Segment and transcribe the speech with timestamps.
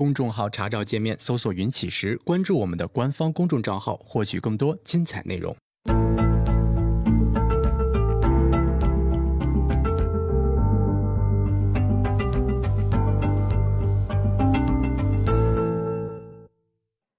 [0.00, 5.54] 公众号查找界面搜索“云起时”，关注我们的官方公众账号，获取更多精彩内容。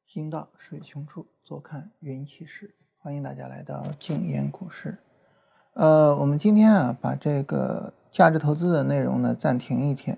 [0.08, 2.74] 行到水穷处，坐看云起时。
[2.98, 4.98] 欢迎大家来到静言股市。
[5.76, 10.18] 呃，我们今天啊，把这个价值投资的内容呢暂停一天。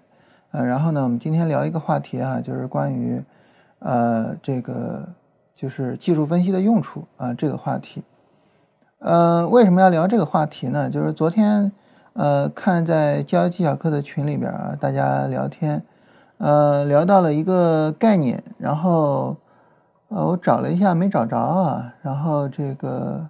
[0.53, 3.23] 呃，然后呢，我们今天聊一个话题啊，就是关于
[3.79, 5.07] 呃这个
[5.55, 8.03] 就是技术分析的用处啊这个话题。
[8.99, 10.89] 呃，为什么要聊这个话题呢？
[10.89, 11.71] 就是昨天
[12.13, 15.83] 呃看在交易技巧课的群里边啊，大家聊天，
[16.37, 19.35] 呃聊到了一个概念，然后。
[20.09, 23.27] 呃，我找了一下没找着啊，然后这个，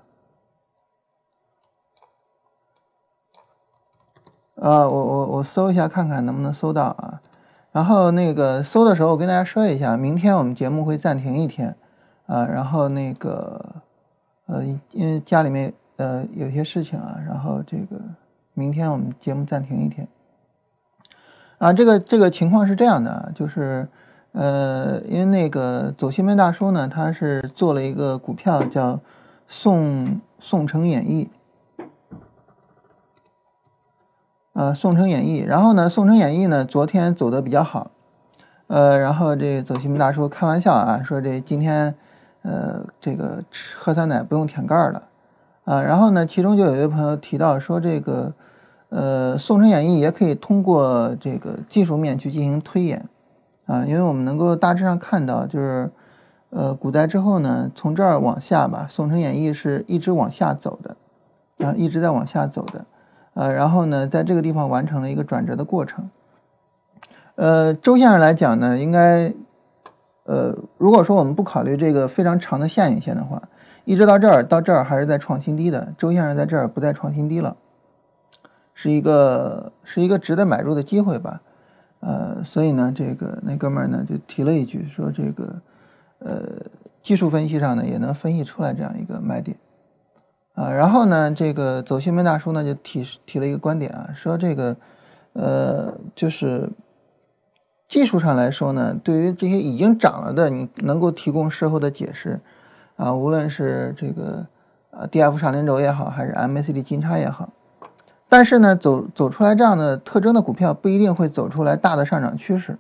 [4.56, 7.22] 呃，我我我搜一下看看能不能搜到啊，
[7.72, 11.76] 然后那个搜的时候我跟大家说一下，明天我们节目会暂停一天，
[12.28, 13.64] 啊，然后那个，
[14.46, 18.00] 呃，因为家里面呃有些事情啊，然后这个
[18.54, 20.08] 明天我们节目暂停一天，
[21.58, 23.88] 啊，这个这个情况是这样的，就是。
[24.36, 29.00] 呃，因为那个走西门大叔呢，他是做了一个股票叫
[29.48, 31.30] 宋宋城演艺，
[34.54, 35.40] 呃，宋城演艺。
[35.40, 37.92] 然后呢，宋城演艺呢，昨天走的比较好，
[38.68, 41.94] 呃，然后这走西门大叔开玩笑啊，说这今天
[42.44, 43.44] 呃，这个
[43.76, 45.04] 喝酸奶不用舔盖了
[45.66, 45.82] 啊。
[45.82, 48.34] 然后呢，其中就有一位朋友提到说，这个
[48.90, 53.08] 呃，宋城演艺也可以通过这个技术面去进行推演。
[53.66, 55.90] 啊，因为我们能够大致上看到，就是，
[56.50, 60.98] 呃，古代之后呢，从这儿往下吧，宋城演义是一直往下走的，
[61.66, 62.86] 啊，一直在往下走的，
[63.34, 66.10] 呃，然后呢，在这个地方完成了一个转折的过程。
[67.36, 69.34] 呃，周线上来讲呢，应该，
[70.26, 73.42] 呃，如果说我们不考虑这个非常长的下影线的话，
[73.86, 77.58] 一直到这儿到这儿还是在创新低的，周线上在这儿不再创新低了，
[78.74, 81.42] 是一个是一个值得买入的机会吧。
[82.02, 85.62] 呃，所以呢，这个那哥们儿呢就提了一句，说这个，
[86.20, 86.62] 呃，
[87.02, 89.58] 技术分析上呢也能分析出来这样一个卖点，
[90.54, 94.78] 啊，然后呢，这个走新闻大叔呢就提提了一个观点啊，说这个，
[95.34, 96.70] 呃，就是
[97.88, 102.40] 技术上来说呢，对于这些已经涨了的，你能够提供事后的解释，
[102.98, 104.46] 啊，无论是这个
[104.92, 107.50] 呃 D F 上零轴也好，还是 M A C D 金叉也好。
[108.30, 112.78] 但是呢，走走出来这样的特征的股票不一定会走出来大的上涨趋势，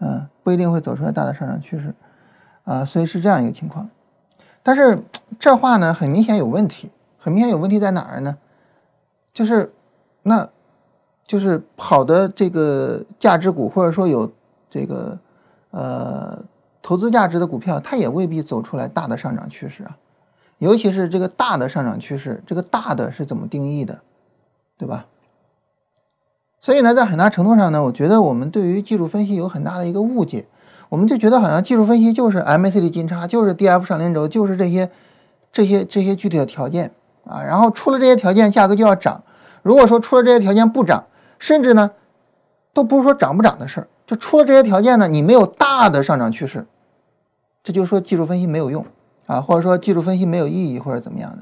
[0.00, 1.94] 嗯，不一定会走出来大的上涨趋势，
[2.64, 3.88] 啊，所以是这样一个情况。
[4.64, 4.98] 但是
[5.38, 8.36] 这话呢，很明显有问题，很明显有问题在哪儿呢？
[9.32, 9.72] 就是，
[10.22, 10.48] 那，
[11.26, 14.32] 就是好的这个价值股，或者说有
[14.70, 15.18] 这个
[15.70, 16.42] 呃
[16.82, 19.96] 投资价值的股票，它也未必走出来大的上涨趋势啊。
[20.58, 24.00] 尤其是这个大的上涨趋势，这个大的是怎么定义的？
[24.78, 25.06] 对吧？
[26.60, 30.46] 所以呢，在很大程度上呢，我觉得我们对于技术分析有很大的一个误解，
[30.94, 34.88] 我们就觉得好像技术分析就是 MACD 金叉，就是 DF 上连轴，就是这些
[35.50, 36.92] 这些这些具体的条件
[37.24, 37.42] 啊。
[37.42, 39.20] 然后出了这些条件，价格就要涨。
[39.62, 41.02] 如果说出了这些条件不涨，
[41.40, 41.90] 甚至呢，
[42.72, 46.64] 都不是说涨不涨的事儿，就出了这些条件呢，你没有大的上涨趋势，
[47.64, 48.86] 这就说技术分析没有用
[49.26, 51.38] 啊，或者说技术分析没有意义，或者怎么样的。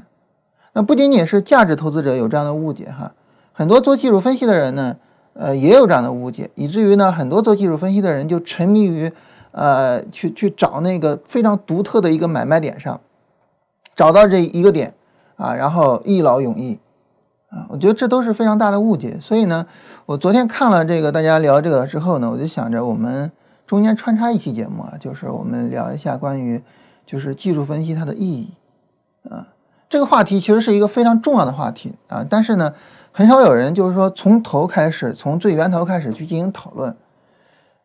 [0.73, 3.13] 那不仅仅是价值投资者有这样的误解哈。
[3.53, 4.97] 很多做技术分析的人呢，
[5.35, 9.13] 呃，也有这样的误解，以至于呢，很多做技术分析的人就沉迷于，
[9.53, 13.01] 呃，去去找那个非常独特的一个买卖点上，
[13.95, 14.93] 找到这一个点
[15.37, 16.79] 啊，然后一劳永逸
[17.49, 19.19] 啊，我觉得这都是非常大的误解。
[19.21, 19.67] 所以呢，
[20.07, 23.31] 我昨天看了这个大家聊这个之后呢，我就想着我们
[23.67, 26.63] 中间穿插一期节目啊，就是我们聊一下关于
[27.07, 28.53] 就是技术分析它的意义
[29.31, 29.49] 啊，
[29.89, 32.73] 这个话题其实是一个非常重要的话题啊，但是呢。
[33.15, 36.97] 很少有人就是说从头开始，从最源头开始去进行讨论，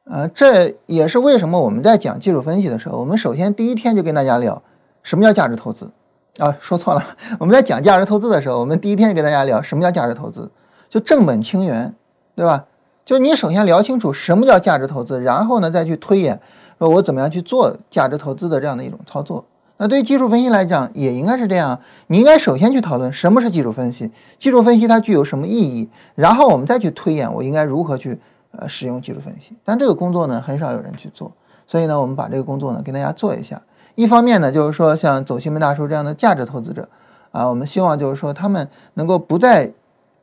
[0.10, 4.62] 呃，这也是为什么我们在讲技术分析的时候，我们首先第一天就跟大家聊
[5.04, 5.92] 什么叫价值投资
[6.38, 7.04] 啊，说错了，
[7.40, 10.50] 我们在讲价值投资的时候，我们第一天就跟大家聊什么叫价值投资，
[10.90, 11.94] 就正本清源，
[12.36, 12.66] 对吧？
[13.06, 16.40] 就你首先聊清楚什么叫价值投资，然后呢再去推演，
[16.80, 19.46] 说我怎么样去做价值投资的这样的一种操作。
[19.78, 21.80] 那对于技术分析来讲，也应该是这样。
[22.08, 28.20] 你应该首先去讨论什么是技术分析，技术分析它具有什么意义，然后我们再去推演我应该如何去
[28.52, 29.56] 呃使用技术分析。
[29.64, 31.32] 但这个工作呢，很少有人去做，
[31.66, 33.62] 所以呢，我们把这个工作呢给大家做一下。
[33.96, 36.88] 一方面呢，就是说像走西门大叔这样的价值投资者
[37.32, 39.72] 啊，我们希望就是说他们能够不再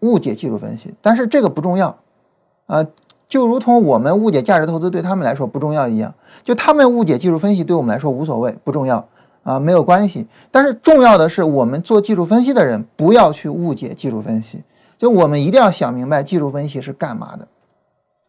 [0.01, 0.95] 误解技术分析。
[1.03, 1.97] 但是这个不重要
[2.67, 2.87] 啊，
[3.29, 9.09] 就如同我们误解价值投资对他们来说不重要一样，就他们误解技术分析对我们来说无所谓，不重要
[9.43, 10.27] 啊，没有关系。
[10.53, 14.63] 但是重要的是，我们做技术分析的人不要去误解技术分析，
[14.99, 17.49] 就我们一定要想明白技术分析是干嘛的，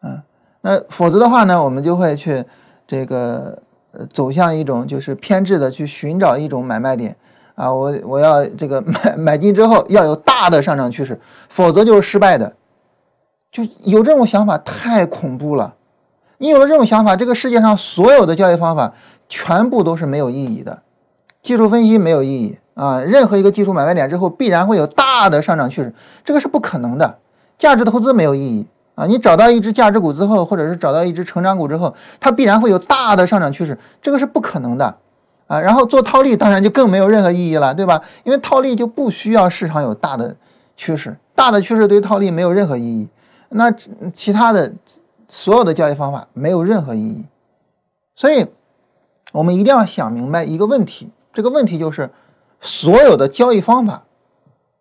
[0.06, 0.22] 啊，
[0.60, 2.44] 那否则的话呢，我们就会去
[2.86, 3.58] 这个
[4.12, 7.16] 走向一种就是偏执的去寻找一种买卖点
[7.54, 11.18] 啊，我我要这个买买进之后要有大的上涨趋势，
[11.48, 12.52] 否则就是失败的。
[13.50, 15.74] 就有这种想法太恐怖了，
[16.36, 18.92] 你有了这种想法，这个世界上所有的交易方法
[19.30, 20.82] 全部都是没有意义的，
[21.42, 23.00] 技术分析没有意义啊！
[23.00, 27.18] 任何一个技术买卖点之后必然会有大的上涨趋势，这个是不可能的。
[27.56, 29.06] 价值投资没有意义啊！
[29.06, 34.96] 你找到一只价值股之后，或者是找到一只成长股之后，它必然会有大的上涨趋势，这个是不可能的
[35.46, 35.60] 啊！
[35.60, 38.02] 然后做套利当然就更没有任何意义了，对吧？
[38.24, 40.34] 因为套利就不需要市场有大的
[40.76, 43.06] 趋势，大的趋势对于套利没有任何意义。
[43.50, 43.70] 那
[44.12, 44.72] 其他的
[45.28, 47.24] 所有的交易方法没有任何意义，
[48.14, 48.46] 所以
[49.32, 52.10] 我们一定要想明白一个问题，这个问题就是
[52.60, 54.02] 所有的交易方法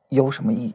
[0.08, 0.74] 有什么意义？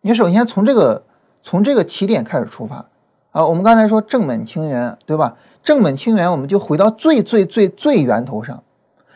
[0.00, 1.04] 你首先从这个
[1.42, 2.86] 从这个起点开始出发
[3.30, 5.36] 啊，我们刚才说正本清源，对吧？
[5.62, 8.62] 正本清源，我们就回到最最最最源头上，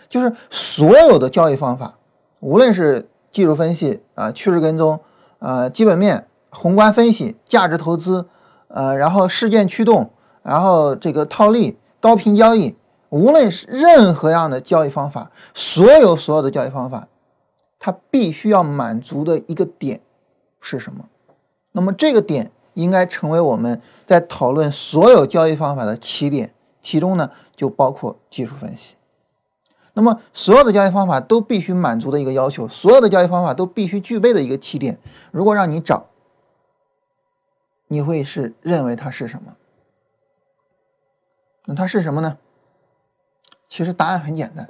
[0.08, 1.94] 就是所有的交易方法，
[2.40, 5.00] 无论是技术分析啊、趋势跟踪
[5.38, 6.26] 啊、基本面。
[6.56, 8.28] 宏观分析、价值投资，
[8.68, 10.12] 呃，然后事件驱动，
[10.44, 12.76] 然后这个套利、高频交易，
[13.08, 17.08] 无论是任何样的交易方法，所有所有的交易方法，
[17.80, 20.00] 它必须要满足的一个点
[20.60, 21.04] 是什么？
[21.76, 28.94] 那么这个点应该成为我们在讨论所有交易方法的起点，其中呢就包括技术分析。
[29.92, 34.98] 那么所有的交易方法都必须满足的一个要求，所有的交易方法都必须具备的一个起点，
[35.32, 36.06] 如果让你找。
[37.88, 39.56] 你会是认为它是什么？
[41.66, 42.38] 那它是什么呢？
[43.68, 44.68] 其实答案很简单，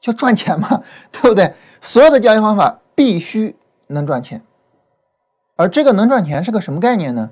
[0.00, 1.54] 就赚钱嘛， 对不对？
[1.82, 3.56] 所有的交易方法必须
[3.88, 4.42] 能赚钱，
[5.60, 7.30] 而这个能赚钱是个什么概念呢？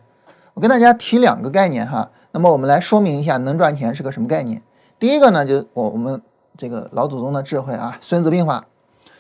[0.52, 4.62] 我跟大家提两个概念哈，那么我们来说明一下能赚钱是个什么概念。
[4.98, 6.20] 第一个呢，就我我们
[6.56, 8.60] 这个老祖宗的智慧啊，《孙子兵法》，《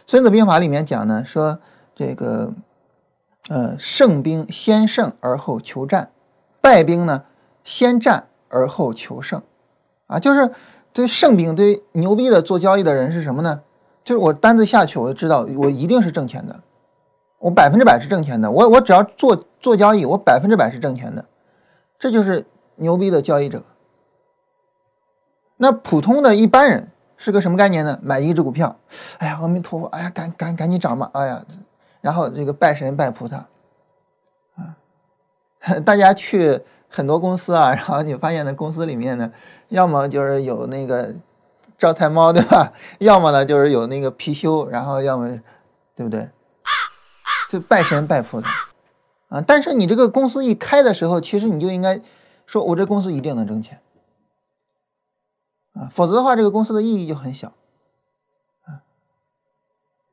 [0.06, 1.58] 孙子兵法》里面讲呢，说
[1.94, 2.52] 这个。
[3.50, 6.10] 呃，胜兵先胜而后求战，
[6.60, 7.22] 败兵呢
[7.64, 9.40] 先战而后求胜，
[10.06, 10.50] 啊，就是
[10.92, 13.62] 对胜兵对牛逼的做交易的人是什么呢？
[14.04, 16.60] 就是我单子下去，我就知道我一定是挣钱的，
[17.38, 21.24] 我百分之百是挣钱的，我我只要做做交易，我百分之百是挣钱的，
[21.98, 22.44] 这就是
[22.76, 23.62] 牛逼的交易者。
[25.56, 27.98] 那普通的一般人是个什么概念呢？
[28.02, 28.76] 买一只股票，
[29.18, 31.44] 哎呀，阿弥陀佛，哎呀，赶赶赶紧涨吧，哎呀。
[32.00, 33.44] 然后这个拜神拜菩萨，
[34.54, 34.76] 啊，
[35.84, 39.32] 大家去很多公司啊，然后你发现呢，公司里面呢，
[39.68, 41.12] 要么就是有那个
[41.76, 42.72] 招财猫，对吧？
[43.00, 45.28] 要么呢就是有那个貔貅，然后要么，
[45.96, 46.28] 对不对？
[47.48, 48.48] 就拜神拜菩萨，
[49.28, 52.00] 啊，但是你这个公司一开的时候，其实你就应该
[52.46, 53.80] 说，我这公司一定能挣钱，
[55.72, 57.48] 啊，否则的话，这个公司的意义就很小。
[58.64, 58.82] 啊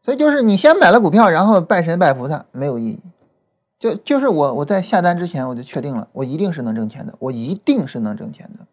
[0.02, 3.02] 所以就是你先买了股票，然后拜神拜菩萨没有意义。
[3.80, 8.68] 就就是我我在下单之前我就确定了，我一定是能挣钱的，我一定是能挣钱的。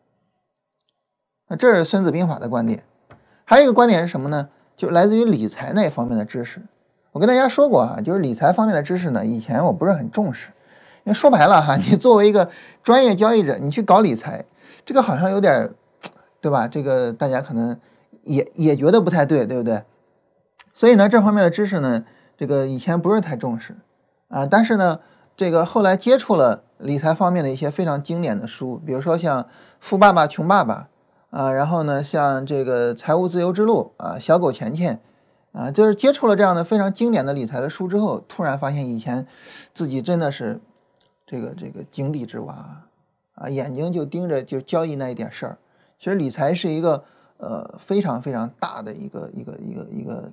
[1.48, 2.84] 那这是孙子兵法的观点。
[3.44, 4.50] 还有一个观点是什么呢？
[4.76, 6.62] 就来自于理财那方面的知识。
[7.12, 10.50] 我跟大家说过啊，就是理财方面的知识呢，以前我不是很重视。
[11.04, 12.48] 因为说白了哈， 你作为一个
[12.82, 14.44] 专业交易者，你去搞理财，
[14.86, 15.70] 这个好像有点，
[16.40, 16.66] 对吧？
[16.66, 17.78] 这个大家可能
[18.22, 19.82] 也也觉得不太对，对不对？
[20.74, 22.04] 所以呢，这方面的知识呢，
[22.38, 23.76] 这个以前不是太重视，
[24.28, 25.00] 啊，但是呢，
[25.36, 29.42] 这个后来接触了理财方面的一些非常经典的书，比如说像
[29.80, 30.88] 《富爸爸穷爸爸》，
[31.36, 34.96] 啊，然后呢，像这个《财务自由之路》啊，《小狗钱钱》，
[35.52, 39.26] 啊，就是接触了这样的非常经典的理财的书之后，突然发现以前
[39.72, 40.60] 自己真的是
[41.24, 42.82] 这个这个井底之蛙，
[43.34, 45.58] 啊，眼睛就盯着就交易那一点事儿。
[45.98, 47.04] 其实理财是一个
[47.36, 50.30] 呃非常非常大的一个一个一个一个。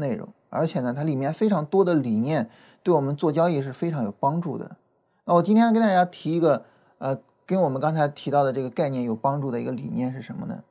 [0.00, 2.48] 内容，而且呢，它里面非常多的理念，
[2.84, 4.76] 对我们做交易是非常有帮助的。
[5.24, 6.64] 那我今天跟大家提一个，
[6.98, 10.62] 呃，跟我们刚才提到的这个概念有帮助的一个理念是什么呢？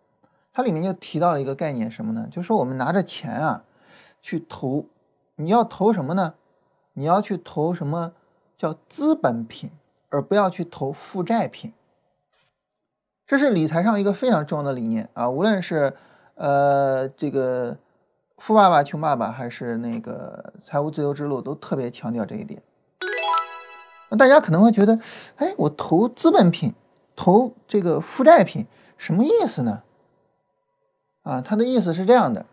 [0.54, 2.26] 它里面就提到了一个概念，什么呢？
[2.32, 3.66] 就是说我们拿着钱啊，
[4.28, 4.88] 去投，
[5.36, 6.34] 你要投什么呢？
[6.96, 8.12] 你要去投什么
[8.58, 9.72] 叫资本品，
[10.10, 11.72] 而不要去投负债品。
[13.26, 15.96] 这是理财上一个非常重要的理念啊，无论是
[16.36, 17.78] 呃这个。
[18.40, 22.62] 富爸爸穷爸爸还是那个财务自由之路都特别强调这一点。
[24.12, 25.00] 那大家可能会觉得，
[25.38, 26.76] 哎，我投资本品，
[27.16, 29.82] 投这个负债品，什么意思呢？
[31.24, 32.46] 啊，他的意思是这样的。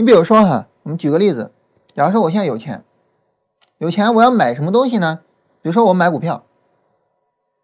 [0.00, 1.50] 你比如说哈，我们举个例子，
[1.94, 2.84] 假如说我现在有钱，
[3.76, 5.20] 有钱我要买什么东西呢？
[5.60, 6.44] 比如说我买股票，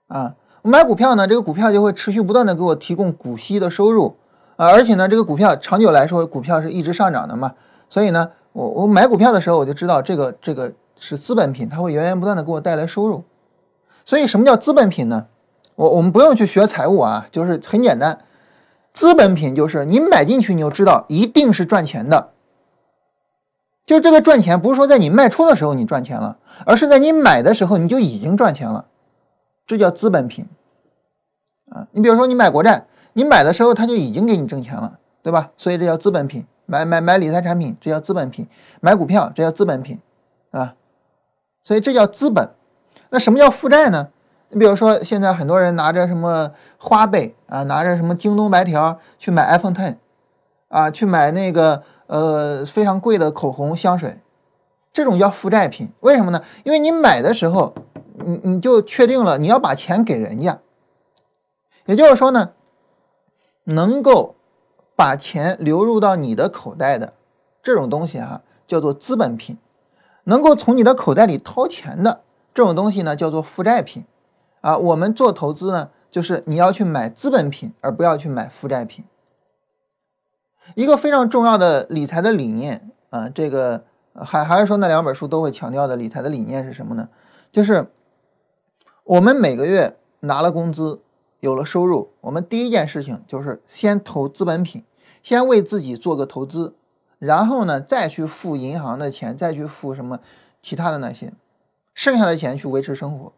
[0.08, 4.16] 啊，我买股票呢，这个股票就会持续不断的给我提供股息的收入，
[4.56, 7.54] 啊，而且呢，这个股票长久来说，股票是一直上涨的嘛，
[7.88, 13.24] 所以呢，我我买股票的时候，我就知道这个这个是资本品，它会源源不断的给我带来收入。
[14.04, 15.28] 所以什么叫资本品呢？
[15.76, 18.18] 我我们不用去学财务啊，就是很简单。
[18.96, 22.32] 资本品就是你买进去，你就知道一定是赚钱的。
[23.84, 28.86] 就这个赚钱，不是说在你卖出的时候你赚钱了，而是在你买的时候你就已经赚钱了，
[29.66, 30.46] 这叫资本品
[31.68, 31.86] 啊。
[31.92, 35.50] 你比如说你买国债，你买的时候它就已经给你挣钱了，对吧？
[35.58, 36.46] 所以这叫资本品。
[36.64, 38.48] 买买买理财产品，这叫资本品。
[38.80, 40.00] 买股票，这叫资本品，
[40.52, 40.74] 啊。
[41.62, 42.48] 所以这叫资本。
[43.10, 44.08] 那什么叫负债呢？
[44.56, 49.96] 你比如说，现在很多人拿着什么花呗啊，拿着什么京东白条去买 iPhone Ten，
[50.68, 54.18] 啊，去买那个呃非常贵的口红香水，
[54.94, 55.90] 这种叫负债品。
[56.00, 56.42] 为什么呢？
[56.64, 57.74] 因为你买的时候，
[58.24, 60.58] 你你就确定了你要把钱给人家，
[61.84, 62.52] 也就是说呢，
[63.64, 64.36] 能够
[64.96, 67.12] 把钱流入到你的口袋的
[67.62, 69.56] 这种东西哈，叫做资本品；
[70.24, 72.22] 能够从你的口袋里掏钱的
[72.54, 74.06] 这种东西呢，叫做负债品。
[74.66, 79.04] 啊，我们做投资呢，就是你要去买资本品，而不要去买负债品。
[80.74, 87.08] 一个非常重要的理财的理念啊，这个还还是说那两本书都会强调的理财的理念是什么呢？
[87.52, 87.86] 就是
[89.04, 90.98] 我们每个月拿了工资，
[91.38, 94.82] 有了收入，我们第一件事情就是先投资本品，
[95.22, 96.74] 先为自己做个投资，
[97.20, 100.18] 然后呢再去付银行的钱，再去付什么
[100.60, 101.32] 其他的那些，
[101.94, 103.32] 剩下的钱去维持生活。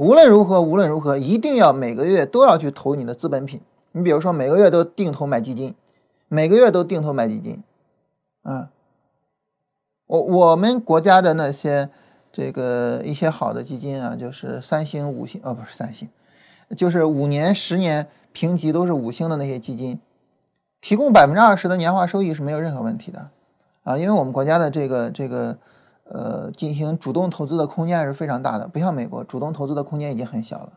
[0.00, 3.60] 无论如何，无论如何，一定要每个月都要去投你的资本品。
[3.92, 5.74] 你比如说，每个月都定投买基金，
[6.26, 7.62] 每个月都定投买基金。
[8.42, 8.70] 啊，
[10.06, 11.90] 我我们国家的那些
[12.32, 16.08] 这个一些好的基金啊，就是三星、五星，哦，不是三星，
[16.74, 20.00] 就是五年、十年评级都是五星的那些基金，
[20.80, 23.28] 提供百分之二十的年化收益是没有任何问题的。
[23.82, 25.58] 啊，因为我们国家的这个这个。
[26.12, 30.72] 呃，进行主动投资的空间还是非常大的，不像美国，主动投资的空间已经很小了。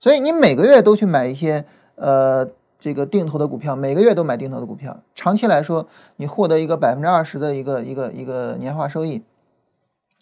[0.00, 2.48] 所以你每个月都去买一些呃
[2.78, 5.86] 这个定投的股票，每个月都买定投的股票，长期来说，
[6.16, 9.22] 你获得一个百分之二十的一个一个一个年化收益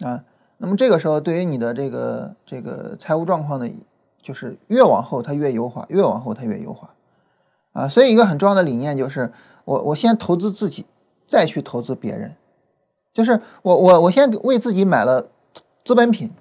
[0.01, 0.25] 啊。
[0.59, 3.71] 那么这个时候，对于你的这个这个财务状况呢，
[4.21, 6.91] 就是越往后它越优化，越往后它越优化
[7.73, 7.89] 啊。
[7.89, 9.33] 所以一个很重要的理念就是，
[9.65, 10.87] 我我先投资自己，
[11.29, 12.35] 再去投资别人。
[13.15, 15.29] 就是我我我先为自己买了
[15.85, 16.33] 资本品，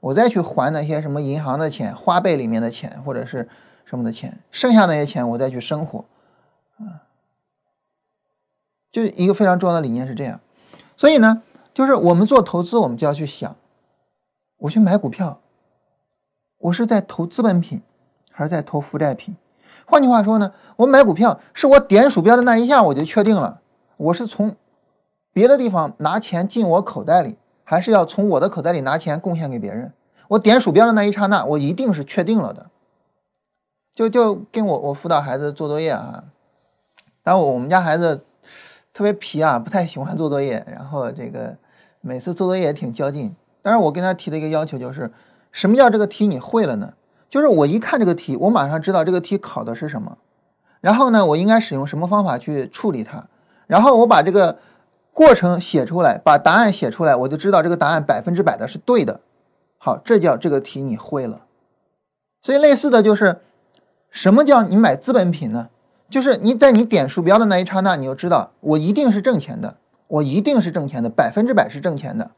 [0.00, 3.46] 我再去还那些什么银行的钱、花呗里面的钱或者是
[3.84, 6.06] 什么的钱，剩下那些钱我再去生活，
[6.78, 7.04] 啊，
[8.90, 10.40] 就一个非常重要的理念是这样。
[10.96, 11.42] 所以呢，
[11.74, 13.54] 就是我们做投资，我们就要去想，
[14.56, 15.38] 我去买股票，
[16.56, 17.82] 我是在投资本品
[18.30, 19.36] 还是在投负债品？
[19.84, 23.60] 换句话说呢，我买股票是我点鼠标的那一下我就确定了，
[23.98, 24.56] 我是从。
[25.32, 29.92] 别的地方拿钱进我口袋里，还是要从我的口袋里拿钱贡献给别人？
[30.28, 32.70] 我点鼠标的那一刹那，我一定是确定了的。
[33.94, 36.24] 就就跟我我辅导孩子做作业啊，
[37.22, 38.24] 然后我们家孩子
[38.92, 41.56] 特别皮啊，不太喜欢做作业，然后这个
[42.00, 43.34] 每次做作业也挺较劲。
[43.62, 45.10] 但是我跟他提的一个要求就是，
[45.50, 46.94] 什么叫这个题你会了呢？
[47.30, 50.18] 就是我一看这个题，我马上知道这个题考的是什么，
[50.80, 53.26] 然后呢，我应该使用什么方法去处理它，
[53.66, 54.58] 然后我把这个。
[55.12, 59.20] 过程写出来，把答案写出来，我就知道这个答案百分之百的是对的。
[59.78, 61.42] 好，这叫这个题你会了。
[62.42, 63.40] 所以类似的就是，
[64.10, 65.68] 什么叫你买资本品呢？
[66.08, 69.76] 就是你在你点鼠标的那一刹那，你就知道我一定是挣钱的，
[70.08, 72.30] 我一定是挣钱的，百分之百是挣钱的。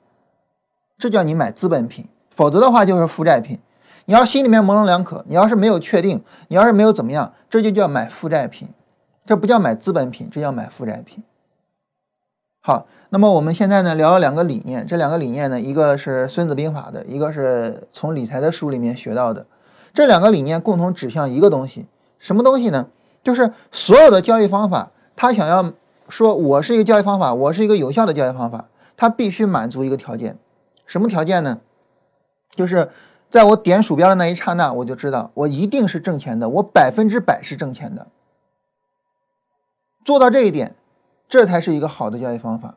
[0.98, 3.58] 这叫你买资本品，否则的话就是负债品。
[4.06, 8.68] 你要心里面模棱两可，你要是没有确定，你要是没有怎么样，这就叫买负债品，
[9.26, 11.24] 这不叫买资本品，这叫买负债品。
[12.66, 19.44] 好，那么我们现在呢聊了两个理念，这两个理念呢，一个是《孙子兵法》的，一个是从理财的书里面学到的。
[19.92, 21.84] 这两个理念共同指向一个东西，
[22.18, 22.86] 什么东西呢？
[23.22, 25.74] 就是所有的交易方法，他想要
[26.08, 28.64] 说我是一个交易方法，我是一个有效的交易方法，
[28.96, 30.38] 它必须满足一个条件，
[30.86, 31.60] 什么条件呢？
[32.52, 32.88] 就是
[33.28, 38.06] 在我点鼠标的那一刹那，我就知道我一定是挣钱的，我百分之百是挣钱的。
[40.02, 40.74] 做到这一点。
[41.34, 42.76] 这才是一个好的交易方法，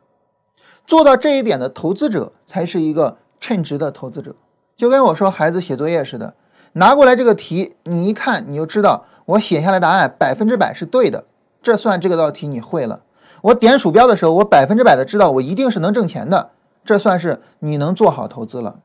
[0.83, 4.35] 做到这一点的投资者才是一个称职的投资者。
[4.75, 6.33] 就跟我说孩子写作业似的，
[6.71, 11.25] 拿过来这个题，你一看你就知道我写下来答案百分之百是对的，
[11.61, 13.03] 这算这个道题你会了。
[13.43, 16.49] 我点鼠标的时候，我百分之百的知道我一定是能挣钱的，
[16.83, 18.79] 这算是你能做好投资了。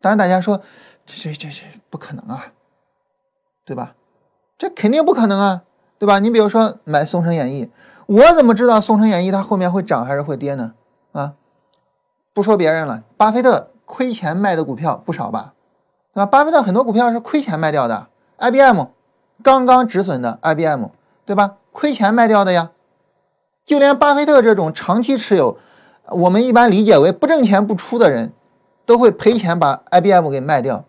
[0.00, 0.62] 当然，大家说
[1.04, 2.52] 这这这不可能啊，
[3.64, 3.96] 对吧？
[4.56, 5.64] 这肯定不可能啊，
[5.98, 6.20] 对吧？
[6.20, 7.66] 你比如说买《宋城演义》，
[8.06, 10.72] 我怎么知道《宋城演义》它后面会涨还是会跌呢？
[11.12, 11.32] 啊，
[12.32, 15.54] 不说别人了，巴菲特亏钱卖的股票不少吧？
[16.14, 16.26] 对吧？
[16.26, 18.06] 巴菲特很多股票是亏钱卖掉的
[18.38, 18.84] ，IBM
[19.42, 20.84] 刚刚止损的 IBM，
[21.24, 21.56] 对吧？
[21.72, 22.70] 亏钱卖掉的呀。
[23.64, 25.58] 就连巴菲特这种长期持有，
[26.10, 28.32] 我们一般理解为不挣钱不出的人，
[28.84, 30.84] 都会赔钱把 IBM 给卖掉。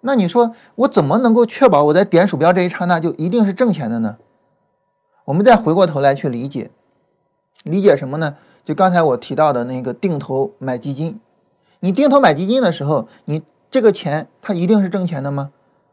[0.00, 4.16] 那你说我怎么能够确保我在点鼠标这一刹那就一定是挣钱的呢？
[5.32, 6.70] 我们再回过头来去理解，
[7.64, 8.36] 理解什么呢？
[8.66, 11.18] 就刚才我提到的那个定投买基金，
[11.80, 15.50] 你定投买基金的时候，你这个钱它一定是挣钱的吗？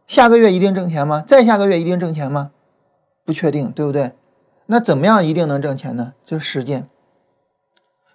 [0.08, 1.24] 下个月一定挣钱吗？
[1.26, 2.52] 再下个月一定挣钱吗？
[3.24, 4.12] 不确定，对不对？
[4.66, 6.16] 那怎么样一定能挣钱呢？
[6.26, 6.90] 就是时间，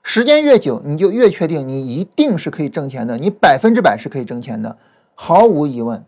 [0.03, 4.77] 时间越久，你就越确定你一定是可以挣钱的，你百分之百是可以挣钱的。
[5.15, 6.05] 毫无疑问，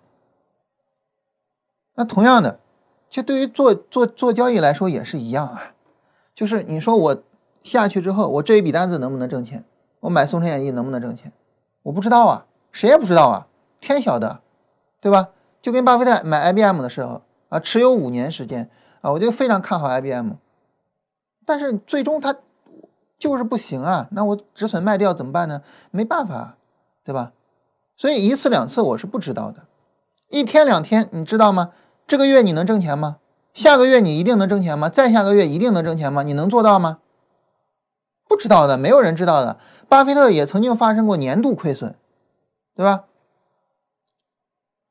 [1.94, 2.60] 那同样的，
[3.16, 5.72] 就对于做做做交易来说也是一样啊。
[6.34, 7.22] 就是你说我
[7.62, 9.64] 下去之后，我这一笔单子能不能挣钱？
[10.00, 11.32] 我买《宋城演艺》能不能挣钱？
[11.84, 13.46] 我不知道啊，谁也不知道啊，
[13.80, 14.40] 天晓得，
[15.00, 15.30] 对吧？
[15.62, 18.68] 就跟巴菲特买 IBM 的时候啊，持有五年时间
[19.00, 20.32] 啊，我就非常看好 IBM，
[21.46, 22.36] 但是最终它
[23.18, 25.62] 就是不行啊，那我止损卖掉怎么办呢？
[25.90, 26.58] 没办法，
[27.02, 27.32] 对吧？
[27.96, 29.62] 所以一次两次我是不知道的，
[30.28, 31.72] 一天两天你知道吗？
[32.06, 33.16] 这个月你能挣钱吗？
[33.52, 34.88] 下个月你一定能挣钱吗？
[34.88, 36.22] 再下个月一定能挣钱吗？
[36.22, 36.98] 你能做到吗？
[38.28, 39.58] 不知道的，没有人知道的。
[39.88, 41.94] 巴菲特也曾经发生过年度亏损，
[42.74, 43.04] 对吧？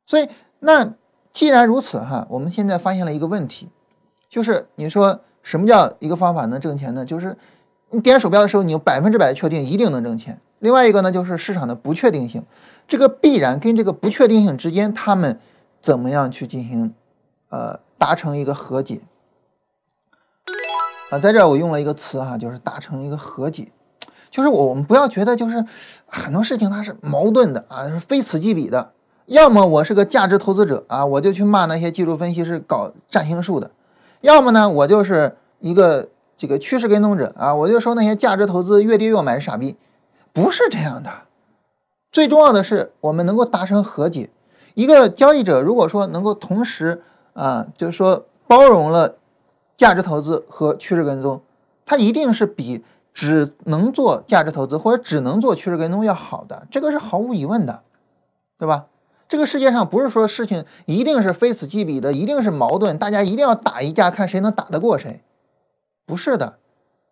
[0.07, 0.29] 所以
[0.59, 0.93] 那
[1.31, 3.69] 既然如此哈，我们现在发现了一个问题，
[4.29, 7.05] 就是你说什么叫一个方法能挣钱呢？
[7.05, 7.37] 就是
[7.91, 10.39] 你点鼠标的时候，你有百分之百确定一定能挣钱。
[10.59, 12.43] 另外一个呢，就是市场的不确定性。
[12.87, 15.39] 这个必然跟这个不确定性之间，他们
[15.81, 16.93] 怎么样去进行，
[17.49, 19.01] 呃，达成一个和解？
[21.11, 23.71] 啊，在这儿我用了一个词哈，就是达成一个和解，
[24.31, 25.63] 就是我们不要觉得就是
[26.07, 28.91] 很多事情它是矛盾的啊，是非此即彼的。
[29.27, 33.69] 要么我是个价值投资者啊，我就去骂那些技术分析师搞占星术的；
[34.21, 39.77] 要么呢，我就是一个这个趋势跟踪者啊，我就说那些价值投资越跌越买是傻逼，
[40.33, 41.11] 不是这样的。
[42.11, 44.29] 最重要的是，我们能够达成和解。
[44.73, 47.01] 一个交易者如果说能够同时
[47.35, 49.17] 啊，就是说包容了
[49.77, 51.41] 价值投资和趋势跟踪，
[51.85, 57.83] 它一定是比只能做价值投资或者只能做趋势跟踪要好的，这个是毫无疑问的，
[58.57, 58.87] 对吧？
[59.27, 65.23] 这个世界上不是说事情一定是非此即彼的，一定是矛盾，大家一定要打一架，看谁能打得过谁，
[66.05, 66.59] 不是的，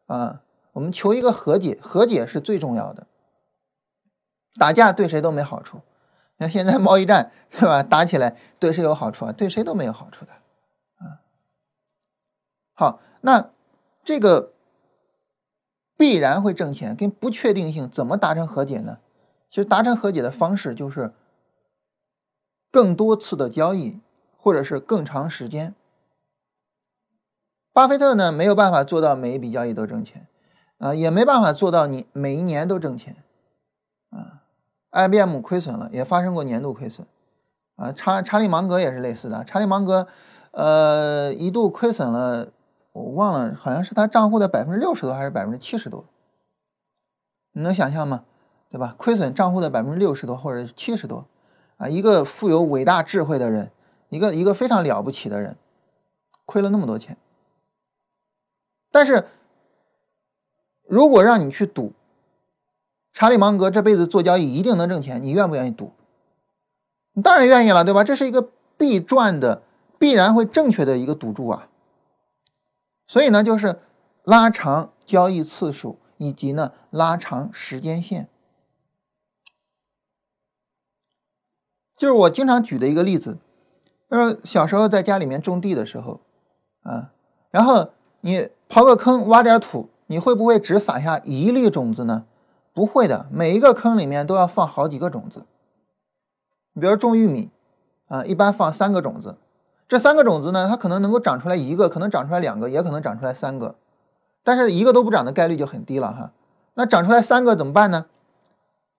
[0.05, 0.41] 啊，
[0.73, 3.07] 我们求一个和解，和解是最重要的。
[4.59, 5.79] 打架对谁都没好处，
[6.37, 7.83] 那现在贸易战对吧？
[7.83, 9.31] 打起来对谁有好处啊？
[9.31, 10.31] 对谁都没有好处的，
[10.97, 11.21] 啊。
[12.73, 13.51] 好，那
[14.03, 14.53] 这个
[15.95, 18.99] 必然会挣钱跟不确定性怎么达成和解呢？
[19.49, 21.13] 其实达成和解的方式就是
[22.71, 24.01] 更多次的交易，
[24.35, 25.75] 或者是更长时间。
[27.71, 30.27] 巴菲特呢没有办法做到每一笔交易都挣钱，
[30.79, 33.22] 啊，也没办法做到你每一年都挣钱，
[34.93, 37.05] IBM 亏损了，也发生过年度亏损，
[37.75, 39.43] 啊，查查理芒格也是类似的。
[39.43, 40.07] 查理芒格，
[40.51, 42.47] 呃，一度亏损了，
[42.91, 46.05] 我忘了，好像是他账户的百分之六十多还是百分之七十多，
[47.53, 48.23] 你能想象吗？
[48.69, 48.95] 对吧？
[48.97, 51.25] 亏损账户的百分之六十多或者七十多，
[51.77, 53.71] 啊，一个富有伟大智慧的人，
[54.09, 55.55] 一个一个非常了不起的人，
[56.45, 57.17] 亏了那么多钱。
[58.91, 59.25] 但是，
[60.87, 61.93] 如果让你去赌，
[63.13, 65.93] 查理芒格这辈子做交易一定能挣钱，你愿不愿意赌？
[67.13, 68.03] 你当然愿意了，对吧？
[68.03, 69.61] 这是一个必赚的、
[69.99, 71.69] 必然会正确的一个赌注啊。
[73.07, 73.79] 所以呢，就是
[74.23, 78.27] 拉长交易次数，以及呢拉长时间线。
[81.95, 83.37] 就是我经常举的一个例子，
[84.09, 86.19] 就是小时候在家里面种地的时候，
[86.81, 87.11] 啊，
[87.51, 92.25] 然后你刨个坑，挖点土，你会不会只撒下一粒种子呢？
[92.73, 95.45] 不会的，每一个坑里面都要放好几个种子。
[96.73, 97.51] 你比如种玉米，
[98.07, 99.37] 啊，一般放三个种子。
[99.87, 103.75] 这三个种子呢，它可能能够长出来一个，可能长出来两个，也可能长出来三个。
[104.43, 106.31] 但是一个都不长的概率就很低了哈。
[106.73, 108.07] 那长出来三个怎么办呢？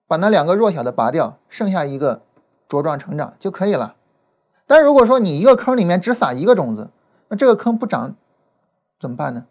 [0.07, 2.21] 把那两个弱小的拔掉，剩下一个
[2.69, 3.95] 茁壮成长就可以了。
[4.65, 6.89] 但如果说你一个坑里面只撒一个种子，
[7.27, 8.15] 那这个坑不长
[8.99, 9.45] 怎么办呢？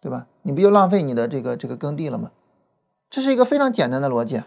[0.00, 0.26] 对吧？
[0.42, 2.30] 你不就浪费你的这个这个耕地了吗？
[3.14, 4.42] 这是一个非常简单的逻辑。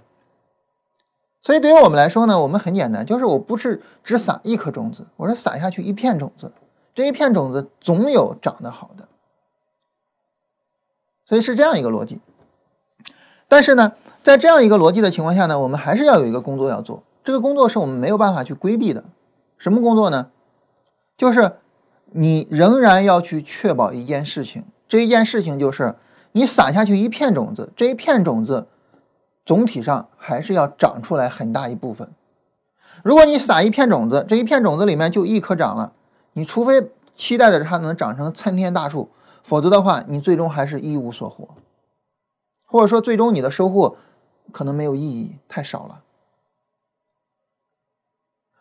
[1.42, 6.52] 所以对于我们来说呢，我们很简单，就是我不是只撒一颗种子，我是撒下去一片种子，
[6.94, 9.08] 这一片种子总有长得好的。
[11.26, 12.20] 所以是这样一个逻辑。
[13.48, 19.06] 但是呢，在这样一个逻辑的情况下呢，我们还是要有一个工作要做，这个工作是我们没有办法去规避的。
[19.58, 20.30] 什么工作呢？
[21.16, 21.54] 就是
[22.12, 25.96] 你仍然要去确保一件事情，这一件事情就是
[26.38, 28.68] 你撒下去一片种子，这一片种子
[29.44, 32.12] 总体上还是要长出来很大一部分。
[33.04, 35.94] 如果你撒一片种子，这一片种子里面就一颗长了，
[36.34, 39.10] 你除非期待着它能长成参天大树，
[39.44, 41.50] 否则的话，你最终还是一无所获，
[42.68, 43.98] 或者说最终你的收获
[44.52, 46.04] 可能没有意义，太少了。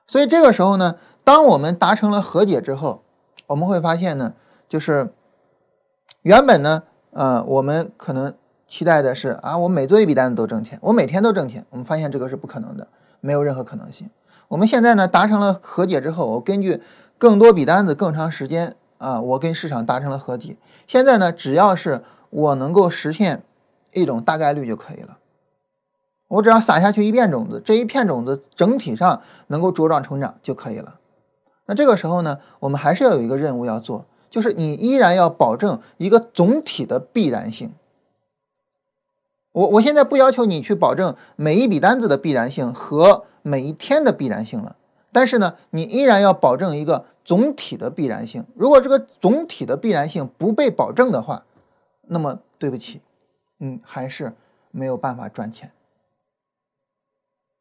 [0.06, 3.02] 所以这个时候呢，当我们达成了和解之后，
[3.48, 4.32] 我们会发现呢，
[4.66, 5.12] 就是
[6.22, 6.84] 原本呢，
[7.16, 8.34] 呃，我们可能
[8.68, 11.64] 期待的是啊，我每做一笔单子都挣钱，我每天都挣钱。
[11.70, 12.88] 我们发现这个是不可能的，
[13.22, 14.10] 没有任何可能性。
[14.48, 16.82] 我们现在呢，达成了和解之后，我根据
[17.16, 20.58] 更多笔单子、更长时间啊，我跟市场达成了和解。
[20.86, 23.42] 现在呢，只要是我能够实现
[23.94, 25.16] 一种大概率就可以了。
[26.28, 30.96] 我只要撒下去一片种子，这一片种子整体上能够茁壮成长就可以了。
[31.64, 37.72] 那这个时候呢，我们还是要有一个任务要做，就是你依然要保证一个总体的必然性。
[39.52, 44.76] 我我现在不要求你去保证每一笔单子的必然性和每一天的必然性了，
[45.12, 48.44] 但是呢，你依然要保证一个总体的必然性。
[48.54, 51.44] 如果这个总体的必然性不被保证的话，
[52.02, 53.00] 那么对不起，
[53.58, 54.34] 嗯，还是
[54.70, 55.72] 没有办法赚钱。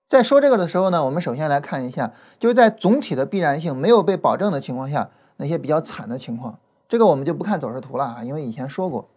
[0.10, 6.60] 在说这个的时候呢，我们首先来看一下，就是在总体的必然性没有被保证的情况下，那些比较惨的情况。
[6.88, 9.10] 这个我们就不看走势图了啊，因为以前说过。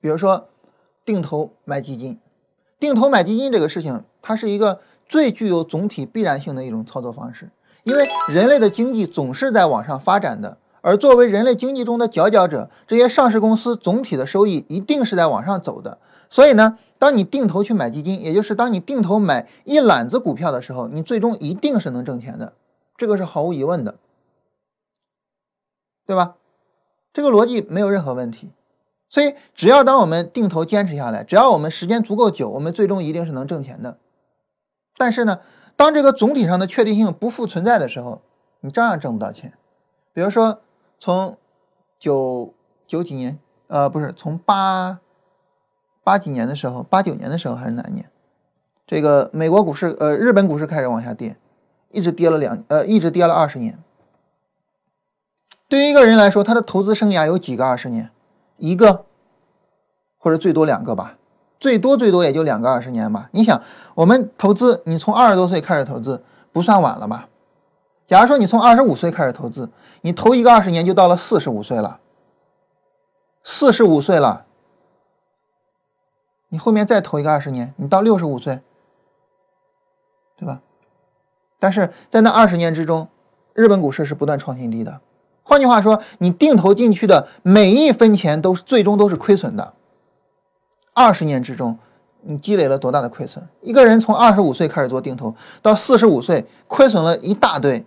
[0.00, 0.48] 比如说，
[1.04, 2.18] 定投买基金，
[2.78, 7.50] 定投买基金这个事情，它是一个最具有总体必然性的一种操作方式。
[7.84, 15.98] 因为人类的经济总是在往上发展的，而作为人类经济中的佼佼者，这些上市公司总体的收益一定是在往上走的。
[16.30, 16.78] 所以呢。
[17.00, 22.54] 当你定投去买基金，也就是当你定投买一揽子股票的时候，你最终一定是能挣钱的，
[22.96, 23.94] 这个是毫无疑问的，
[26.08, 26.36] 对吧？
[27.12, 28.50] 这个逻辑没有任何问题。
[29.10, 33.98] 所以，只要当我们定投坚持下来，只要我们时间足够久，我们最终一定是能挣钱的。
[34.96, 35.40] 但是呢，
[35.76, 38.22] 当这个总体上的确定性不复存在的时候，
[38.60, 39.52] 你照样挣不到钱。
[40.14, 40.60] 比如说，
[40.98, 41.36] 从
[41.98, 42.54] 九
[42.86, 45.00] 九几年，呃，不是从八。
[46.02, 48.10] 八几年的时候，八九年的时候还是哪一年？
[48.86, 51.36] 这个美国股市，呃，日本股市开始往下跌，
[51.90, 53.78] 一直跌了两，呃，一直跌了二十年。
[55.68, 58.10] 对于一个人来说，他的投资生涯有几个二十年？
[58.56, 59.04] 一个，
[60.16, 61.18] 或者最多两个吧，
[61.60, 63.28] 最多最多也就两个二十年吧。
[63.32, 63.62] 你想，
[63.94, 67.28] 我们投资，你从二十多岁开始投资，不算晚了吧？
[68.06, 69.68] 假如说你从二十五岁开始投资，
[70.00, 72.00] 你投一个二十年就到了四十五岁了，
[73.44, 74.46] 四十五岁了。
[76.48, 78.60] 你后面再投一个二十年，你到六十五岁，
[80.38, 80.62] 对吧？
[81.60, 83.06] 但是在那二十年之中，
[83.52, 85.02] 日本股市是不断创新低的。
[85.48, 89.72] 换句话说，你定投进去的每一分钱都是最终都是亏损的。
[90.92, 91.78] 二十年之中，
[92.20, 93.48] 你积累了多大的亏损？
[93.62, 97.86] 一个人从二十五岁开始做定投，到四十五岁，亏损了一大堆。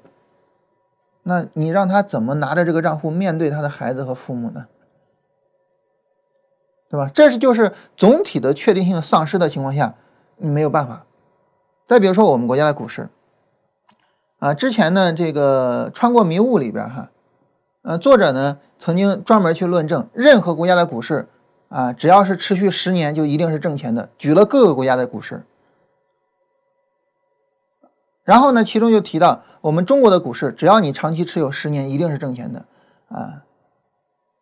[1.21, 4.65] 那你让他怎么拿着这个账户面对他的孩子和父母呢？
[6.89, 7.12] 对吧？
[7.13, 9.93] 这是就是总体的确定性丧失的情况下，
[10.38, 11.06] 你没有办法。
[11.88, 13.08] 再比如说我们国家的股市，
[14.39, 17.12] 啊，之前呢这个穿过迷雾里边哈，
[17.84, 21.28] 呃，作者呢曾经专门去论证，任何国家的股市
[21.70, 25.44] 啊，只要是持续十年就一定是挣钱的，举了各个国家的股市。
[28.24, 32.65] 然后呢，其中就提到我们中国的股市，只要你长期持有十年，一定是挣钱的
[33.10, 33.44] 啊。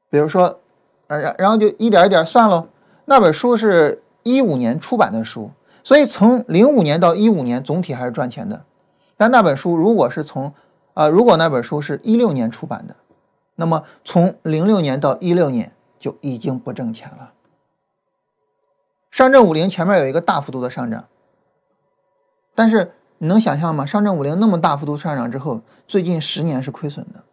[0.09, 0.59] 比如说。
[1.11, 2.67] 然然后就一点一点算喽。
[3.05, 5.49] 那本书是一五年出版的书，
[5.83, 8.63] 所以从零五年到一五年总体还是赚钱的。
[9.17, 10.53] 但那本书如果是从
[10.93, 12.95] 啊，如果那本书是一六年出版的，
[13.59, 17.33] 那么从零六年到一六年就已经不挣钱了。
[19.11, 21.05] 上证五零前面有一个大幅度的上涨，
[22.55, 23.85] 但是你能想象吗？
[23.85, 27.23] 上证五零那么大幅度上涨之后，最近十年是亏损的。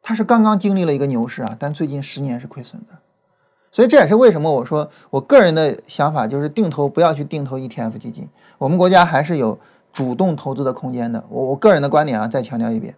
[0.00, 2.98] 它是刚刚经历了一个牛市啊，但最近十年是亏损的，
[3.72, 9.58] 所以这也是为什么我说我个人的想法就是定投不要去定投 ETF 基金，我们国家还是有
[9.92, 11.24] 主动投资的空间的。
[11.28, 12.94] 我我个人的观点啊，再强调一遍，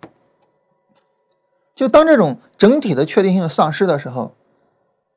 [1.75, 4.33] 就当这种整体的确定性丧失的时候，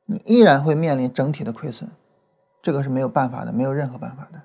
[0.06, 1.88] 你依然会面临整体的亏损，
[2.62, 4.40] 这个是没有办法的，没有任何办法的。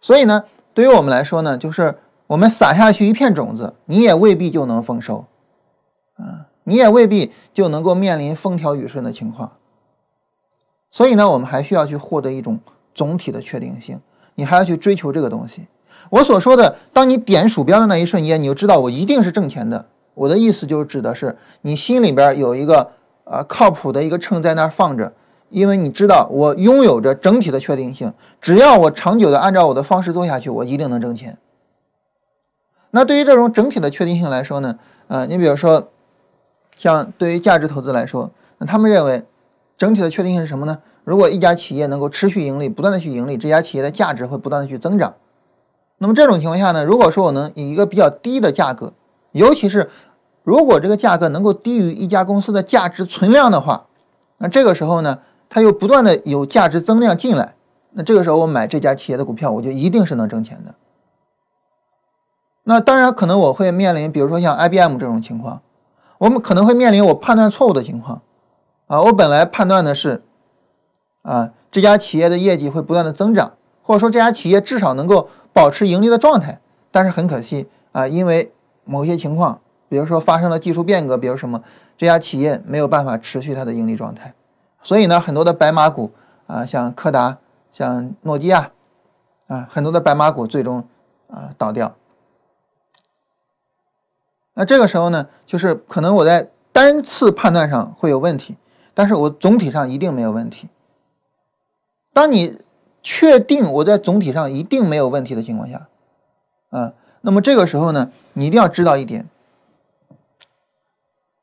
[0.00, 5.26] 所以呢，对于我们来说呢，就是我们撒下去一片种子，你也未必就能丰收，
[6.16, 6.48] 啊。
[6.68, 9.52] 你也未必就能够面临风调雨顺的情况，
[10.90, 12.58] 所以呢，我们还需要去获得一种
[12.92, 14.00] 总体的确定性，
[14.34, 15.68] 你还要去追求这个东西。
[16.10, 19.86] 我所说的，当你点鼠标的那一瞬间，你就知道我一定是挣钱的。
[20.16, 22.90] 我的意思就是指的是你心里边有一个
[23.22, 25.12] 呃靠谱的一个秤在那儿放着，
[25.50, 31.38] 因为你知道我拥有着整体的确定性，只要我长久的按照我的方式做下去，我一定能挣钱。
[32.90, 35.88] 那对于这种整体的确定性来说呢，呃，你比如说。
[36.78, 39.24] 像对于价值投资来说，那他们认为
[39.78, 40.76] 整体的确定性是什么呢？
[41.04, 45.14] 如果一家企业能够持续盈利，不断的去盈利，这家企业的价值会不断的去增长。
[45.96, 48.92] 那么这种情况下呢，如果说我能以一个比较低的价格，
[49.32, 49.88] 尤其是
[50.46, 53.86] 如果这个价格能够低于一家公司的价值存量的话，
[54.38, 57.56] 那这个时候呢，它又不断的有价值增量进来，
[57.94, 60.76] 那这个时候我买这家企业的股票，我就一定是能挣钱的。
[62.62, 65.62] 那当然可能我会面临，比如说像 IBM 这种情况。
[66.18, 68.22] 我们可能会面临我判断错误的情况，
[68.86, 70.22] 啊，我本来判断的是，
[71.20, 76.58] 啊，这家企业的业绩会不断的增长，或者说这家企业至少能够保持盈利的状态，
[76.90, 78.50] 但是很可惜啊，因为
[78.84, 81.62] 某些情况，比如说发生了技术变革，比如什么，
[81.96, 84.34] 这家企业没有办法持续它的盈利状态，
[84.82, 86.12] 所以呢，很多的白马股
[86.46, 87.38] 啊，像柯达、
[87.72, 88.70] 像诺基亚，
[89.46, 90.86] 啊，很多的白马股最终
[91.28, 91.94] 啊倒掉。
[94.54, 98.56] 那这个时候呢，就是可能我在单次判断上会有问题，
[98.94, 100.68] 但是我总体上一定没有问题。
[102.12, 102.58] 当你
[103.02, 105.86] 确定我在总体上一定没有问题的情况下，
[106.70, 109.28] 啊，那么这个时候呢，你一定要知道一点，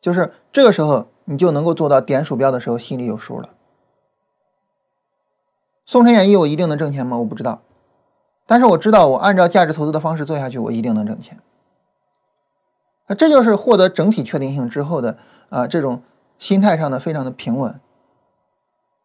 [0.04, 3.52] 就是这个时候你就能够做到点鼠标的时候心里有数了。
[5.86, 7.18] 宋城演艺我一定能挣钱吗？
[7.18, 7.62] 我不知道，
[8.46, 11.40] 但是我知道我按照价值投资的方式做下去，我一定能挣钱。
[13.08, 16.04] 那这就是获得整体确定性之后的啊，这种
[16.38, 17.80] 心态上的非常的平稳。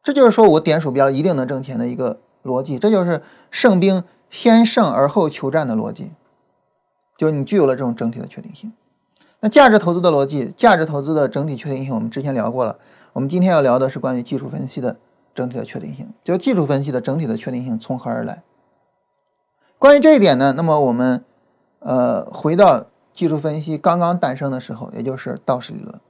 [0.02, 6.10] 这就是说我点鼠标一定能挣钱的一个逻辑，这就是胜兵先胜而后求战的逻辑。
[7.16, 8.72] 就是你具有了这种整体的确定性。
[9.40, 12.78] 那价值投资的逻辑，价值投资的整体确定性，我们之前聊过了。
[13.12, 14.96] 我们今天要聊的是关于技术分析的
[15.34, 18.42] 整体的确定性，就技术分析的整体的确定性从何而来？
[19.78, 21.24] 关于这一点呢，那么我们
[21.80, 22.86] 呃回到。
[23.14, 26.00] 技术分析刚刚诞生的时候，也就是道氏理论。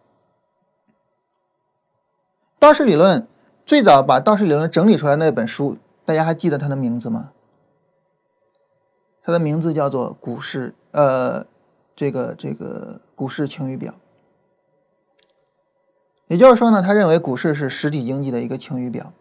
[2.59, 3.27] 道氏理论
[3.65, 7.31] 最早把道氏理论整理出来那本书，大家还记得它的名字吗？
[9.23, 11.47] 它的名字叫做《股市》，呃，
[11.99, 13.93] 这个这个《股市晴雨表》。
[16.29, 19.13] 也就是说呢，他认为股市是实体经济的一个晴雨表。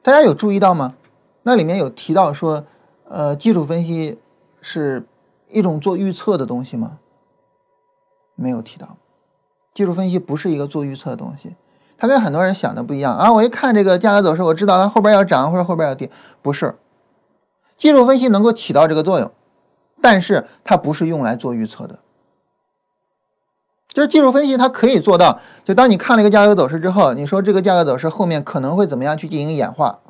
[0.00, 0.94] 大家有注意到吗？
[1.42, 2.64] 那里面有提到说，
[3.04, 4.18] 呃，技术分析。
[4.60, 5.06] 是
[5.46, 6.98] 一种做预测的东西吗？
[8.34, 8.96] 没有提到，
[9.72, 11.54] 技术分析不是一个做预测的东西，
[11.96, 13.32] 它跟很多人想的不一样啊！
[13.32, 16.10] 我一看这个价格走势，我知道它后边要涨或者后边要跌，
[16.42, 16.74] 不是。
[17.76, 19.30] 技术分析能够起到这个作用，
[20.00, 21.98] 但是它不是用来做预测的。
[23.88, 30.00] 就是技术分析它可以做到，就当你看了一个价格走势之后，你说这个价格走势后面可能会怎么样去进行演化，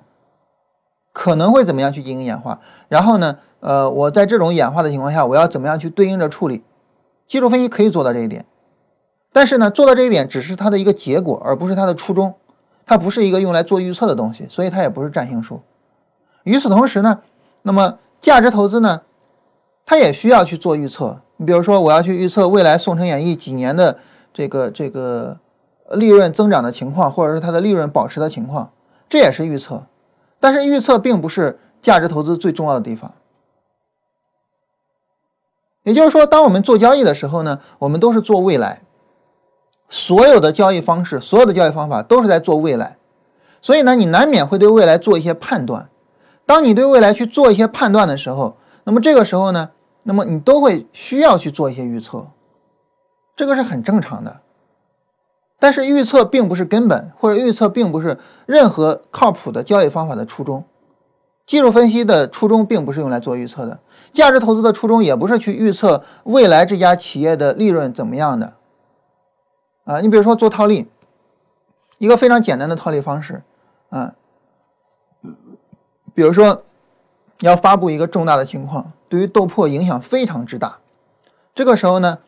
[1.12, 3.38] 可能会怎么样去进行演化，然后呢？
[3.60, 6.62] 呃，我在这种演化的情况下，我要怎么样去对应着处理？
[7.26, 8.46] 技术分析可以做到这一点，
[9.32, 12.34] 但是呢，做到这一点只是它的一个结果，而不是它的初衷。
[12.86, 15.60] 它不是一个用来做预测的东西，所以它也不是占星术。
[16.44, 17.18] 与此同时呢，
[17.62, 19.02] 那么价值投资呢，
[19.88, 21.18] 它也需要去做预测。
[21.38, 23.96] 你比如说，我要去预测未来宋城演艺几年的
[24.34, 25.38] 这个这个
[25.92, 28.70] 利润增长的情况，或者是它的利润保持的情况，
[29.08, 29.82] 这也是预测。
[30.38, 33.14] 但是预测并不是价值投资最重要的地方。
[35.84, 38.82] 也就是说，当我们做交易的时候呢，我们都是做未来，
[39.88, 42.98] 所有的交易方式、所有的交易方法都是在做未来，
[43.62, 45.88] 所以呢，你难免会对未来做一些判断。
[46.44, 49.70] 当你对未来去做一些判断的时候，那么这个时候呢，
[50.08, 52.28] 那么你都会需要去做一些预测，
[53.36, 54.40] 这个是很正常的。
[55.58, 58.16] 但是预测并不是根本，或者预测并不是
[58.46, 60.64] 任何靠谱的交易方法的初衷。
[61.44, 68.54] 技术分析的初衷并不是用来做预测的，价值投资的初衷也不是去预测未来这家企业的利润怎么样的，
[69.84, 70.88] 啊，你比如说做套利，
[71.98, 73.42] 一个非常简单的套利方式
[73.90, 74.14] 啊，
[76.14, 76.62] 比如说
[77.40, 80.78] 要发布一个重大的情况，对于豆粕影响非常之大，
[81.54, 82.18] 这个时候呢，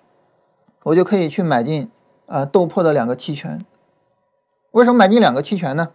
[0.83, 1.90] 我就可以去买进
[2.27, 3.64] 啊豆粕的两个期权。
[4.73, 5.90] 为什么买进两个期权呢？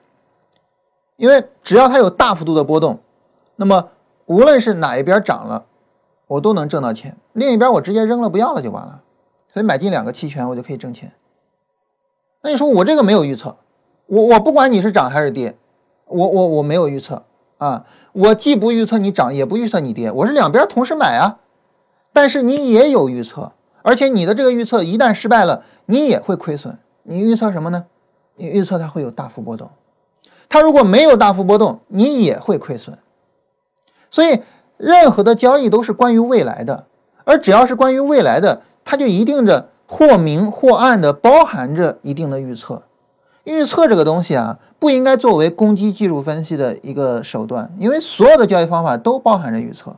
[1.18, 3.00] 因为只要它有大幅度的波动，
[3.56, 3.90] 那么
[4.26, 5.66] 无论是哪一边涨了，
[6.28, 9.02] 我都能挣到钱；另一边我直接扔了不要了就完了。
[9.54, 11.14] 所以买进两个期权，我就可以挣钱。
[12.42, 13.56] 那你说我这个没有预测，
[14.08, 15.56] 我我不管你是涨还是跌，
[16.06, 17.24] 我我我没有预测
[17.58, 21.40] 啊，我既不预测你涨，也不预测你跌，我是两边同时买啊。
[22.14, 23.52] 但是你也有预测，
[23.82, 26.78] 而且你的这个预测一旦失败了，你也会亏损。
[27.04, 27.88] 你预测什么呢？
[28.38, 29.70] 你预测它会有大幅波动。
[30.48, 32.98] 它如果没有大幅波动，你也会亏损。
[34.10, 34.40] 所以，
[34.78, 36.86] 任何的交易都是关于未来的，
[37.26, 42.84] 而只要是关于未来的，它就一定着或明或暗的包含着一定的预测。
[43.46, 49.92] 预测这个东西啊，不应该作为攻击技术分析的一个手段，因为所有的交易方法都包含着预测。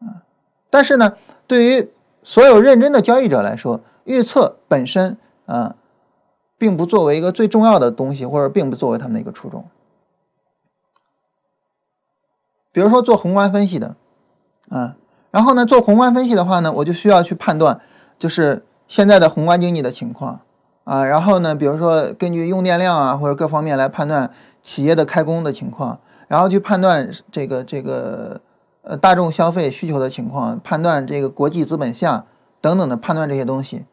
[0.00, 0.22] 啊，
[0.70, 1.14] 但是呢，
[1.46, 1.90] 对于
[2.22, 5.16] 所有认真的交易者来说，预测本身
[5.46, 5.74] 啊。
[6.56, 9.66] 并不作为一个最重要的东西，或者并不作为他们的一个初衷。
[12.72, 13.96] 比如说做宏观分析的，
[14.70, 14.96] 啊，
[15.30, 17.80] 然后呢，做宏观分析的话呢，我就需要去判断，
[18.18, 20.40] 就是现在的宏观经济的情况，
[20.84, 24.30] 啊，然后呢，比如说根据用电量啊或者各方面来判断
[24.62, 28.40] 企业的开工的情况，然后去判断这个这个
[28.82, 32.26] 呃大众消费需求的情况，判断这个国际资本项
[32.60, 33.86] 等等的判断这些东西。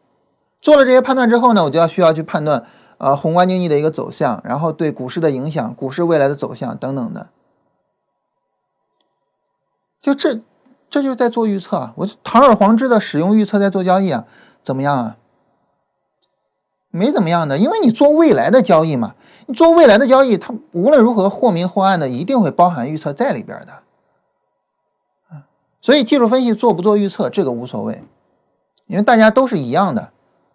[0.62, 2.63] 做了这些判断之后呢，我就要需要去判断，
[2.97, 7.30] 呃，宏观经济的一个走向，然后对股市的影响、股市未来的走向等等的。
[10.01, 10.41] 就这，
[10.89, 11.93] 这就是在做预测啊！
[11.95, 14.25] 我堂而皇之的使用预测在做交易啊，
[14.63, 15.17] 怎么样啊？
[16.91, 19.15] 没怎么样的，因为你做未来的交易嘛，
[19.47, 23.73] 你做未来的交易，它无论如何或明或暗的，一定会包含预测在里边的。
[25.82, 28.04] 所以技术分析做不做预测，这个无所谓，
[28.86, 30.10] 因为大家都是一样的。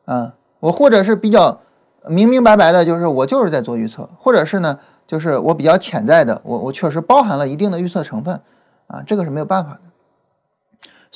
[0.05, 1.59] 嗯，我或者是比较
[2.07, 8.41] 明明白白的，就是我就是在做预测，或者是呢，就是我比较潜在的，我我确实包含了一定的预测成分，
[8.87, 9.81] 啊，这个是没有办法的。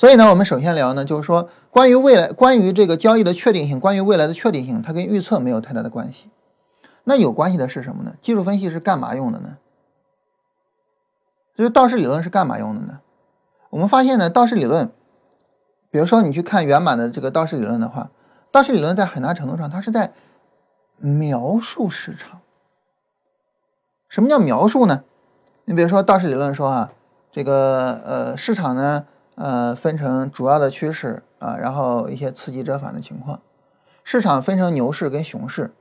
[0.01, 6.27] 所以呢，我们首先聊呢，就是说关于未来，关于这个交易的确定性，关于未来的确定性，它跟预测没有太大的关系。
[7.03, 8.15] 那有关系的是什么呢？
[8.19, 9.59] 技术分析是干嘛用的呢？
[11.55, 13.01] 就是道氏理论是干嘛用的呢？
[13.69, 14.89] 我们发现呢，道氏理论，
[15.91, 18.09] 比如说你去看原版的这个道氏理论的话。
[18.51, 20.13] 道氏理论在很大程度上，它是在
[20.97, 22.41] 描述市场。
[24.09, 25.03] 什么叫描述呢？
[25.65, 26.91] 你比如说道氏理论说啊，
[27.31, 33.39] 这个呃市场呢呃分成主要的趋势啊，然后一些刺激折返的情况。
[34.03, 35.73] 市场分成牛市跟熊市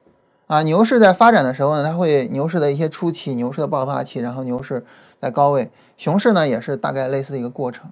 [0.46, 4.84] 啊，牛市在发展的时候呢，它会牛市的一些初期、牛市的爆发期，然后牛市
[5.20, 7.90] 在高位，熊市呢也是大概类似的一个过程。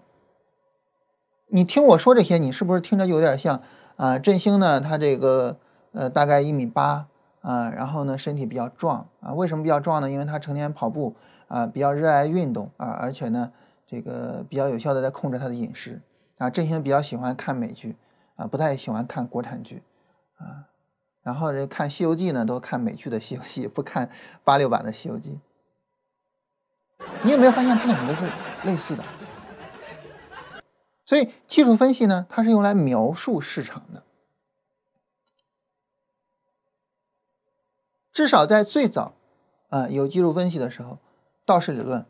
[1.49, 3.61] 你听我说这些，你是不是听着有点像？
[3.97, 5.57] 啊，振兴呢，他这个
[5.93, 7.07] 呃大概一米八
[7.41, 10.11] 啊，然后呢身体比较壮啊，为什么比较壮呢？
[10.11, 11.17] 因为他成天跑步
[11.49, 13.51] 啊，比较热爱运动啊，而且呢
[13.89, 16.01] 这个比较有效的在控制他的饮食
[16.37, 16.49] 啊。
[16.49, 17.97] 振兴比较喜欢看美剧
[18.37, 19.83] 啊，不太喜欢看国产剧
[20.37, 20.69] 啊，
[21.23, 24.11] 然后这看《西游记》呢都看美剧的《西游记》，不看
[24.45, 25.41] 八六版的《西游记》。
[27.25, 28.25] 你有没有发现他两个是
[28.65, 29.03] 类似的？
[31.05, 34.03] 所以技术分析呢，它是用来描述市场的。
[38.13, 39.15] 至少在最早
[39.69, 40.99] 啊有技术分析的时候，
[41.47, 42.05] 道氏理论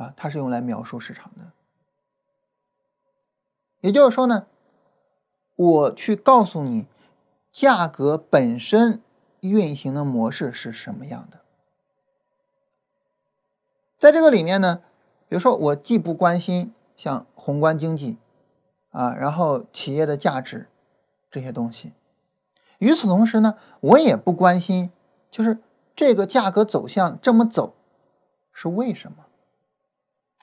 [0.00, 1.52] 啊，它是用来描述市场的。
[3.80, 4.46] 也就是说呢，
[5.56, 6.86] 我去告诉你
[7.50, 9.00] 价格本身
[9.40, 11.40] 运行的模式是什么样的。
[13.98, 14.82] 在这个里面呢，
[15.28, 18.18] 比如说我既不关心像宏观经济。
[18.92, 20.66] 啊，然后企业的价值
[21.30, 21.92] 这些东西，
[22.78, 24.90] 与此同时呢，我也不关心，
[25.30, 25.58] 就是
[25.94, 27.76] 这个价格走向这么走
[28.52, 29.26] 是为什么？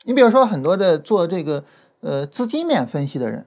[0.08, 1.66] 你比如说很多的做这个
[1.99, 3.45] 呃资金面分析的人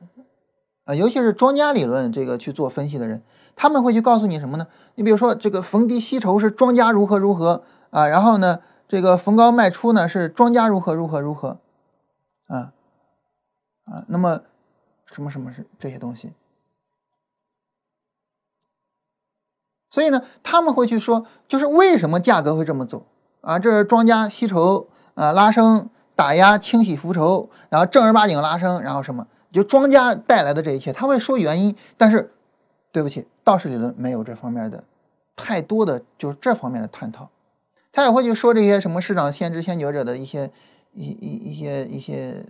[0.85, 3.23] 啊，尤其是庄家理论这个去做分析的人，
[3.57, 4.67] 他们会去告诉你什么呢？
[4.97, 11.59] 你比如说这个逢低吸筹是庄家如何如何啊，然后呢这个逢高卖出呢是庄家如何如何如何
[12.47, 12.73] 啊
[13.87, 14.43] 啊，那么。
[15.13, 16.33] 什么什么是这些东西？
[19.91, 23.09] 所以呢，他们会去说，就是为什么价格会这么走
[23.41, 23.59] 啊？
[23.59, 25.91] 这是庄家吸筹啊，拉升、
[26.21, 29.27] 打压、清洗浮筹，然后正儿八经拉升，然后什么？
[29.51, 32.31] 就庄家带来的这一切，他会说原因，但是
[32.93, 34.85] 对不起，道氏理论没有这方面的
[35.35, 37.31] 太多的就是这方面的探讨，
[37.91, 40.51] 他也会去说这些什么市场先知先觉者的一些
[40.93, 42.45] 一一一些一些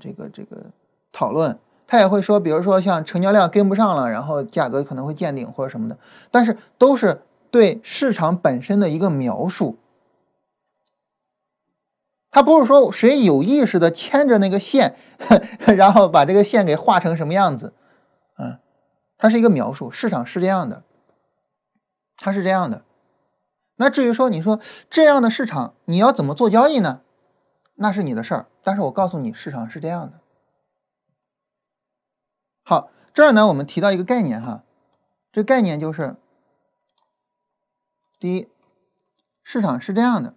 [0.00, 0.66] 这个这个
[1.10, 1.58] 讨论，
[1.88, 5.98] 他也会说，比如说像成交量跟不上了，然后价格可能会见顶或者什么的，
[6.30, 9.76] 但是都是对市场本身的一个描述。
[12.36, 14.94] 他不是说谁有意识的牵着那个线，
[15.74, 17.72] 然后把这个线给画成什么样子，
[18.36, 18.58] 嗯，
[19.16, 20.82] 它是一个描述，市场是这样的，
[22.18, 22.84] 它是这样的。
[23.76, 24.60] 那至于说你说
[24.90, 27.00] 这样的市场你要怎么做交易呢？
[27.76, 28.46] 那是你的事儿。
[28.62, 30.20] 但是我告诉你，市场是这样的。
[32.64, 34.62] 好，这儿呢我们提到一个概念哈，
[35.32, 36.16] 这概念就是，
[38.18, 38.48] 第一，
[39.42, 40.34] 市场是这样的。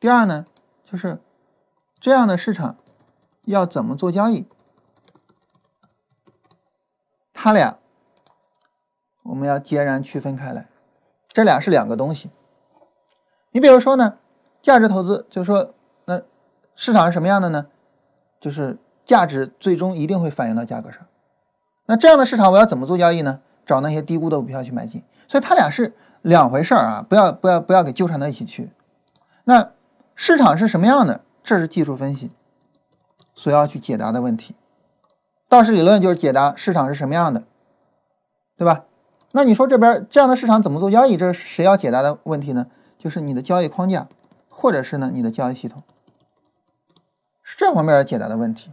[0.00, 0.46] 第二呢，
[0.82, 1.20] 就是
[2.00, 2.76] 这样的市场
[3.44, 4.46] 要怎么做交易？
[7.34, 7.78] 它俩
[9.24, 10.70] 我们要截然区分开来，
[11.28, 12.30] 这俩是两个东西。
[13.50, 14.16] 你比如说呢，
[14.62, 15.74] 价值投资，就是说
[16.06, 16.22] 那
[16.74, 17.66] 市场是什么样的呢？
[18.40, 21.06] 就是价值最终一定会反映到价格上。
[21.84, 23.42] 那这样的市场我要怎么做交易呢？
[23.66, 25.04] 找那些低估的股票去买进。
[25.28, 28.70] 所以它俩是两回事儿啊，不要不要不要给纠缠到一起去。
[29.44, 29.72] 那。
[30.22, 31.22] 市场是什么样的？
[31.42, 32.30] 这是技术分析
[33.34, 34.54] 所要去解答的问题。
[35.48, 37.44] 道氏理论就是解答市场是什么样的，
[38.54, 38.84] 对吧？
[39.32, 41.16] 那你说这边这样的市场怎么做交易？
[41.16, 42.66] 这是谁要解答的问题呢？
[42.98, 44.08] 就是你的交易框架，
[44.50, 45.82] 或者是呢你的交易系统，
[47.42, 48.70] 是这方面要解答的问题。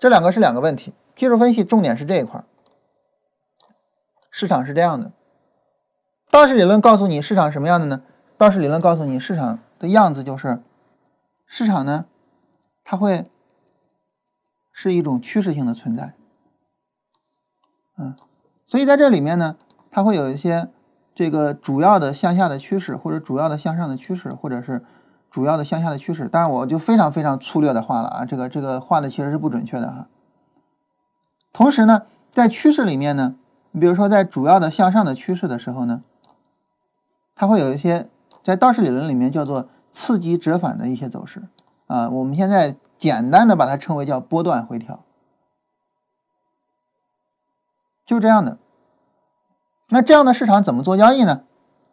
[0.00, 0.92] 这两个是两个问题。
[1.14, 2.42] 技术分析重点是这一块
[4.28, 5.12] 市场是这样的。
[6.32, 8.02] 道氏理论告诉你市场什么样的呢？
[8.36, 9.60] 道氏理论告诉你市场。
[9.78, 10.62] 的样子就是，
[11.46, 12.06] 市场呢，
[12.82, 13.30] 它会
[14.72, 16.14] 是一种趋势性的存在，
[17.96, 18.16] 嗯，
[18.66, 19.56] 所以在这里面呢，
[19.90, 20.68] 它会有一些
[21.14, 24.84] 这个主要的向下的趋势，或者主要的向上的趋势，或者是
[25.30, 26.28] 主要的向下的趋势。
[26.28, 30.08] 当然，我就非常非常粗略的画了啊，这个这个画的其实是不准确的哈。
[31.52, 33.36] 同时呢，在趋势里面呢，
[33.72, 36.02] 你比如说在主要的向上的趋势的时候呢，
[37.34, 38.08] 它会有一些。
[38.44, 41.42] 在道氏理论里面叫做次级折返的一些走势
[41.86, 45.02] 啊，我们现在简单的把它称为叫波段回调，
[48.04, 48.58] 就这样的。
[49.88, 51.44] 那这样的市场怎么做交易呢？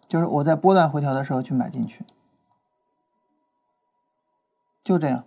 [0.08, 2.06] 就是我在波段回调的时候去买进去，
[4.84, 5.24] 就这样，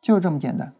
[0.00, 0.74] 就这么简单。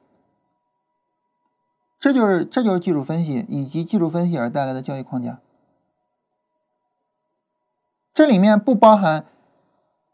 [1.99, 5.41] 这就是这就是技术分析以及技术分析而带来的交易框架。
[8.15, 9.25] 这里面不包含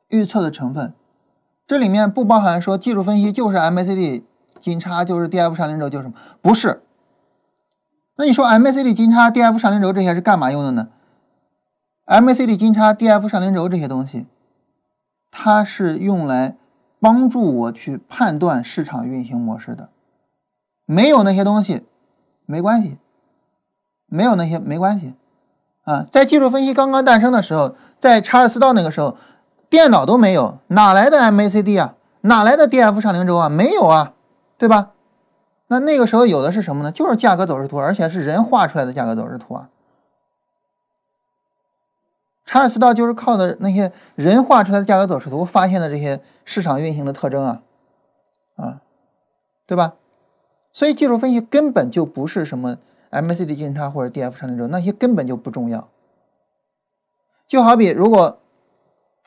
[0.09, 0.95] 预测的成分，
[1.67, 4.23] 这里面不包含说技术分析就是 MACD
[4.61, 6.15] 金叉，就是 DF 上零轴，就是什么？
[6.41, 6.83] 不是。
[8.17, 10.89] 那你说 MACD 金叉、DF 上零轴这些是干嘛用的呢
[12.07, 14.27] ？MACD 金叉、DF 上零轴这些东西，
[15.31, 16.57] 它是用来
[17.01, 19.91] 帮助我去判断市场运行模式的。
[20.87, 21.85] 没有那些东西，
[22.47, 22.99] 没关系。
[24.07, 25.13] 没有那些没关系。
[25.89, 29.17] 啊，在技术分析刚刚诞生的时候，在查尔斯道那个时候，
[29.71, 31.95] 电脑都没有，哪来的 MACD 啊？
[32.21, 33.49] 哪来的 DF 上零轴啊？
[33.49, 34.13] 没有啊，
[34.59, 34.91] 对吧？
[35.69, 36.93] 那那个时候有的是什么呢？
[36.93, 39.71] 就是价格走势图，而且是人画出来的价格走势图啊。
[42.45, 47.63] 查尔斯道就是靠的那些人画出来的价格走势图，发现的这些市场运行的特征啊，
[48.57, 48.81] 啊，
[49.67, 49.95] 对吧？
[50.71, 52.77] 所以技术分析根本就不是什么。
[53.11, 55.89] MACD 金叉或者 DF 上零轴那些根本就不重要，
[57.47, 58.41] 就好比如果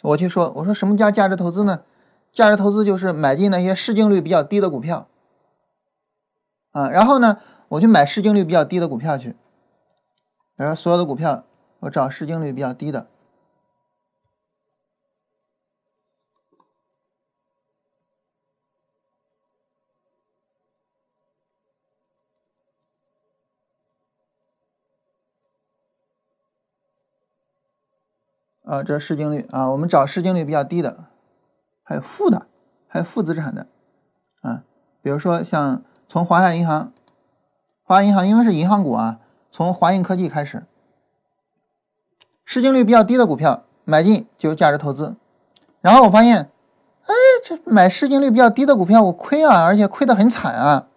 [0.03, 1.83] 我去说，我说什么叫价值投资呢？
[2.31, 5.07] 价值投资就是买进那些市净率比较低的股票，
[6.71, 9.35] 啊，然后呢，我去买市净率比较低的股票去，
[10.55, 11.43] 然后所有的股票
[11.81, 13.07] 我找市净率比较低的。
[28.71, 31.03] 啊，这是市净率啊，我们找市净率比较低的，
[31.83, 32.47] 还有负的，
[32.87, 33.67] 还有负资产的
[34.43, 34.63] 啊，
[35.01, 36.93] 比如说像从华夏银行，
[37.83, 39.19] 华夏银行因为是银行股啊，
[39.51, 40.63] 从华映科技开始，
[42.45, 45.17] 市净率比较低的股票买进就是价值投资，
[45.81, 46.49] 然后我发现，
[47.07, 47.13] 哎，
[47.43, 50.87] 这买市净率比较低的股票我亏啊，而且亏得很惨啊，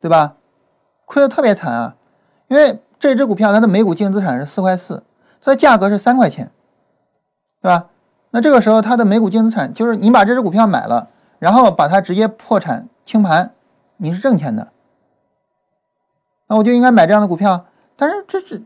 [0.00, 0.36] 对吧？
[1.06, 1.96] 亏得特别惨啊，
[2.46, 5.02] 因为这只股票它的每股净资产是四块四。
[5.42, 6.50] 它的价格是三块钱，
[7.60, 7.90] 对吧？
[8.30, 13.52] 那这个时候它的每股净资产就是你把这只股票买了，然后把它直接破产清盘，
[13.98, 14.72] 你是挣钱的。
[16.46, 17.66] 那我就应该买这样的股票。
[17.94, 18.62] 但是这是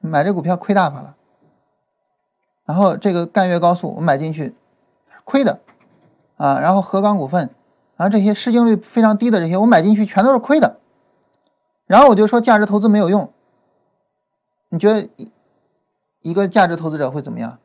[0.00, 1.14] 买这股票亏大发了。
[2.64, 4.54] 然后这个赣粤高速我买进去
[5.24, 5.60] 亏的
[6.36, 7.48] 啊，然后河港股份
[7.96, 10.78] 然啊这些市净率非常低的这些我买进去全都是亏的。
[11.86, 13.32] 然后我就说价值投资没有用。
[14.68, 15.08] 你觉得
[16.22, 17.58] 一个价值投资者会怎么样？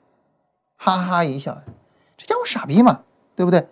[0.78, 1.62] 哈哈一笑，
[2.18, 3.02] 这家伙傻逼嘛，
[3.36, 3.68] 对不对？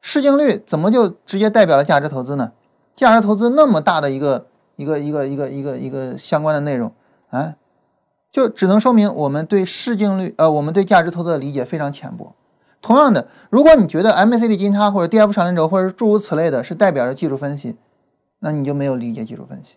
[0.00, 2.52] 市净率怎么就直接代表了价值投资呢？
[2.94, 4.46] 价值投资那么大的一个
[4.76, 6.92] 一个一个一个一个一个相关的内容
[7.30, 7.54] 啊，
[8.30, 12.34] 就只能说明我们对市净率呃，我们对价值投资的理解非常浅薄。
[12.80, 17.76] 同样的，如果你觉得 MACD 金叉或者 DF 长线轴或者诸如此类的是代表着技术分析，
[18.38, 19.74] 那你就没有理解技术分析。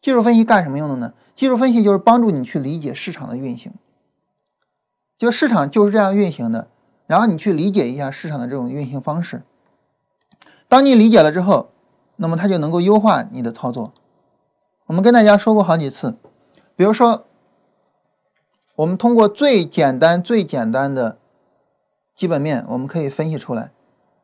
[0.00, 1.12] 技术分析干什么用的呢？
[1.34, 3.72] 技术分析就是帮助你去理解市场的运行，
[5.18, 6.68] 就市场就是这样运行的。
[7.06, 9.42] 然后你去理解一下市场的这种运行方式。
[10.68, 11.70] 当你理解了之后，
[12.16, 13.92] 那么它就能够优化你的操作。
[14.86, 16.16] 我们跟大家说过好几次，
[16.74, 17.26] 比如说，
[18.74, 21.18] 我们通过最简单、最简单的
[22.14, 23.70] 基本面，我们可以分析出来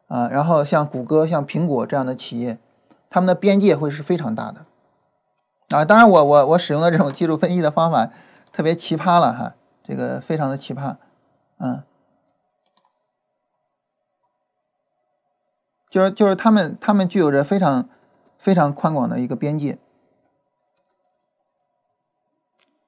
[0.08, 0.28] 啊。
[0.28, 2.58] 然后像谷歌、像苹果这样的企业，
[3.08, 4.66] 他们的边界会是非常大的
[5.72, 5.84] 啊。
[5.84, 8.10] 当然，我我我使用的这种技术分析的方法
[8.52, 10.96] 特别奇葩了哈，这个非常的奇葩，
[11.58, 11.82] 嗯。
[15.90, 17.86] 就是就是他们他们具有着非常
[18.38, 19.76] 非常宽广的一个边界，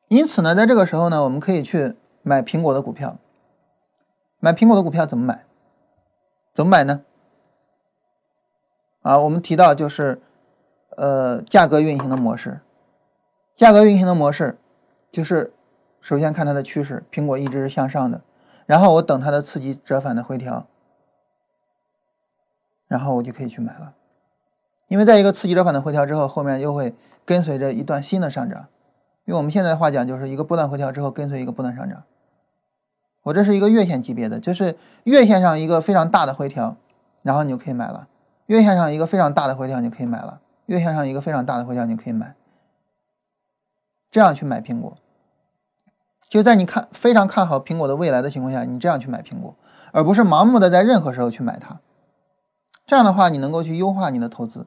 [0.09, 3.19] 因此呢，在这个时候呢，我们可以去买苹果的股票。
[4.41, 5.45] 买苹果的股票怎么买？
[6.55, 7.03] 怎么买呢？
[9.03, 10.23] 啊，我们提到就是
[10.97, 12.63] 呃价格运行的模式，
[13.57, 14.59] 价格运行的模式
[15.13, 15.53] 就是
[16.01, 18.21] 首先看它的趋势，苹果一直是向上的，
[18.67, 20.67] 然后我等它的刺激折返的回调。
[22.87, 23.95] 然后我就可以去买了，
[24.89, 26.95] 因为在一个刺激折返的回调之后，后面又会
[27.25, 28.67] 跟随着一段新的上涨。
[29.25, 32.05] 用我们现在的话讲，就是一个波段回调之后跟随一个波段上涨。
[33.23, 36.77] 我这是一个月线级别的，就是月线上一个非常大的回调，
[37.23, 38.07] 然后你就可以买了。
[38.47, 40.41] 月线上一个非常大的回调，你就可以买了。
[40.67, 42.35] 月线上一个非常大的回调，你就可以买。
[44.15, 44.97] 这样去买苹果，
[46.29, 49.57] 就在你看非常看好苹果的未来的情况下，你这样去买苹果，
[49.91, 51.81] 而不是盲目的在任何时候去买它。
[52.87, 54.67] 这样的话，你能够去优化你的投资。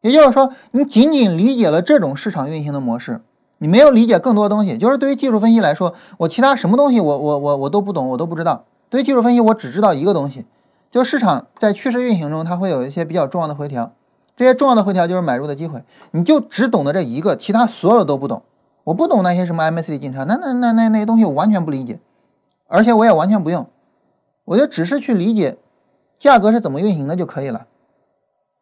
[0.00, 3.20] 也就是说，你仅仅理解了这种市场运行的模式，
[3.58, 4.78] 你没有理解更多东西。
[4.78, 8.64] 就是对于技术分析来说，我其他什么东西，我我我我都不懂，我都不知道。
[8.88, 10.46] 对于技术分析，我只知道一个东西，
[10.88, 13.92] 就市场在趋势运行中，它会有一些比较重要的回调，
[14.38, 15.82] 这些重要的回调就是买入的机会。
[16.12, 18.40] 你就只懂得这一个，其他所有都不懂。
[18.84, 21.98] 我不懂那些什么 MACD 进场，那那那那那些东西我完全不理解，
[22.68, 23.66] 而且我也完全不用。
[24.44, 25.58] 我就只是去理解
[26.18, 27.66] 价格是怎么运行的就可以了。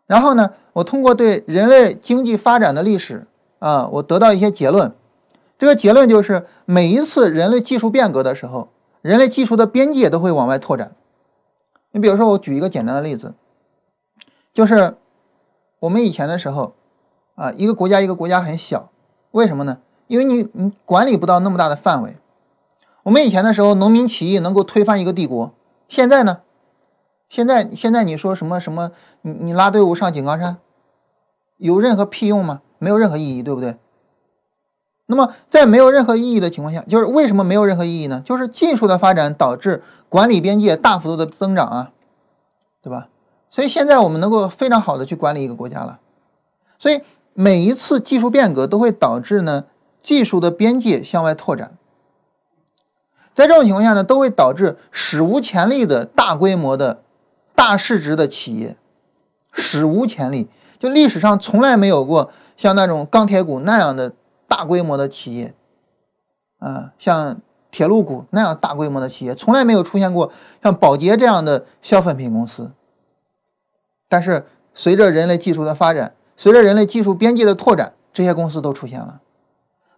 [0.06, 3.26] 然后呢，我通过对人类经济发展的历史
[3.58, 4.90] 啊，我得到一些结论。
[5.58, 8.68] 这个结论就是，每一次人类技术变革的时候，
[9.02, 10.92] 人类技术的边界都会往外拓展。
[11.92, 13.34] 你比如说，我举一个简单的例子，
[14.52, 14.96] 就是
[15.86, 16.74] 我们以前的时候
[17.36, 18.90] 啊，一个国家一个国家很小，
[19.30, 19.78] 为什么呢？
[20.08, 22.16] 因为你你管理不到那么大的范围。
[23.04, 25.52] 我们以前的时候，农民起义能够推翻一个帝国。
[25.88, 26.40] 现在呢？
[27.28, 28.90] 现在现在你说什么什么？
[29.22, 30.58] 你你拉队伍上井冈山，
[31.58, 32.62] 有任何屁用吗？
[32.78, 33.76] 没有任何意义，对不对？
[35.06, 38.20] 那么在没有任何意义的情况下，就是为什么没有任何意义呢？
[38.24, 41.92] 就是技术的发展导致管理边界大幅度的增长啊，
[42.82, 43.08] 对吧？
[43.56, 45.98] 所以现在我们能够非常好的去管理一个国家了。
[46.78, 47.00] 所以
[47.32, 49.64] 每一次技术变革都会导致呢
[50.02, 51.78] 技术的边界向外拓展。
[53.34, 57.02] 在这种情况下呢，都会导致史无前例的大规模的、
[57.54, 58.76] 大市值的企业，
[59.54, 64.12] 史无前例，就历史上从来没有过像那种钢铁股那样的
[64.46, 65.54] 大规模的企业，
[66.58, 67.40] 啊，像
[67.70, 70.30] 铁路股那样大规模的企业，从来没有出现过
[70.62, 72.70] 像宝洁这样的消费品公司。
[74.08, 79.20] 但是随着人类技术的发展，随着人类技术边界的拓展，这些公司都出现了。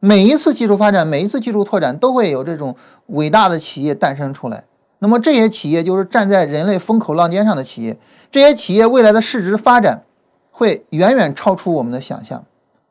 [0.01, 4.65] 每一次技术发展，每一次技术拓展，都会有这种伟大的企业诞生出来。
[5.01, 7.99] 那么这些企业就是站在人类风口浪尖上的企业。
[8.31, 10.05] 这些企业未来的市值发展
[10.51, 12.45] 会远远超出我们的想象。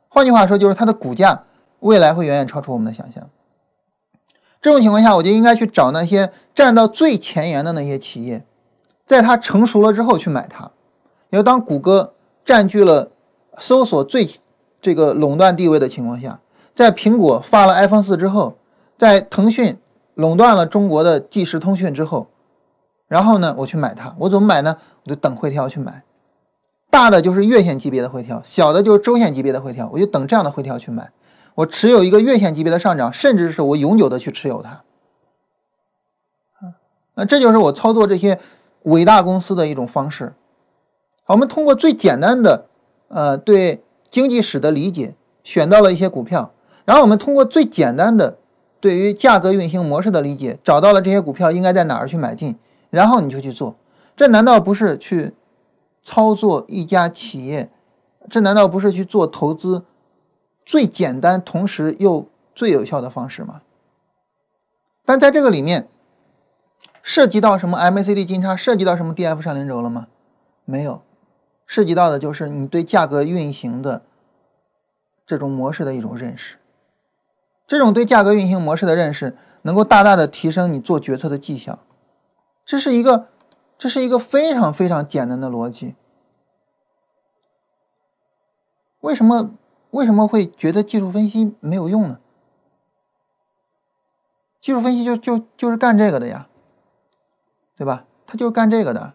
[0.10, 1.44] 换句话说，就是它的股价
[1.80, 3.30] 未来会远远超出我们的想象。
[4.62, 8.44] 这种情况下，我就应该去找那些站到最前沿的那些企业，
[9.06, 10.72] 在它成熟了之后去买它。
[11.30, 12.14] 因为当谷歌
[12.46, 13.12] 占据了
[13.60, 14.30] 搜索最
[14.82, 16.40] 这个垄断地位的情况下。
[16.74, 18.56] 在苹果发了 iPhone 四之后，
[19.00, 19.78] 在腾讯
[20.14, 22.28] 垄断了中国的即时通讯之后，
[23.08, 24.78] 然后呢，我去买它，我怎么买呢？
[25.04, 26.04] 我就等回调去买。
[26.92, 31.12] 大的就是月线级别的回调，小的就是周线级别的回调，我就等这样的回调去买。
[31.56, 34.84] 我持有一个月线级别的上涨，甚至是我永久的去持有它。
[37.16, 38.40] 那这就是我操作这些
[38.84, 40.34] 伟大公司的一种方式。
[41.28, 42.66] 我们通过最简单的
[43.10, 46.54] 呃对经济史的理解，选到了一些股票，
[46.86, 48.38] 然后我们通过最简单的
[48.80, 52.58] 对于价格运行模式的理解，找到了这些股票应该在哪儿去买进，
[52.90, 53.76] 然后你就去做。
[54.16, 55.34] 这难道不是去
[56.02, 57.70] 操作一家企业？
[58.30, 59.86] 这难道不是去做投资
[60.66, 63.62] 最简单同时又最有效的方式吗？
[65.06, 65.88] 但在这个里面。
[67.10, 70.08] 涉及到什么 MACD 金叉，涉及到什么 DF 上零轴了吗？
[70.66, 71.02] 没有，
[71.68, 74.02] 涉及到的就是你对价格运行的
[75.28, 76.58] 这种模式的一种认识。
[77.68, 81.78] 这种对价格运行模式的认识，能够大大的提升你做决策的绩效。
[82.66, 83.28] 这是一个，
[83.78, 85.94] 这是一个非常非常简单的逻辑。
[89.02, 89.52] 为什么
[89.92, 92.20] 为什么会觉得技术分析没有用呢？
[94.60, 96.48] 技术分析就就就是干这个的呀。
[97.76, 98.06] 对吧？
[98.26, 99.14] 他就是干这个的，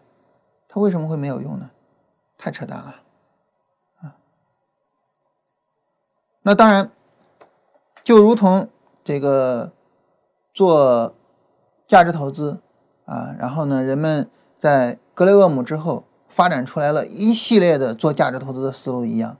[0.69, 1.69] 他为什么会没有用呢？
[2.43, 2.95] 太扯淡了，
[4.01, 4.17] 啊！
[6.41, 6.91] 那当然，
[8.03, 8.67] 就如同
[9.01, 9.71] 这个
[10.53, 11.15] 做
[11.87, 12.59] 价值投资
[13.05, 14.29] 啊，然后呢，人们
[14.59, 19.37] 在格雷厄姆之后发展出来了一系列的做价值投资的思路一样，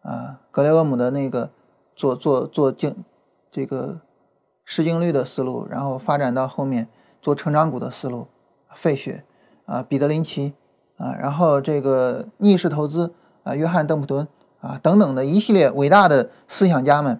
[0.00, 1.50] 啊，格雷厄姆的那个
[1.94, 3.04] 做做做净
[3.50, 4.00] 这个
[4.64, 6.88] 市净率的思路，然后发展到后面
[7.20, 8.28] 做成长股的思路。
[8.74, 9.26] 费雪
[9.66, 10.54] 啊，彼得林奇
[10.98, 14.28] 啊，然后这个逆势投资啊，约翰邓普顿
[14.60, 17.18] 啊等等的一系列伟大的思想家们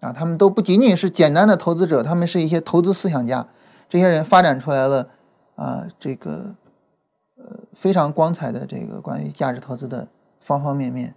[0.00, 3.46] 啊，他们都不仅仅是简单的投资者，他们是一些投资思想家。
[3.88, 5.08] 这些人发展出来了
[5.56, 6.54] 啊，这个
[7.36, 10.08] 呃非常光彩的这个关于价值投资的
[10.40, 11.14] 方方面面。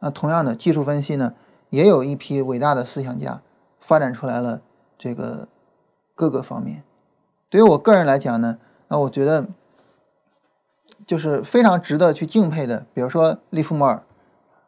[0.00, 1.32] 那同样的技术分析呢，
[1.70, 3.40] 也有一批伟大的思想家
[3.80, 4.60] 发展出来了
[4.98, 5.48] 这个
[6.14, 6.82] 各个方面。
[7.48, 8.58] 对于我个人来讲呢。
[8.88, 9.44] 那我觉得
[11.06, 14.02] 就是非常值得去敬佩的，比如说利弗莫尔，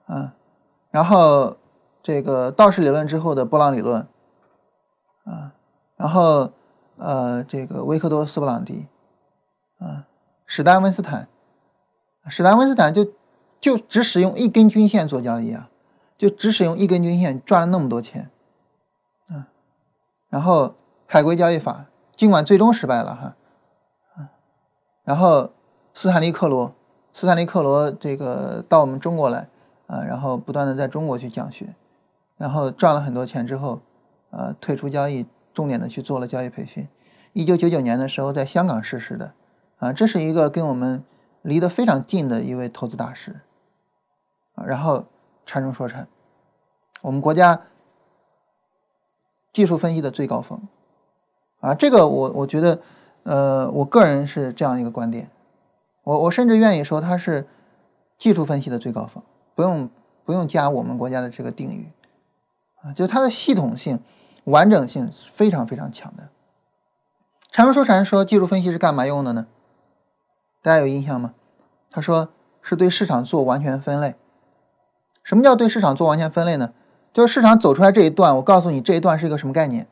[0.07, 0.34] 啊，
[0.91, 1.57] 然后
[2.03, 4.07] 这个道氏理论之后的波浪理论，
[5.24, 5.53] 啊，
[5.97, 6.53] 然后
[6.97, 8.86] 呃这个维克多斯布朗迪，
[9.78, 10.07] 啊，
[10.47, 11.28] 史丹温斯坦，
[12.28, 13.05] 史丹温斯坦就
[13.61, 15.68] 就只使用一根均线做交易啊，
[16.16, 18.30] 就只使用一根均线赚了那么多钱，
[19.28, 19.49] 啊，
[20.28, 20.76] 然后
[21.07, 21.86] 海归交易法
[22.16, 23.22] 尽管最终失败了哈。
[24.14, 24.30] 啊
[25.05, 25.51] 然后，
[26.01, 26.73] 斯坦利克罗，
[27.13, 29.49] 斯坦利克罗这个到我们中国来
[29.89, 31.75] 啊，然后不断的在中国去讲学，
[32.37, 33.81] 然后赚了很多钱之后，
[34.31, 36.87] 呃，退出交易，重点的去做了交易培训。
[37.33, 39.33] 一九九九年的时候在香港逝世的，
[39.79, 41.03] 啊，这是一个跟我们
[41.43, 43.41] 离得非常近的一位投资大师，
[44.55, 45.05] 啊，然后
[45.47, 46.07] 禅中说禅，
[47.03, 47.61] 我们国家
[49.53, 50.63] 技术分析的最高峰，
[51.59, 52.79] 啊，这个我我觉得。
[53.25, 55.29] 呃，我个人是这样一个观点，
[56.09, 57.47] 我我甚至愿意说它是
[58.17, 59.23] 技术分析的最高峰，
[59.55, 59.91] 不用
[60.25, 61.93] 不用加我们国家的这个定语
[62.81, 64.01] 啊，就它的系统性、
[64.45, 66.31] 完整性非常非常强的。
[67.51, 69.49] 禅说禅说技术分析是干嘛用的呢？
[70.63, 71.35] 大家有印象吗？
[71.91, 72.31] 他说
[72.63, 74.15] 是对市场做完全分类。
[75.23, 76.73] 什么叫对市场做完全分类呢？
[77.13, 79.87] 就是市场走出来这一段，我告诉你这一段是一个什么概念，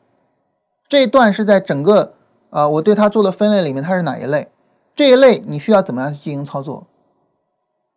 [0.89, 2.15] 这一段是在整个。
[2.49, 4.49] 啊，我对它做的分类里面，它是哪一类？
[4.97, 6.87] 这一类你需要怎么样去进行操作？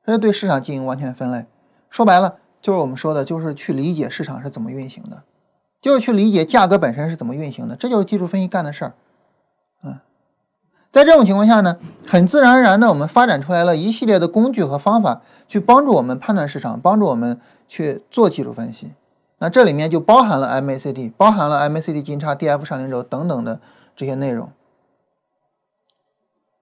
[0.05, 1.47] 这是对市场进行完全分类。
[1.89, 5.23] 说白了，就是我们说的，就是去理解市场是怎么运行的，
[5.81, 7.75] 就是去理解价格本身是怎么运行的。
[7.75, 8.93] 这就是技术分析干的事儿。
[9.83, 9.99] 嗯，
[10.93, 18.93] 在这种情况下呢，很自然而然的，我们发展出来了一系列的工具和方法，去帮助我们判断市场，帮助我们去做技术分析。
[19.39, 23.59] 那这里面就包含了 MACD，包含了 MACD 金叉、DF 上零轴等等的。
[23.97, 24.51] 这些内容，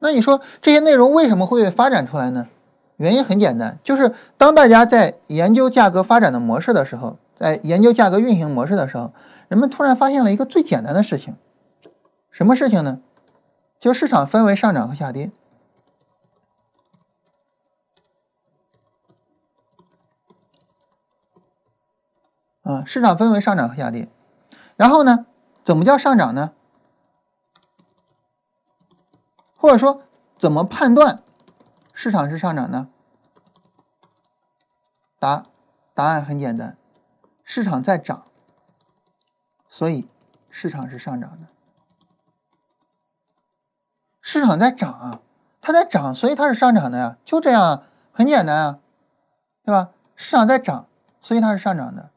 [0.01, 2.49] 那你说这些内容为什么会发展出来呢？
[2.97, 9.13] 原因很简单，就是当大家在研究价格发展的模式的时候，在研究价格运行模式的时候，
[9.49, 11.37] 人们突然发现了一个最简单的事情，
[12.31, 13.01] 什么事情呢？
[13.79, 15.31] 就市场分为上涨和下跌。
[22.63, 24.09] 啊，市场分为上涨和下跌，
[24.77, 25.27] 然后呢，
[25.65, 26.53] 怎么叫上涨呢？
[29.59, 30.05] 或者说，
[30.39, 31.23] 怎么判断
[31.93, 32.89] 市场是上涨呢？
[35.19, 35.45] 答
[35.93, 36.79] 答案很简单，
[37.45, 38.25] 市场在涨，
[39.69, 40.09] 所以
[40.49, 41.49] 市场是上涨的。
[44.23, 45.21] 市场在涨啊，
[45.61, 47.83] 它在涨，所以它是上涨的呀，就这样啊，
[48.13, 48.79] 很简单啊。
[49.65, 49.91] 对吧？
[50.17, 50.89] 市场在涨，
[51.21, 52.11] 所以它是上涨的。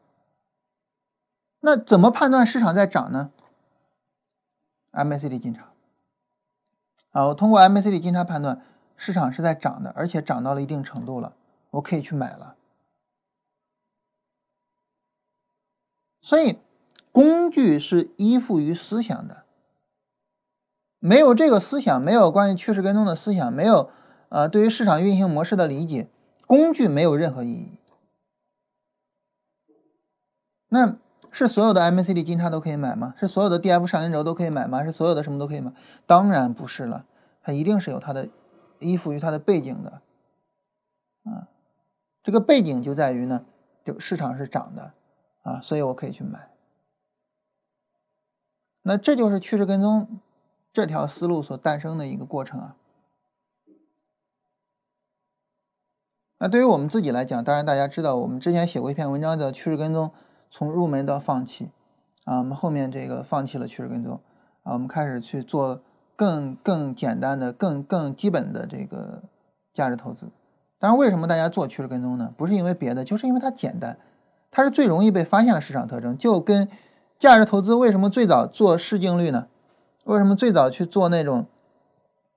[1.60, 3.32] 那怎么判断市场在涨呢
[4.94, 5.70] ？MACD 进场。
[7.12, 8.62] 啊，我通过 MACD 金叉判断
[8.97, 11.36] 市场是在涨的，而且涨到了一定程度了，
[11.72, 12.55] 我可以去买了。
[16.22, 16.59] 所以，
[17.12, 19.43] 工具是依附于思想的。
[20.99, 23.89] 没有这个思想，没有关于趋势跟踪的思想，没有
[24.30, 26.07] 呃对于市场运行模式的理解，
[26.45, 27.80] 工具没有任何意义。
[30.70, 30.95] 那
[31.32, 33.14] 是所有的 MACD 金叉都可以买吗？
[33.18, 34.84] 是所有的 DF 上影轴都可以买吗？
[34.84, 35.72] 是所有的什么都可以买？
[36.06, 37.06] 当然不是了，
[37.42, 38.30] 它一定是有它的
[38.80, 40.02] 依附于它的背景的。
[41.24, 41.48] 啊，
[42.22, 43.46] 这个背景就在于呢，
[43.84, 44.94] 就市场是涨的。
[45.44, 46.52] 啊，所以我可以去买。
[48.84, 50.20] 那这就是趋势跟踪
[50.74, 52.76] 这条思路所诞生的一个过程啊。
[56.40, 60.12] 那对于我们自己来讲，当然大家知道，我们之前写过一篇文章叫《趋势跟踪
[60.52, 61.66] 从入门到放弃》，
[62.26, 64.20] 啊，我们后面这个放弃了趋势跟踪，
[64.64, 65.82] 啊，我们开始去做
[66.16, 69.24] 更更简单的、更更基本的这个
[69.74, 70.28] 价值投资。
[70.78, 72.34] 当然，为什么大家做趋势跟踪呢？
[72.36, 73.97] 不是因为别的，就是因为它简单。
[74.52, 76.68] 它是最容易被发现的市场特征，就跟
[77.18, 79.47] 价值投资为什么最早做市净率呢？
[80.04, 81.45] 为什么最早去做那种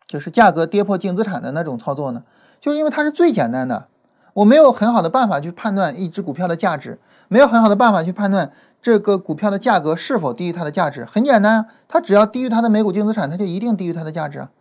[0.07, 2.23] 就是价格跌破净资产的那种操作呢？
[2.61, 3.89] 就是因为它是最简单的。
[4.35, 6.99] 我没有很好的办法去判断一只股票的价值，
[7.35, 11.05] 没有很好的办法去判断这个股票的价格是否低于它的价值。
[11.05, 14.53] 很简单啊，它只要低于它的每股净资产，它就一定低于它的价值啊。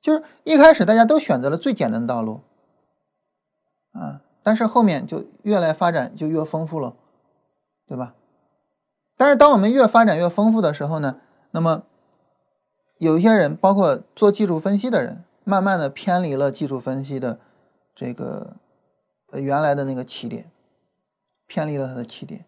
[0.00, 2.40] 就是一开始大家都选择了最简单的道路，
[3.92, 4.22] 啊。
[4.42, 6.94] 但是后面就越来发展就越丰富了，
[7.86, 8.14] 对吧？
[9.18, 11.16] 但是当我们越发展越丰富的时候呢，
[11.50, 11.82] 那么
[12.96, 17.38] 有一些人，包括做技术分析的人，慢慢的偏离了技术分析的
[17.94, 18.54] 这个
[19.32, 20.50] 原来的那个起点，
[21.46, 22.44] 偏离了它的起点，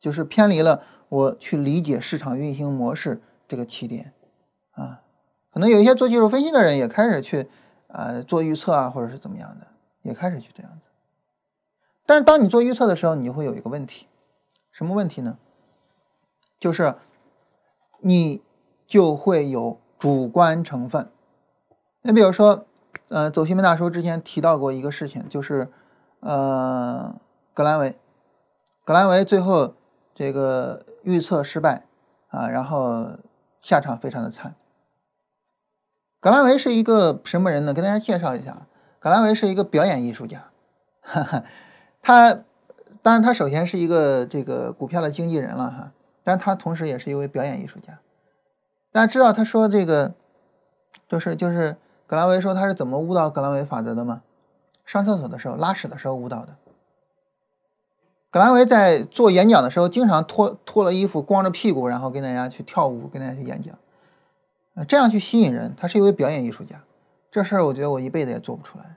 [0.00, 4.12] 就是偏离了我去理解市场运行模式这个起点
[4.72, 5.02] 啊。
[5.52, 7.48] 可能有一些做技术分析的人也开始去
[7.88, 9.68] 啊做预测啊，或者是怎么样的。
[10.02, 10.80] 也开始去这样子，
[12.04, 14.06] 但是当你做预测的时候，你就会有一个问题，
[14.70, 15.38] 什么问题呢？
[16.60, 16.96] 就是
[18.00, 18.42] 你
[18.86, 21.08] 就会有主观成分。
[22.02, 22.66] 你比如说，
[23.08, 25.72] 呃，走西门大叔之前提到过一个事情，就是
[26.20, 27.18] 呃，
[27.54, 27.96] 格兰维，
[28.84, 29.74] 格兰维最后
[30.12, 31.84] 这个预测失败
[32.28, 33.18] 啊，然后
[33.62, 34.56] 下场非常的惨。
[36.18, 37.72] 格兰维是一个什么人呢？
[37.72, 38.66] 跟大家介绍一下。
[38.98, 40.50] 格兰维是一个表演艺术家，
[41.02, 41.44] 哈哈，
[42.02, 42.32] 他
[43.02, 45.92] 当然他首先是一个这个股票的经纪人了哈，
[46.24, 48.00] 但他同时也是一位表演艺术家。
[48.90, 50.14] 大家知道他说这个
[51.06, 51.76] 就是就是
[52.06, 54.22] 格兰维说他是怎么悟到格兰维法则的吗？
[54.84, 56.56] 上厕所的时候拉屎的时候悟到的。
[58.34, 63.78] 格兰维在做演讲的时候，经常脱脱了衣服，光着屁股，然后跟大家去跳舞，跟大家去演讲，
[64.74, 65.72] 呃，这样去吸引人。
[65.76, 66.82] 他是一位表演艺术家。
[67.30, 68.96] 这事儿我觉得我一辈子也做不出来。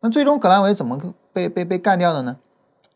[0.00, 2.38] 那最终格兰维怎么被被被干掉的呢？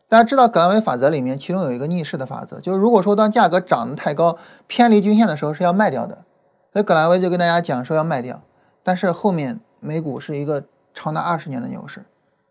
[0.09, 6.25] 大家知道格兰维法则里面，其中有一个逆势的法则，就是如果说当价格涨得太高，偏离均线的时候是要卖掉的。
[6.73, 8.41] 所以格兰维就跟大家讲说要卖掉。
[8.83, 12.03] 但是后面美股是一个长达二十年的牛市，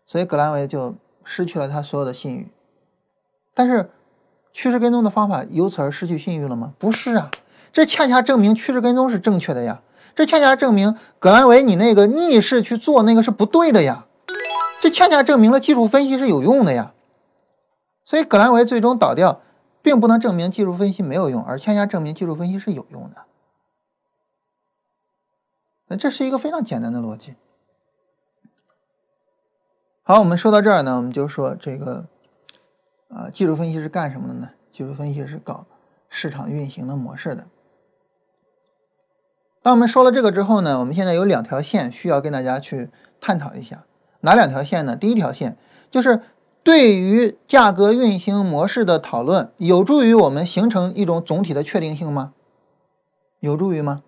[0.07, 0.95] 所以格兰维就
[1.27, 2.47] 失去了他所有的信誉。
[3.53, 3.91] 但是
[4.53, 6.73] 趋势跟踪的方法由此而失去信誉了吗？
[6.79, 7.29] 不是啊，
[7.73, 9.81] 这恰恰证明趋势跟踪是正确的呀。
[10.15, 14.07] 这恰恰证明葛兰维你那个逆势去做那个是不对的呀，
[14.81, 16.93] 这恰恰证明了技术分析是有用的呀，
[18.03, 19.41] 所以葛兰维最终倒掉，
[19.83, 23.25] 并不能证明技术分析没有用，而恰恰证明技术分析是有用的。
[25.89, 27.35] 那这是一个非常简单的逻辑。
[30.09, 32.05] 好，我们说到这儿呢，我们就说这个
[33.09, 34.51] 啊，技术分析是干什么的呢？
[34.71, 35.65] 技术分析是搞
[36.07, 37.45] 市场运行的模式的。
[39.61, 42.89] 当我们说了这个之后呢，我们现在有两条线需要跟大家去
[43.19, 43.83] 探讨一下，
[44.21, 44.95] 哪两条线呢？
[44.95, 45.57] 第一条线
[45.91, 46.21] 就是
[46.63, 52.33] 对于价格运行模式的讨论，有助于我们形成一种总体的确定性吗？
[53.41, 54.03] 有助于吗？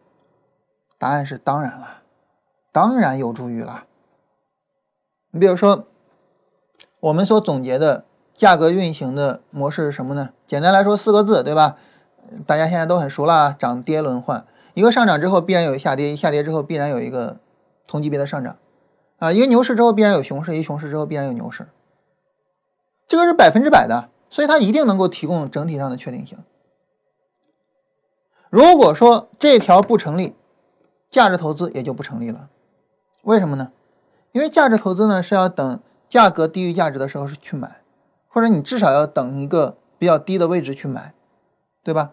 [0.98, 2.04] 答案是当然了，
[2.72, 3.84] 当然有助于了。
[5.32, 5.86] 你比如说，
[7.00, 10.30] 我们所总结的价格运行的模式是什么呢？
[10.46, 11.78] 简单来说四个字，对吧？
[12.46, 14.46] 大家现在都很熟了，涨跌轮换。
[14.74, 17.38] 一个上涨之后必然有下跌，一下跌之后必然有一个
[17.88, 18.58] 同级别的上涨，
[19.18, 21.68] 啊，一个牛市之后必然有熊市，一熊市之后必然有牛市，
[23.08, 26.38] 这个是百分之百的，所以它一定能够提供整体上的确定性。
[28.50, 30.36] 如果说这条不成立，
[31.10, 32.50] 价值投资也就不成立了。
[33.24, 33.72] 为什么呢？
[34.32, 35.80] 因为价值投资呢是要等
[36.10, 37.82] 价格低于价值的时候是去买，
[38.28, 41.14] 或者你至少要等一个比较低的位置去买，
[41.84, 42.12] 对吧？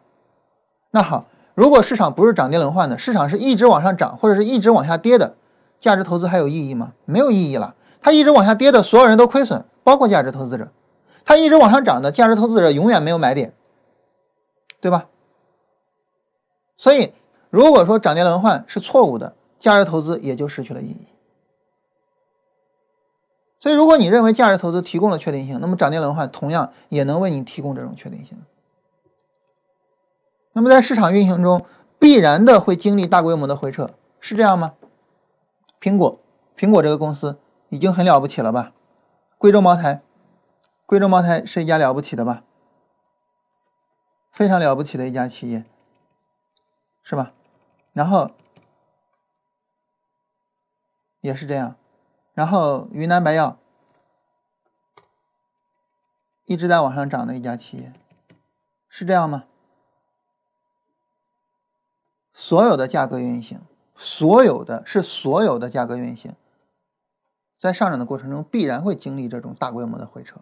[0.90, 5.34] 那好，如果市场不是涨跌轮换的，市场是一直往上涨或者是一直往下跌的，
[5.80, 6.92] 价值投资还有意义吗？
[7.05, 7.74] 没有意义了。
[8.01, 10.66] 它一直往下跌的，所有人都亏损，包括价值投资者；
[11.24, 13.53] 它一直往上涨的，价值投资者永远没有买点，
[14.80, 15.07] 对吧？
[16.76, 17.12] 所以，
[17.51, 21.07] 如果说涨跌轮换是错误的，价值投资也就失去了意义。
[23.59, 28.38] 所以，如果你认为价值投资提供了确定性，那么涨跌轮换同样也能为你提供这种确定性。
[30.52, 31.64] 那么，在市场运行中，
[31.98, 33.90] 必然的会经历大规模的回撤，
[34.20, 34.74] 是这样吗？
[35.80, 36.20] 苹果，
[36.57, 37.38] 苹果这个公司
[37.70, 38.72] 已经很了不起了吧？
[39.38, 40.02] 贵州茅台，
[40.84, 42.42] 贵州茅台是一家了不起的吧？
[44.30, 45.64] 非常了不起的一家企业，
[47.02, 47.32] 是吧？
[47.94, 48.30] 然后
[51.22, 51.74] 也是这样。
[52.37, 53.57] 然后云南白药
[56.45, 57.95] 一直在往上涨的一家企业，
[58.91, 59.45] 是这样吗？
[62.34, 63.62] 所有的价格运行，
[63.97, 66.34] 所有的是所有的价格运行，
[67.59, 70.41] 在上涨的过程中必然会经历这种大规模的回撤，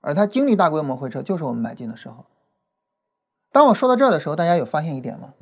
[0.00, 2.26] 而它经历大规模回撤就是我们买进的时候。
[3.52, 5.34] 当我说到这儿的时候，大家有发现一点吗？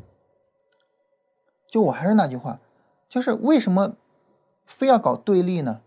[1.68, 2.60] 就我还是那句话，
[3.08, 3.96] 就是为什么？
[4.70, 5.80] 非要搞对立呢？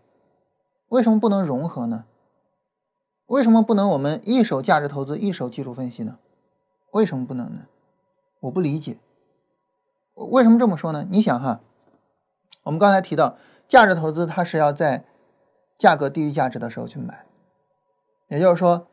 [0.88, 2.04] 为什么不能融合呢？
[3.26, 6.18] 为什么不能我们一手价值投资，一手技术分析呢？
[6.92, 7.62] 为什么不能呢？
[8.40, 8.98] 我不理解。
[10.14, 11.06] 为什么这么说呢？
[11.10, 11.60] 你想哈，
[12.62, 15.04] 我们刚才提到价值投资，它是要在
[15.78, 17.24] 价格低于价值的时候去买，
[18.28, 18.86] 也就是说，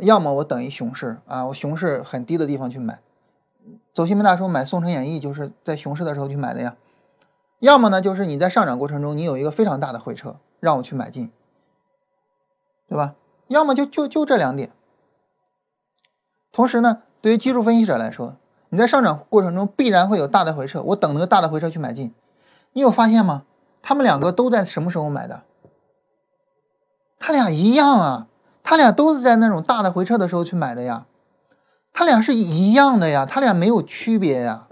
[0.00, 3.00] 要么我等于熊市啊，我熊市很低的地方去买。
[3.92, 6.76] 走西门大叔买《宋城演义》就是在熊市的时候去买的呀。
[7.60, 11.32] 要么呢，就是你在上涨过程中，你有一个非常大的回撤，让我去买进，
[12.88, 13.14] 对吧？
[13.48, 14.70] 要么就就就这两点。
[16.52, 18.36] 同时呢，对于技术分析者来说，
[18.68, 22.14] 你在上涨过程中必然会有大的回撤，我等那个大的回撤去买进。
[22.74, 23.42] 你有发现吗？
[23.82, 25.42] 他们两个都在什么时候买的？
[27.18, 28.28] 他俩一样啊，
[28.62, 31.06] 他俩都是在那种大的回撤的时候去买的呀，
[31.92, 34.68] 他俩是一样的呀，他俩没有区别呀。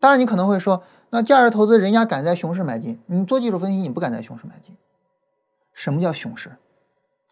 [0.00, 0.82] 当然，你可能会说。
[1.14, 4.74] 那价值投资人家敢在熊市买进，你做技术分析你不敢在熊市买进。
[5.74, 6.56] 什么叫熊市？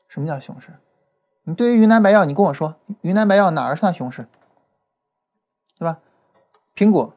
[0.06, 0.68] 什么叫熊市？
[1.44, 4.28] 你对于云南白药，你跟我说云南白药哪儿算熊市，
[5.78, 5.98] 对吧？
[6.76, 7.14] 苹果，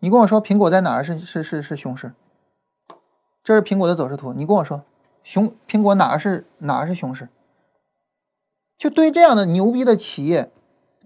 [0.00, 2.12] 你跟我说苹果在哪儿是是是是熊市？
[3.42, 4.82] 这是苹果的走势图，你跟我说
[5.24, 7.30] 熊苹果哪儿是哪儿是熊市？
[8.76, 10.52] 就对于这样的牛逼的企业，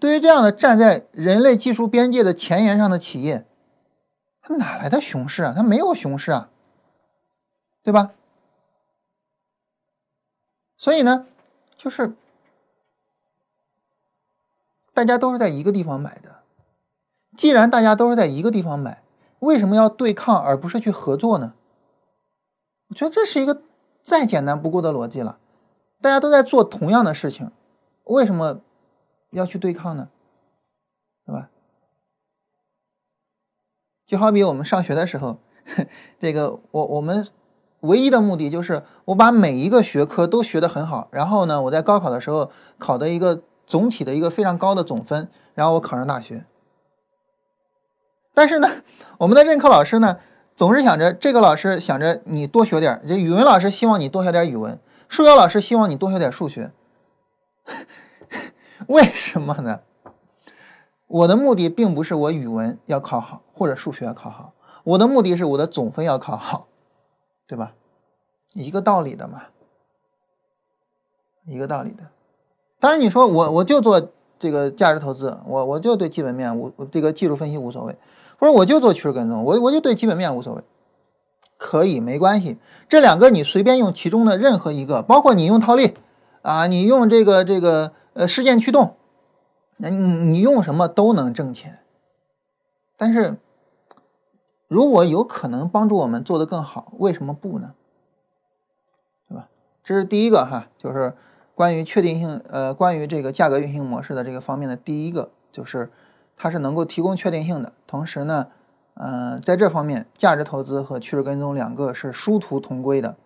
[0.00, 3.46] 对于这样的站在人类技术边界的前沿上的企业。
[4.46, 5.54] 它哪来的熊市啊？
[5.56, 6.50] 它没有熊市啊，
[7.82, 8.12] 对吧？
[10.76, 11.26] 所以呢，
[11.78, 12.14] 就是
[14.92, 16.42] 大家都是在一个地方买的。
[17.34, 19.02] 既然大家都是在一个地方买，
[19.38, 21.54] 为什么要对抗而不是去合作呢？
[22.88, 23.62] 我觉得这是一个
[24.02, 25.40] 再简单不过的逻辑了。
[26.02, 27.50] 大家都在做同样的事情，
[28.04, 28.60] 为什么
[29.30, 30.10] 要去对抗呢？
[31.24, 31.48] 对吧？
[34.06, 35.38] 就好比我们上学的时候，
[36.20, 37.26] 这个我我们
[37.80, 46.44] 唯一的目的就是我把每一个学科都学得很好，然后呢，我在高考的时候考的一个总体的一个非常高的总分，然后我考上大学。
[48.34, 48.68] 但是呢，
[49.18, 50.18] 我们的任课老师呢，
[50.54, 54.78] 总是想着这个老师想着你多学点，这语文老师希望你多学点语文，
[55.08, 56.72] 数学老师希望你多学点数学。
[58.88, 59.80] 为什么呢？
[61.06, 64.52] 我的目的并不是我语文要考好或者数学要考好，
[64.82, 66.66] 我的目的是我的总分要考好，
[67.46, 67.72] 对吧？
[68.54, 69.44] 一个道理的嘛，
[71.46, 72.08] 一个道理的。
[72.78, 77.96] 当然你说我我就做这个价值投资，我我就对基本面无这个技术分析无所谓，
[78.38, 80.62] 或者我就做趋势跟踪，我我就对基本面无所谓，
[81.56, 82.58] 可以没关系。
[82.88, 85.94] 这两个你随便用其中的任何一个，包括你用套利
[86.42, 88.96] 啊，你用这个这个呃事件驱动。
[89.76, 91.80] 那你你用什么都能挣钱，
[92.96, 93.38] 但是
[94.68, 97.74] 如果有可能帮助我们做得更好，为什么不呢？
[99.28, 99.48] 对吧？
[99.82, 101.14] 这是第一个哈，就是
[101.54, 105.90] 关于确定性，呃，关于这个价格运行模式的这个方面的第一个，就是
[106.36, 107.72] 它是能够提供确定性的。
[107.86, 108.48] 同时呢，
[108.94, 113.16] 呃，在这方面，价值投资和趋势跟踪两个是殊途同归的。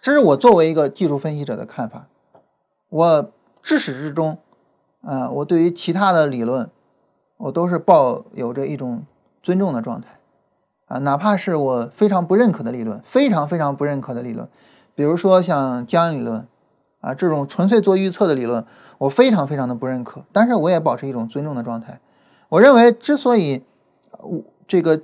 [0.00, 2.06] 这是我作为一个技术分析者的看法，
[2.88, 3.30] 我
[3.62, 4.38] 至始至终。
[5.02, 6.70] 啊，我对于其他的理论，
[7.38, 9.06] 我都是抱有着一种
[9.42, 10.08] 尊重的状态，
[10.86, 14.48] 啊，哪怕是我非常不认可的理论，非常非常不认可的理论，
[14.94, 16.46] 比如说像江理论
[17.00, 18.64] 啊这种纯粹做预测的理论，
[18.98, 22.00] 我非常非常的不认可，但是我也保持一种尊重的状态。
[22.48, 23.62] 我认为之所以
[24.18, 25.00] 我这个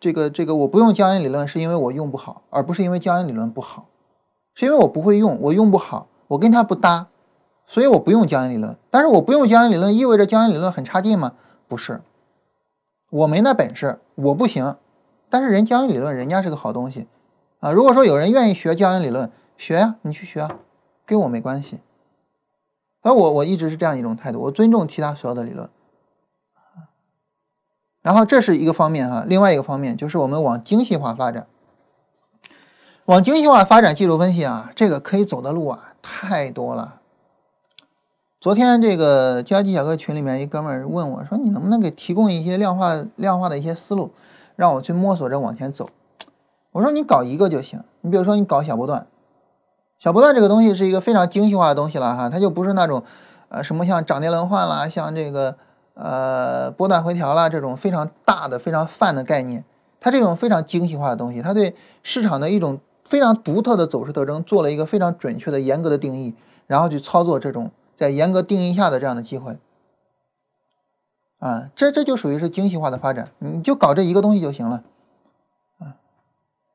[0.00, 3.86] 这个这个我不用江恩理论，是因为我用不好，而不是因为江恩理论不好，
[4.54, 7.06] 是因为我不会用，我用不好，我跟它不搭，
[7.66, 8.76] 所以我不用江恩理论。
[8.90, 11.32] 但是我不用江恩理论，意味着江恩理论很差劲吗？
[11.68, 12.02] 不是，
[13.12, 14.74] 我没那本事，我不行。
[15.28, 17.06] 但是人江恩理论，人家是个好东西
[17.60, 17.70] 啊！
[17.70, 20.50] 如果说有人愿意学江恩理论，学呀，你去学啊，
[21.04, 21.80] 跟我没关系。
[23.02, 25.68] 而我我一直是这样一种态度，我尊重其他所有的理论。
[28.00, 31.46] 然后这是一个方面哈，另外一个方面就是我们往精细化发展，
[33.04, 37.01] 往精细化发展技术分析啊，这个可以走的路啊太多了。
[38.42, 44.10] 昨天这个交际小哥群里面一哥们儿问我说：“你能不能给提供一些量化量化的一些思路？”
[44.56, 45.86] 让我去摸索着往前走，
[46.72, 47.80] 我说你搞一个就行。
[48.00, 49.06] 你比如说你搞小波段，
[50.00, 53.04] 小波段这个东西是一个非常精细化的东西了哈，它就不是那种
[53.48, 55.54] 呃什么像涨跌轮换啦，像这个
[55.94, 59.64] 呃波段回调啦这种非常大的、非常泛的概念。
[60.00, 66.34] 它这种非常精细化的东西，它对市场的一种非常独特的走势特征做了一个非常准确的、严格的定义，
[66.66, 67.70] 然后去操作这种
[68.02, 69.56] 在严格定义下的这样的机会。
[71.38, 74.84] 啊，这这就属于是精细化的发展，你就搞这一个东西就行了，
[75.78, 75.96] 啊，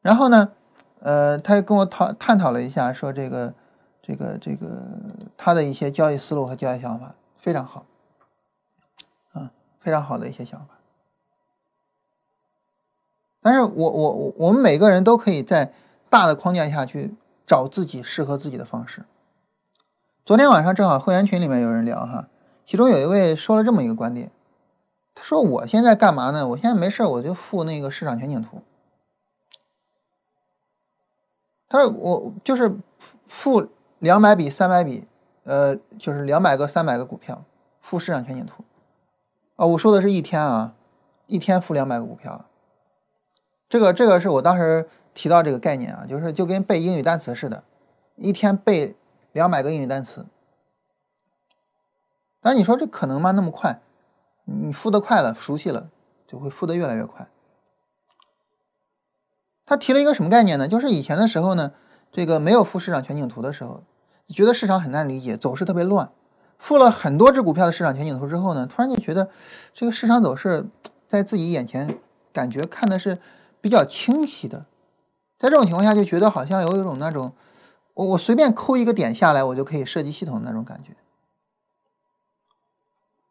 [0.01, 0.51] 然后呢，
[0.99, 3.53] 呃，他又跟我讨探讨了一下，说这个
[4.01, 4.83] 这个这个
[5.37, 7.85] 他的一些交易思路和交易想法非常好，
[9.31, 10.75] 啊，非常好的一些想法，
[13.41, 15.71] 但是我我我我们每个人都可以在
[16.09, 17.15] 大的框架下去
[17.45, 19.05] 找自己适合自己的方式。
[20.27, 22.27] 昨天晚上正好会员群里面有人聊哈，
[22.65, 24.29] 其中有一位说了这么一个观点。
[25.15, 26.45] 他说：“我现在干嘛呢？
[26.49, 28.61] 我现在没事我就付那个市场全景图。
[31.69, 32.75] 他说我就是
[33.29, 33.69] 付
[33.99, 35.07] 两百笔、三百笔，
[35.45, 37.45] 呃，就是两百个、三百个股票，
[37.79, 38.65] 付市场全景图。
[39.55, 40.75] 啊，我说的是一天啊，
[41.27, 42.43] 一天付两百个股票。
[43.69, 47.63] 这个这个是我当时提到这个概念啊，就是就跟背英语单词似的，
[48.17, 48.93] 一天背
[49.37, 50.25] 两百个英语单词。
[52.41, 53.29] 但你说这可能吗？
[53.31, 53.81] 那么快？”
[54.49, 55.91] 你付的快了，熟悉了，
[56.25, 57.29] 就会付的越来越快。
[59.63, 60.67] 他提了一个什么概念呢？
[60.67, 61.73] 就是以前的时候呢，
[62.11, 63.83] 这个没有付市场全景图的时候，
[64.29, 66.09] 觉得市场很难理解，走势特别乱。
[66.57, 69.29] 付了很多只股票的市场全景图之后呢，突然就觉得
[69.75, 70.65] 这个市场走势
[71.07, 71.99] 在自己眼前
[72.33, 73.19] 感觉看的是
[73.61, 74.65] 比较清晰的。
[75.37, 77.33] 在这种情况下，就觉得好像有一种那种，
[77.97, 80.91] 我我随便抠一个点下来，我就可以设计系统那种感觉。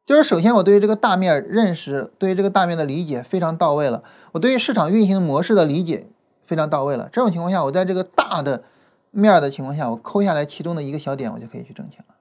[0.04, 4.02] 就是首先，我对于这个大面认识，对于这个大面的理解非常到位了。
[4.32, 6.08] 我对于市场运行模式的理解
[6.44, 7.08] 非常到位了。
[7.12, 8.64] 这种情况下，我在这个大的
[9.12, 12.14] 面的情况下，我抠下来其中的一个小点，我就可以去挣钱了。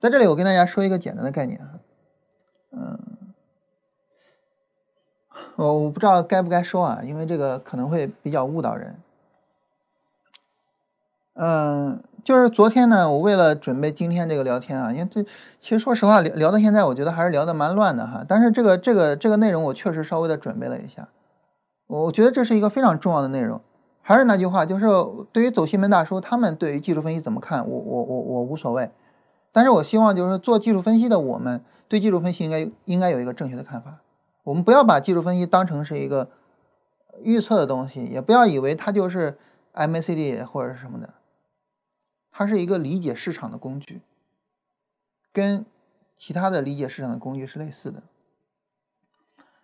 [0.00, 1.80] 在这里，我跟大家说一个简单的概念哈，
[2.72, 3.13] 嗯，
[5.56, 8.96] 我我不知道该不该说啊，因为这个可能会比较误导人。
[11.34, 12.02] 嗯。
[12.24, 15.22] 就是昨天呢，我为了准备今天这个聊天啊，因为这
[15.60, 18.24] 其实说实话聊聊到现在，我觉得还是聊的蛮乱的哈。
[18.26, 21.06] 但是这个这个这个内容我确实稍微的准备了一下，
[21.86, 23.60] 我觉得这是一个非常重要的内容。
[24.00, 24.86] 还是那句话，就是
[25.32, 28.90] 对于走西门大叔他们对于技术分析怎么看，我我我我无所谓。
[29.52, 33.98] 但是我希望就是做技术分析的我们对技术分析应该应该有一个正确的看法。
[34.44, 36.30] 我们不要把技术分析当成是一个
[37.20, 39.36] 预测的东西，也不要以为它就是
[39.74, 41.14] MACD 或者是什么的。
[42.30, 44.02] 它是一个理解市场的工具，
[45.32, 45.64] 跟
[46.18, 48.02] 其他的理解市场的工具是类似的。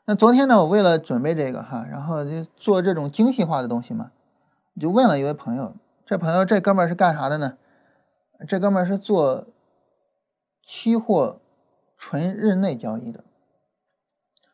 [0.04, 4.12] 那昨天呢，我为了准备这个哈，然后就做这种精细化的东西嘛，
[4.80, 5.74] 就问了一位朋友，
[6.06, 7.58] 这朋友这哥们儿是干啥的呢？
[8.48, 9.46] 这哥们儿是做
[10.62, 11.40] 期货
[11.98, 13.24] 纯日内交易的，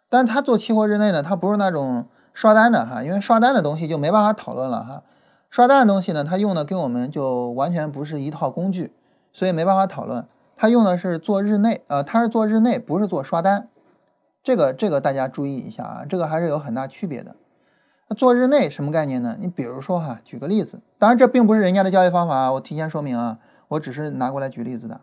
[0.08, 5.02] 但他做期货日内呢，他不是那种刷单的哈，因为刷单的东西就没办法讨论了哈。
[5.50, 8.92] 刷单的东西呢，他用的跟我们就完全不是一套工具，
[9.32, 10.26] 所以没办法讨论。
[10.56, 13.68] 他用的是做日内，呃，他是做日内，不是做刷单。
[14.42, 17.34] 这个这个大家注意一下啊，这个还是有很大区别的。
[18.08, 19.36] 那做日内什么概念呢？
[19.40, 23.38] 你比如说哈，举个例子，当然这并不是人家的交易方法，我提前说明啊，
[23.68, 25.00] 我只是拿过来举例子的。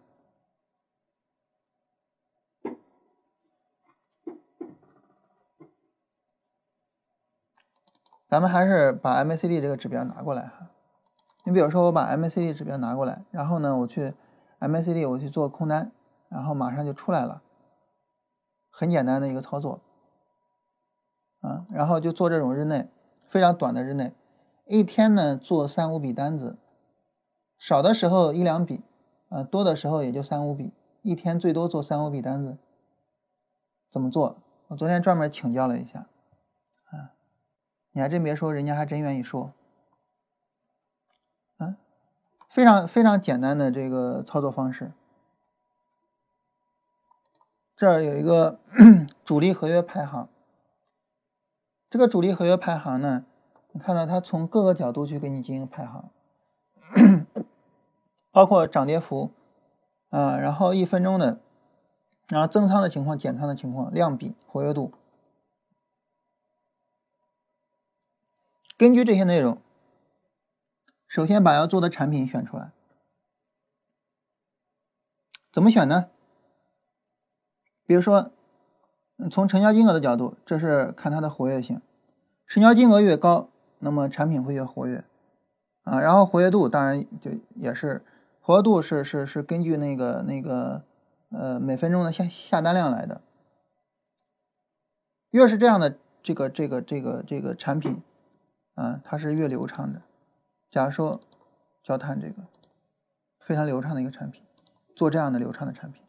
[8.34, 10.72] 咱们还是把 MACD 这个指标拿过来哈。
[11.46, 14.16] 你比如说，我把 MACD 指标拿过来，然后呢，我去
[14.60, 15.92] MACD 我去做空单，
[16.30, 17.44] 然后马上就出来了，
[18.72, 19.82] 很简单的一个操作。
[21.42, 22.90] 啊，然后就做这种日内
[23.30, 24.16] 非常短的日内，
[24.66, 26.58] 一天呢做三五笔单子，
[27.60, 28.84] 少的时候一两笔，
[29.30, 30.74] 啊，多的时候也就三五笔，
[31.04, 32.58] 一天最多做三五笔单子。
[33.92, 34.38] 怎么做？
[34.70, 36.08] 我昨天专门请教了一下，
[37.94, 39.54] 你还真别说，人家还真愿意说，
[41.58, 41.78] 啊，
[42.50, 44.92] 非常非常简单的这个操作方式。
[47.76, 48.60] 这儿有一个
[49.24, 50.28] 主力合约排行，
[51.90, 53.26] 这个主力合约排行呢，
[53.72, 56.12] 你看到它从各个角度去给你进行排行，
[58.32, 59.32] 包括涨跌幅，
[60.10, 61.40] 啊，然后一分钟的。
[62.30, 64.94] 然后增仓的情况、减仓的情况、量比、活跃度，
[68.84, 69.62] 根据这些内容，
[71.08, 72.74] 首先把要做的产品选出来。
[75.54, 76.10] 怎么选呢？
[77.86, 78.34] 比如说，
[79.32, 81.82] 从成交金额的角度，这是看它的活跃性，
[82.46, 83.48] 成交金额越高，
[83.80, 85.06] 那么产品会越活跃
[85.84, 86.02] 啊。
[86.02, 88.04] 然后活跃度当然就也是，
[88.42, 90.84] 活跃度是是是根据那个那个。
[91.30, 93.22] 呃，每分钟的下下单量来的，
[95.32, 98.04] 越是这样的这个这个这个这个产品，
[98.76, 100.02] 啊，它是越流畅的。
[100.70, 101.20] 假如说
[101.84, 102.36] 焦炭这个
[103.40, 104.42] 非常流畅的一个产品，
[104.96, 106.02] 做这样的流畅的产品，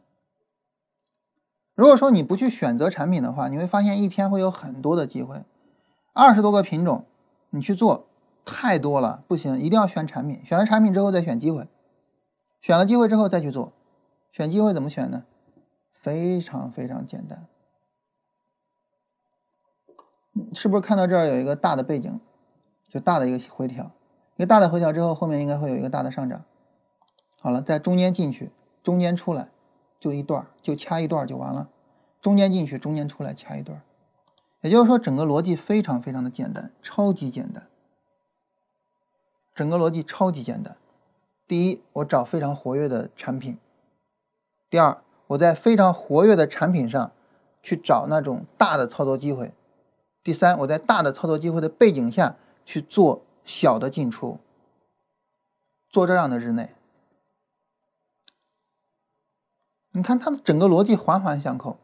[1.75, 5.43] 如果说你不去选择产品的话，你会发现一天会有很多的机会，
[6.13, 7.05] 二十多个品种
[7.51, 8.07] 你去做
[8.43, 11.67] 太多了，不行，一定要选产品，选了产品之后再选机会，
[12.61, 13.73] 选了机会之后再去做。
[14.31, 15.23] 选机会怎么选呢？
[15.93, 17.47] 非常非常简单，
[20.53, 22.19] 是不是看到这儿有一个大的背景，
[22.89, 23.91] 就大的一个回调，
[24.35, 26.43] 一个大的回调之后，后面应该会有一个大的上涨。
[27.41, 28.51] 好了，在中间进去，
[28.83, 29.49] 中间出来，
[29.99, 31.69] 就一段就掐一段就完了。
[32.21, 33.81] 中间进去，中间出来，掐一段
[34.61, 37.67] 也就是说，整个逻辑非常非常的简单，超级简单。
[39.53, 40.75] 整个逻辑超级简单。
[41.47, 43.59] 第一，我找非常活跃的产品。
[44.69, 47.11] 第二，我在非常活跃的产品上
[47.61, 49.53] 去找那种大的操作机会。
[50.23, 54.39] 第三，我在大的操作机会的背景下去做小的进出，
[55.89, 56.75] 做这样的日内。
[59.91, 61.77] 你看它的整个逻辑环环相扣。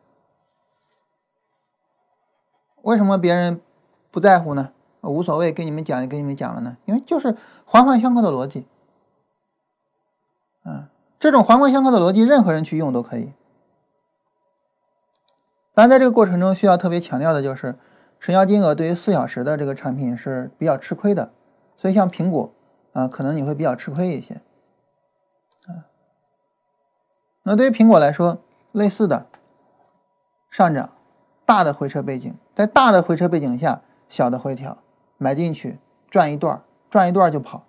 [2.82, 3.62] 为什么别人
[4.10, 4.74] 不在乎呢？
[5.02, 6.76] 无所谓，跟你们讲就跟你们讲了呢？
[6.86, 8.68] 因为就是环环相扣的逻辑。
[10.66, 10.90] 嗯。
[11.20, 13.32] 这种环环相扣的逻辑，任何人去用都可以。
[15.76, 17.78] 当然，在这个过程中需要特别强调的就是，
[18.22, 21.32] 成交金额对于四小时的这个产品是比较吃亏的，
[21.76, 22.54] 所以像苹果
[22.94, 24.36] 啊，可能你会比较吃亏一些。
[25.66, 25.90] 啊，
[27.42, 28.38] 那对于苹果来说，
[28.74, 29.26] 类似的
[30.52, 30.92] 上涨，
[31.48, 34.78] 大的回撤背景，在大的回撤背景下，小的回调，
[35.18, 36.62] 买进去赚一段，
[36.92, 37.64] 赚一段就跑。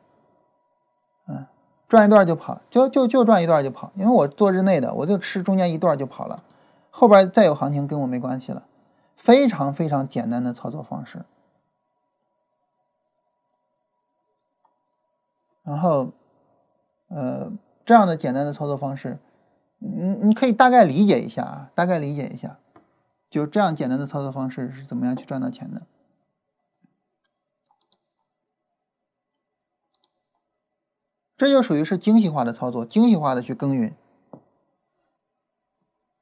[1.28, 1.46] 嗯
[1.88, 6.42] 赚一段就跑，就就就赚一段就跑，因为我做日内的，我就吃中间一段就跑了，
[6.90, 8.62] 后边再有行情跟我没关系了，
[9.22, 11.24] 非常非常简单的操作方式。
[15.62, 16.12] 然后，
[17.06, 17.52] 呃，
[17.86, 19.20] 这样的简单的操作方式，
[19.78, 22.58] 你你可以大概理解一下啊，大概理解一下，
[23.30, 25.86] 就这样简单的操作方式是怎么样去赚到钱的。
[31.36, 33.94] 这就属于是精细化的操作，精细化的去耕耘。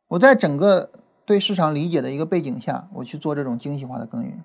[0.08, 0.90] 我在整个
[1.30, 4.42] 对市场理解的一个背景下，我去做这种精细化的耕耘。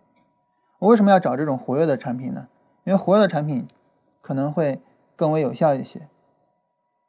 [0.78, 2.48] 我为什么要找这种活跃的产品呢？
[2.84, 3.68] 因为活跃的产品
[4.22, 4.80] 可能会
[5.16, 6.08] 更为有效一些。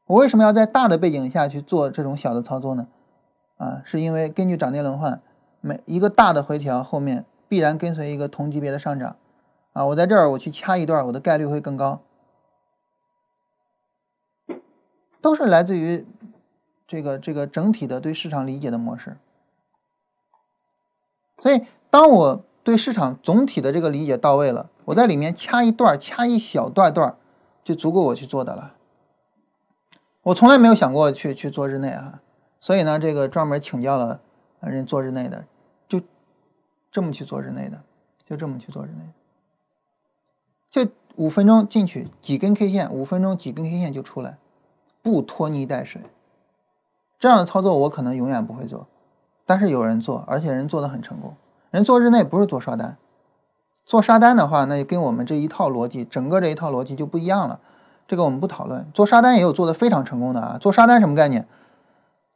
[0.06, 2.88] 我为什么要在大的背景下去做这种小的操作呢？
[3.58, 5.20] 啊，是因为根据涨跌轮换，
[5.60, 9.16] 每一个大的回调后面必然跟随一个同级别的上涨。
[9.74, 12.00] 啊，我在这儿我去掐一段，我的概率会更高。
[15.20, 16.06] 都是来自于
[16.86, 19.18] 这个这个整体的对市场理解的模式，
[21.42, 27.16] 所以当我对市场总体的这个理解到位了，我在里面掐一段掐一小段段
[27.62, 28.74] 就足够我去做的了。
[30.22, 32.20] 我从来没有想过去去做日内啊，
[32.60, 34.20] 所以呢，这个专门请教了
[34.60, 35.44] 人做日内的，
[35.86, 36.00] 就
[36.90, 37.82] 这么去做日内的，
[38.24, 39.12] 就这么去做日内，
[40.70, 44.38] 就五分钟进去几根 K 线，五分钟几根 K 线就出来。
[45.02, 46.02] 不拖泥带水，
[47.20, 48.88] 这样的操作我可能永远不会做，
[49.46, 51.34] 但是有人做，而且人做的很成功。
[51.70, 52.96] 人做日内不是做刷单，
[53.84, 57.60] 做刷单的话，那就跟我们这一套逻辑，整个这一套逻辑就不一样了。
[58.08, 58.90] 这个我们不讨论。
[58.92, 60.58] 做刷单也有做的非常成功的啊。
[60.60, 61.46] 做刷单什么概念？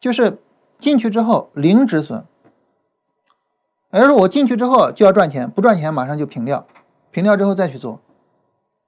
[0.00, 0.38] 就是
[0.78, 2.24] 进去之后零止损，
[3.90, 6.66] 也就是我进去之后就要赚钱，不赚钱马上就平掉，
[7.10, 8.00] 平掉之后再去做，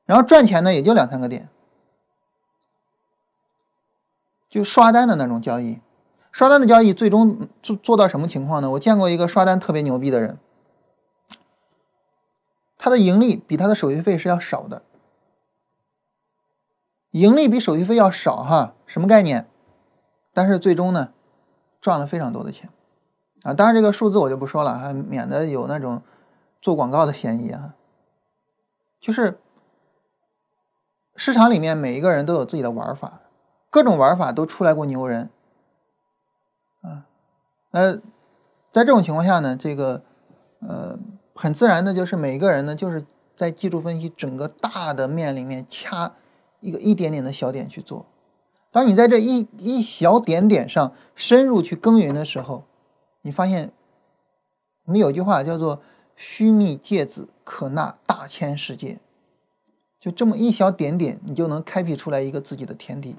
[0.07, 1.49] 然后赚钱呢也就两三个点，
[4.49, 5.81] 就刷单的那种交易。
[6.32, 8.70] 刷单的交易最终做做到什么情况呢？
[8.70, 10.38] 我见过一个刷单特别牛逼的人，
[12.78, 14.82] 他的盈利比他的手续费是要少的，
[17.10, 19.46] 盈利比手续费要少哈，什么概念？
[20.32, 21.12] 但是最终呢，
[21.82, 22.70] 赚了非常多的钱
[23.42, 23.52] 啊！
[23.52, 26.02] 当然这个数字我就不说了还，免得有那种
[26.62, 27.74] 做广告的嫌疑啊。
[28.98, 29.38] 就是
[31.14, 33.20] 市场里面每一个人都有自己的玩法，
[33.68, 35.28] 各种玩法都出来过牛人。
[37.73, 37.94] 啊，那
[38.73, 40.03] 在这种情况下呢，这个
[40.61, 40.99] 呃，
[41.35, 43.05] 很自然的就是每个人呢，就是
[43.36, 46.12] 在技术分析整个大的面里面掐
[46.61, 48.07] 一个一点点的小点去做。
[48.70, 52.65] 当你在这一一小点点上深入去耕耘的时候，
[53.20, 53.73] 你发现
[54.85, 55.82] 我们有句话叫做
[56.16, 58.99] “须弥芥子可纳大千世界”，
[60.01, 63.16] 就这么一小点点，你就能开辟出来一个自己的天地。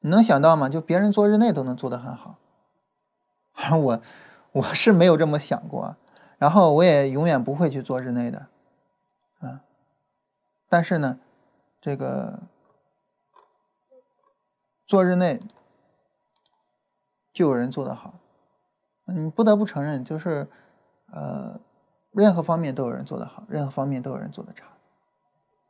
[0.00, 0.68] 你能想到吗？
[0.68, 2.38] 就别人做日内都能做得很好，
[3.80, 4.02] 我
[4.52, 5.96] 我是没有这么想过，
[6.38, 8.46] 然后我也永远不会去做日内的，
[9.40, 9.60] 啊，
[10.68, 11.18] 但是呢，
[11.80, 12.40] 这个
[14.86, 15.40] 做日内
[17.32, 18.14] 就有人做得好，
[19.04, 20.48] 你不得不承认，就是
[21.12, 21.60] 呃，
[22.12, 24.64] 任何方面都有人做得好，任何方面都有人做得差，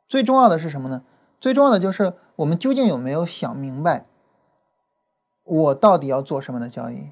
[0.09, 1.03] 最重要的是什么呢？
[1.41, 4.07] 最重要的就是我们究竟有没有想明白。
[5.43, 7.11] 我到底要做什么的交易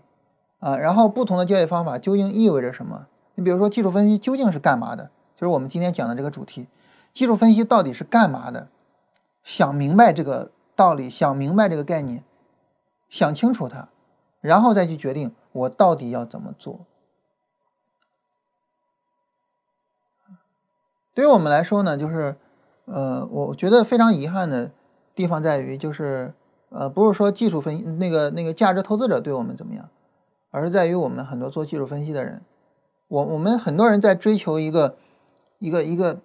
[0.58, 0.76] 啊？
[0.76, 3.06] 然后不同的交易方法究竟意味着什么？
[3.34, 5.10] 你比如说技术分析究竟是干嘛的？
[5.34, 6.66] 就是我们今天讲的这个主题，
[7.12, 8.68] 技术分析到底是干嘛的？
[9.44, 12.24] 想明白这个道理，想明白这个概念，
[13.08, 13.88] 想清楚它，
[14.40, 16.80] 然后再去决定我到底要怎么做。
[21.14, 22.36] 对于我们来说呢，就是
[22.84, 24.70] 呃，我觉得非常遗憾的
[25.14, 26.34] 地方在于就是。
[26.70, 29.88] 呃，不是说技术分析那个那个价值投资者对我们怎么样，
[30.50, 32.42] 而是在于我们很多做技术分析的人，
[33.08, 34.96] 我我们很多人在追求一个
[35.58, 36.20] 一个一个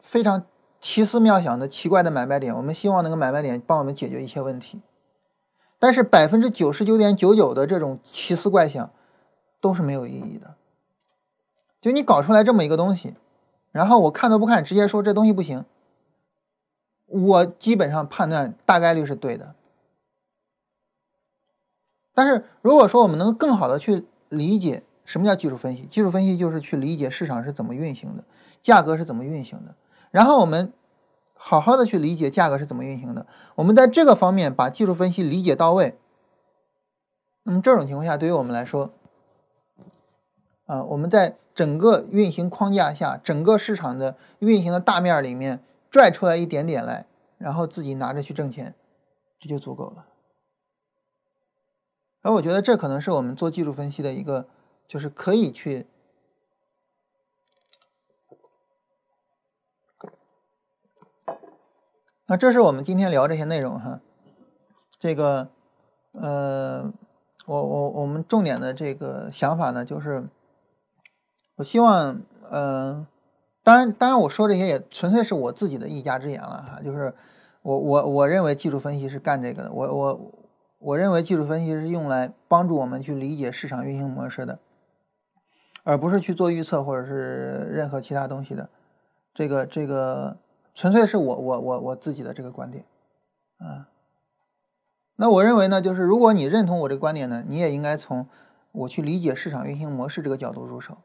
[0.00, 0.44] 非常
[0.80, 4.80] 奇思妙想的奇怪的买卖点，我们希望那个买卖点帮我们解决一些问题，
[5.78, 8.90] 但是百分之九十九点九九的这种奇思怪想
[9.60, 10.54] 都是没有意义的。
[11.80, 13.14] 就你搞出来这么一个东西，
[13.72, 15.64] 然后我看都不看，直接说这东西不行，
[17.06, 19.54] 我基本上判断大概率是对的。
[22.14, 28.24] 但是如果说我们能更好的去理解什么叫技术分析，技术分析就是去理解市场是怎么运行的，
[28.62, 29.74] 价格是怎么运行的，
[30.10, 30.72] 然后我们
[31.34, 33.26] 好好的去理解价格是怎么运行的，
[33.56, 35.98] 我们在这个方面把技术分析理解到位，
[37.42, 38.92] 那么这种情况下对于我们来说，
[40.66, 48.74] 啊，我们在整个运行框架下，整个市场的运行的大面里面拽出来一点点来，然后自己拿着去挣钱，
[49.38, 50.06] 这就足够了。
[52.24, 54.48] 而我觉得这可能是我们做技术分析的一个，
[54.88, 55.86] 就是可以去。
[62.24, 64.00] 那这是我们今天聊这些内容哈。
[64.98, 65.50] 这个，
[66.12, 66.90] 呃，
[67.44, 70.26] 我我我们重点的这个想法呢，就是
[71.56, 73.06] 我希望，呃，
[73.62, 77.12] 当然当然我说这些也纯粹是我自己的一家之言了哈，就是
[77.60, 80.40] 我我我认为技术分析是干这个的，我我。
[80.84, 84.58] 我认为技术分析是用来帮助我们去理解市场运行模式的，
[85.82, 88.68] 而不是去做预测或者是任何其他东西的。
[89.32, 90.36] 这个这个
[90.74, 92.84] 纯粹是我我我我自己的这个观点
[93.56, 93.88] 啊。
[95.16, 98.26] 那我认为呢，就是如果你认同我这个观点呢，你也应该从
[98.72, 100.98] 我去理解市场运行模式这个角度入手，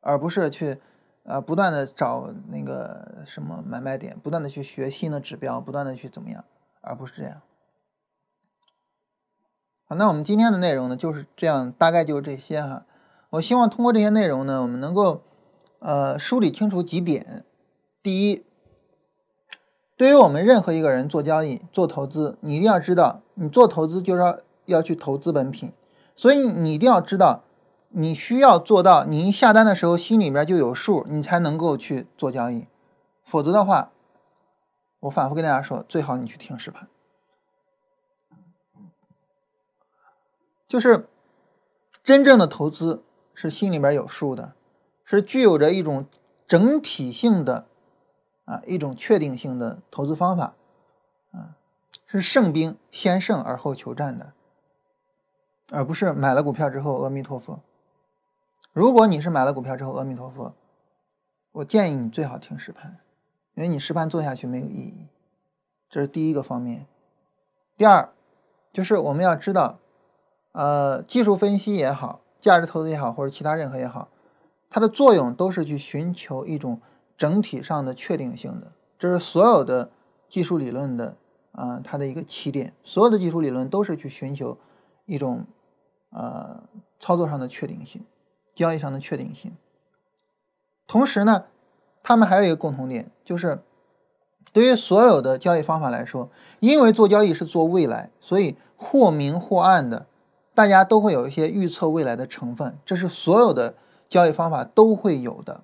[0.00, 0.78] 而不是去
[1.24, 6.44] 呃不断的找那个什么买卖点，不断的去学新的指标，不断的去怎么样，
[6.82, 7.40] 而不是这样。
[9.90, 12.84] 好，那我们今天的内容呢就是这样，大概就是这些哈。
[13.30, 15.22] 我希望通过这些内容呢，我们能够
[15.78, 17.42] 呃梳理清楚几点。
[18.02, 18.44] 第一，
[19.96, 25.72] 对于我们任何一个人做交易、做投资，你一定要知道，你做投资就是要要去投资本品，
[26.14, 27.44] 所以你一定要知道，
[27.88, 32.66] 你需要做到，你一下单的时候心里边就有数，你才能够去做交易。
[33.24, 33.90] 否则的话，
[35.00, 36.88] 我反复跟大家说，最好你去听实盘。
[40.68, 41.08] 就是
[42.02, 43.02] 真正的投资
[43.34, 44.54] 是心里边有数的，
[45.04, 46.06] 是具有着一种
[46.46, 47.66] 整体性的
[48.44, 50.54] 啊一种确定性的投资方法
[51.32, 51.56] 啊，
[52.06, 54.32] 是胜兵先胜而后求战的，
[55.70, 57.60] 而不是买了股票之后阿弥陀佛
[58.72, 60.54] 如果你是买了股票之后，阿弥陀佛，
[61.50, 62.98] 我建议你最好听实盘，
[63.54, 65.08] 因为你实盘做下去没有意义。
[65.90, 66.86] 这是第一个方面。
[67.76, 68.12] 第二，
[68.72, 69.80] 就是我们要知道，
[70.58, 74.08] 呃，技术分析也好，价值投资也好，或者其他任何也好，
[74.68, 76.80] 它的作用都是去寻求一种
[77.16, 78.72] 整体上的确定性的。
[78.98, 79.92] 这是所有的
[80.28, 81.16] 技术理论的
[81.52, 82.74] 啊，它的一个起点。
[82.82, 84.58] 所有的技术理论都是去寻求
[85.06, 85.46] 一种
[86.10, 86.64] 呃
[86.98, 88.04] 操作上的确定性。
[88.52, 89.52] 交易上的确定性，
[90.88, 91.44] 同时呢，
[92.02, 93.62] 他们还有一个共同点，就是
[94.52, 96.28] 对于所有的交易方法来说，
[96.58, 100.06] 因为做交易是做未来，所以或明或暗的，
[100.58, 103.76] 大家都会有一些预测未来的成分，这是所有的
[104.08, 105.60] 交易方法都会有的。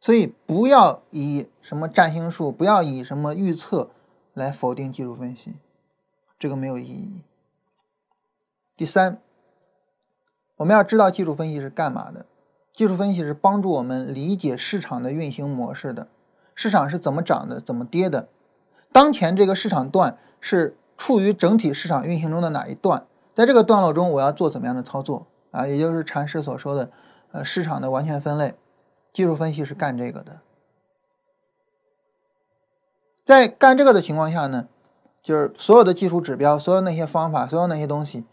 [0.00, 3.90] 所以不要以什么占星术，不要以什么预测
[4.32, 5.56] 来否定技术分析，
[6.38, 7.20] 这个没有意义。
[8.78, 9.18] 第三。
[10.56, 12.24] 我们要知道技术分析是干嘛的？
[12.72, 16.08] 技术分析是帮助我们理解市场的运行模式的，
[16.54, 18.30] 市场是怎么涨的，怎么跌的，
[18.90, 23.06] 当前这个市场段是处于整体市场运行中的哪一段？
[23.40, 25.66] 在这个段落中，我要做怎么样的操作啊？
[25.66, 26.90] 也就是禅师所说的，
[27.32, 28.54] 呃，市场的完全分类，
[29.14, 30.40] 技术分析是干这个的。
[33.24, 34.68] 在干这个的情况下呢，
[35.22, 38.26] 就是所有的技术指标，所有那些方法，所有那些东西。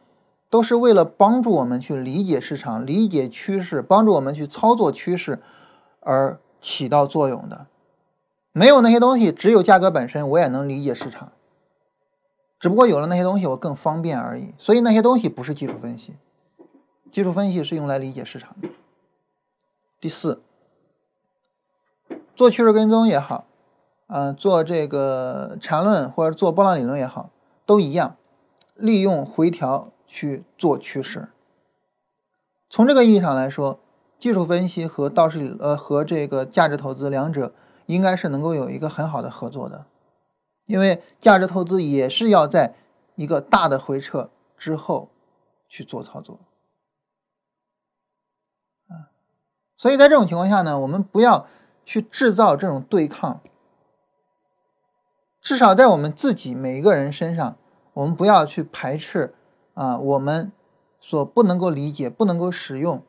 [0.49, 5.41] 都是为了帮助我们去理解市场、理解趋势，帮助我们去操作趋势
[6.01, 7.67] 而起到作用的。
[8.53, 11.31] 没有那些东西，只有价格本身，我也能理解市场。
[12.59, 14.53] 只不过有了那些东西，我更方便而已。
[14.57, 16.15] 所以那些东西不是技术分析，
[17.11, 18.69] 技术分析是用来理解市场的。
[19.99, 20.41] 第四，
[22.35, 23.45] 做趋势跟踪也好，
[24.07, 27.29] 嗯，做这个缠论或者做波浪理论也好，
[27.65, 28.15] 都一样，
[28.75, 29.91] 利用回调。
[30.09, 31.27] 去做趋势。
[32.69, 33.77] 从这个意义上来说，
[34.17, 37.53] 技术分析和道氏呃和这个价值投资两者
[37.87, 39.85] 应该是能够有一个很好的合作的，
[40.67, 42.75] 因为价值投资也是要在
[43.15, 45.09] 一个大的回撤之后
[45.67, 46.39] 去做操作。
[48.87, 49.09] 啊，
[49.75, 51.47] 所以在这种情况下呢，我们不要
[51.83, 53.41] 去制造这种对抗，
[55.41, 57.57] 至少在我们自己每一个人身上，
[57.93, 59.33] 我们不要去排斥。
[59.73, 60.51] 啊，我们
[60.99, 63.03] 所不能够理解、不能够使用，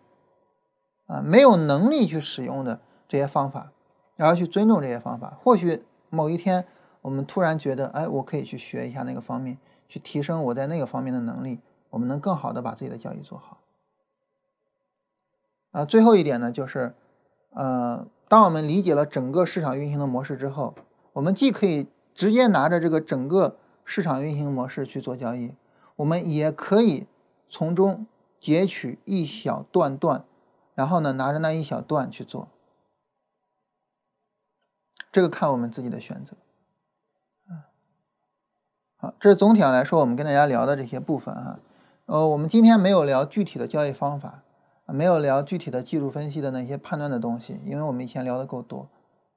[1.06, 3.72] 啊，没有能力去使用的这些方法，
[4.16, 5.38] 然后去尊重这些方法。
[5.42, 6.66] 或许某一天，
[7.00, 9.58] 我们突然觉得，哎，我可以去学一下那个方面，
[9.88, 11.60] 去提升我在那个方面的能力，
[11.90, 13.58] 我们能更好的把自己的交易做好。
[15.70, 16.94] 啊，最后一点呢，就是，
[17.50, 20.74] 呃，当我们理解了整个市场运行的模式之后，
[21.12, 25.54] 我们既可以直接拿着这个整个市场运行模式去做交易。
[25.96, 27.06] 我们也可以
[27.50, 28.06] 从中
[28.40, 30.24] 截取一小段段，
[30.74, 32.48] 然后呢，拿着那一小段去做。
[35.12, 36.36] 这个看我们自己的选择。
[39.00, 41.60] 好，这是总体上来说，我们跟大家聊的这些部分哈。
[42.06, 44.42] 呃，我们今天没有聊具体的交易方法，
[44.86, 48.88] 没有聊具体的技术分析的那些判断的东西，因为我们以前聊的够多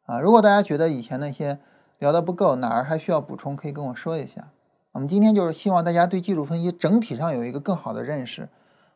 [0.08, 0.20] 啊。
[0.20, 1.60] 如果大家觉得以前那些
[2.00, 4.48] 聊的不够，哪儿还需要补充，可以跟我说一下。
[4.94, 8.50] 我们今天就是希望大家对技术分析整体上有一个更好的认识。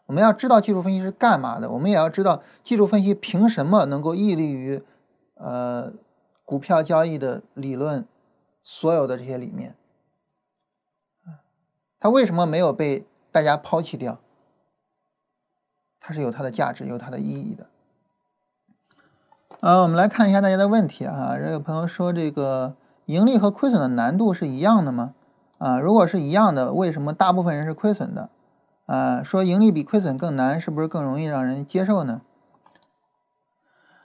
[0.07, 4.81] 我们要知道技术分析是干嘛的，我们也要知道技术分析凭什么能够屹立于
[5.35, 5.93] 呃
[6.43, 8.03] 股票交易的理论
[8.63, 9.75] 所有的这些里面。
[12.05, 14.19] 它为什么没有被大家抛弃掉？
[15.99, 17.65] 它是有它的价值、有它的意义的。
[19.61, 21.35] 呃，我们来看一下大家的问题啊。
[21.39, 22.75] 有朋友说，这个
[23.05, 25.15] 盈利和亏损的难度是一样的吗？
[25.57, 28.29] 啊，如果是一样的，为什么大部分人是亏损的？
[28.85, 32.21] 啊，说盈利比亏损更难，是不是更容易让人接受呢？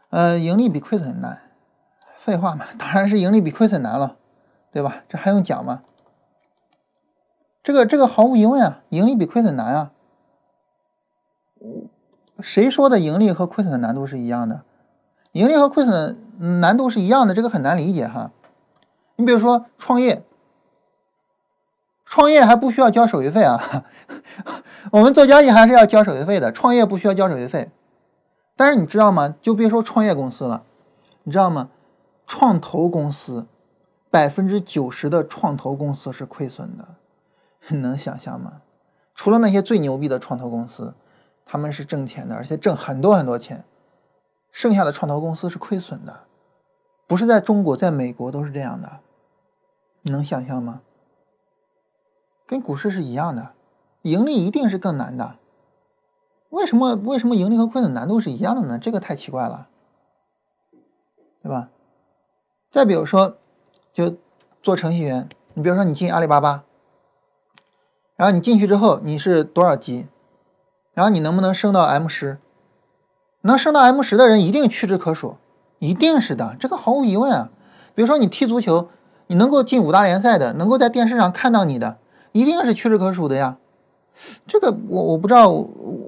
[0.08, 1.42] 呃，盈利比亏损难，
[2.16, 4.16] 废话嘛，当然是盈利比亏损难了，
[4.72, 5.02] 对吧？
[5.06, 5.82] 这还用讲吗？
[7.62, 9.90] 这个这个毫无疑问啊，盈利比亏损难啊。
[12.40, 14.62] 谁说的盈利和亏损的难度是一样的？
[15.32, 18.30] 盈利和亏损难度是一样的，这个很难理解哈。
[19.16, 20.24] 你比如说创业。
[22.12, 23.84] 创业还不需要交手续费啊，
[24.90, 26.50] 我们做交易还是要交手续费的。
[26.50, 27.70] 创业不需要交手续费，
[28.56, 29.32] 但是你知道吗？
[29.40, 30.64] 就别说创业公司了，
[31.22, 31.68] 你知道吗？
[32.26, 33.46] 创投公司
[34.10, 36.96] 百分之九十的创投公司是亏损的，
[37.70, 38.62] 你能想象吗？
[39.14, 40.94] 除了那些最牛逼的创投公司，
[41.44, 43.64] 他们是挣钱的，而且挣很多很多钱，
[44.50, 46.20] 剩下的创投公司是亏损的，
[47.06, 49.00] 不是在中国，在美国都是这样的，
[50.02, 50.80] 你能想象吗？
[52.46, 53.52] 跟股市是一样的，
[54.02, 55.36] 盈利一定是更难的。
[56.48, 58.78] 为什么为什么盈利和亏损难度是一样的呢？
[58.78, 59.68] 这个太奇怪了，
[61.42, 61.68] 对吧？
[62.72, 63.36] 再比如说，
[63.92, 64.16] 就
[64.62, 66.64] 做程序员，你比如说你进阿里巴巴，
[68.20, 70.06] 然后你进去之后你是多少级，
[70.92, 72.36] 然后你能不能升到 M 十？
[73.40, 75.38] 能升到 M 十的人一定屈指可数，
[75.78, 77.48] 一定是的，这个毫无疑问啊。
[77.94, 78.90] 比如说你踢足球，
[79.28, 81.96] 你能够进五大联赛的，能够在电视上看到你的，
[82.32, 83.56] 一定是屈指可数的呀。
[84.46, 85.50] 这个我我不知道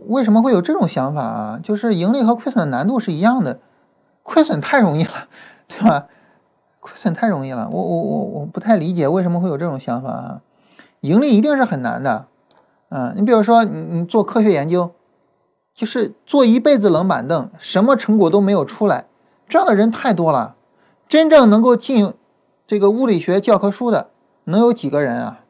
[0.08, 3.58] 为什么会有这种想法啊，就是盈利和亏损的难度是一样的，
[4.22, 5.28] 亏损太容易了，
[5.66, 6.08] 对吧？
[6.78, 10.40] 亏损太容易了，我我我我不太理解为什么会有这种想法啊，
[11.02, 12.26] 盈利一定是很难的，
[12.88, 14.90] 嗯，你比如说你你做科学研究，
[15.72, 19.06] 就是做一辈子冷板凳，什么成果都没有出来，
[19.48, 20.56] 这样的人太多了，
[21.06, 22.14] 真正能够进
[22.66, 24.10] 这个物理学教科书的
[24.44, 25.40] 能有几个人啊，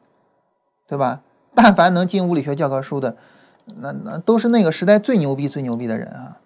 [0.87, 1.23] 对吧？
[1.55, 3.17] 但凡能进物理学教科书的，
[3.77, 6.39] 那那都是那个时代最牛逼、最牛逼的人啊。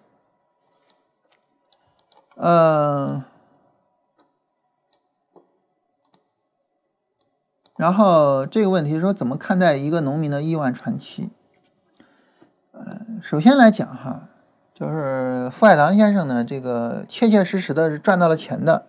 [2.35, 3.23] 嗯，
[7.77, 11.29] 然后这个问题说怎么看待一个农民的亿万传奇？
[12.71, 14.27] 呃，首先来讲哈，
[14.73, 18.87] 就是傅海棠先生呢，这个切切实实的是赚到了钱的。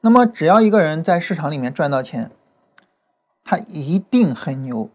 [0.00, 2.30] 那么，只要一个人在市场里面赚到钱，
[3.42, 4.90] 他一定很牛，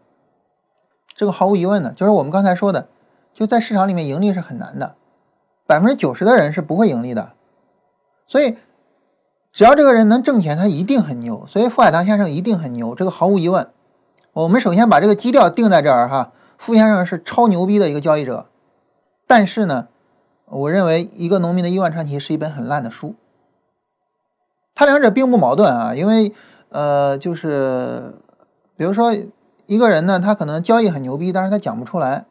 [1.14, 1.92] 这个毫无疑问的。
[1.92, 2.88] 就是我们刚才说的，
[3.34, 4.94] 就在市场里面盈利是很难的，
[5.66, 7.32] 百分之九十的人是不会盈利的。
[8.26, 8.56] 所以，
[9.52, 11.46] 只要这个人能挣钱，他一定很牛。
[11.48, 13.68] 所以，傅海棠先生一定很牛，这个毫无疑问。
[14.32, 18.46] 我们首先把这个基调定在这儿哈，傅先生是超牛逼的一个交易者。
[19.26, 19.88] 但是呢，
[20.46, 23.16] 我认为《一个农民的亿万传奇》是一本很烂的书。
[24.74, 26.32] 它两者并不矛盾啊，因为
[26.70, 28.14] 呃，就是
[28.76, 29.12] 比如说
[29.66, 32.24] 一个人呢，他可能交易很牛逼，但是他讲不出来；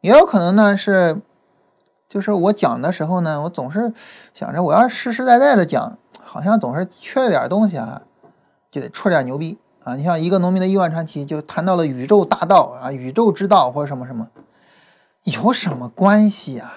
[0.00, 1.20] 也有可能呢是，
[2.08, 3.92] 就是我讲的时候呢，我总是
[4.32, 5.98] 想着我要实实在在的讲，
[6.36, 8.02] 好像总是缺了点东西啊，
[8.70, 9.94] 就得出点牛逼啊。
[9.94, 14.28] 你像一个农民的亿万传奇，就谈到了宇宙大道啊，宇宙之道或者什么什么，
[15.24, 16.70] 有什么关系呀？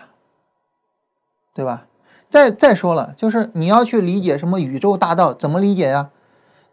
[1.54, 1.88] 对吧？
[2.30, 6.10] 再再说了，就是你要去理解什么宇宙大道，怎么理解呀？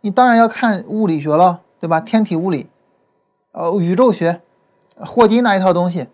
[0.02, 1.98] 你当然要看物理学了，对吧？
[1.98, 2.70] 天体物理，
[3.50, 4.40] 呃，宇宙学，
[4.96, 6.06] 霍金那一套东西，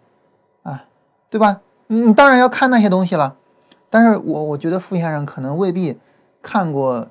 [0.63, 0.85] 啊，
[1.29, 1.61] 对吧？
[1.89, 3.37] 你当然要看那些东西了。
[3.91, 5.99] 但是我我觉得傅先生可能未必
[6.43, 7.09] 看过，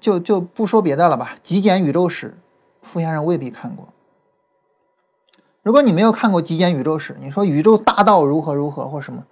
[0.00, 2.28] 就就不说别的了吧，《极简宇宙史》，
[2.82, 3.88] 傅先生未必看过。
[5.62, 9.26] 如果你没有看过《极简宇宙史》，你说宇宙大道如何如何或什么？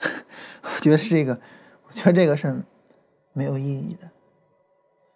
[0.62, 1.38] 我觉得是这个，
[1.86, 2.62] 我觉得这个是
[3.32, 4.10] 没有意义的。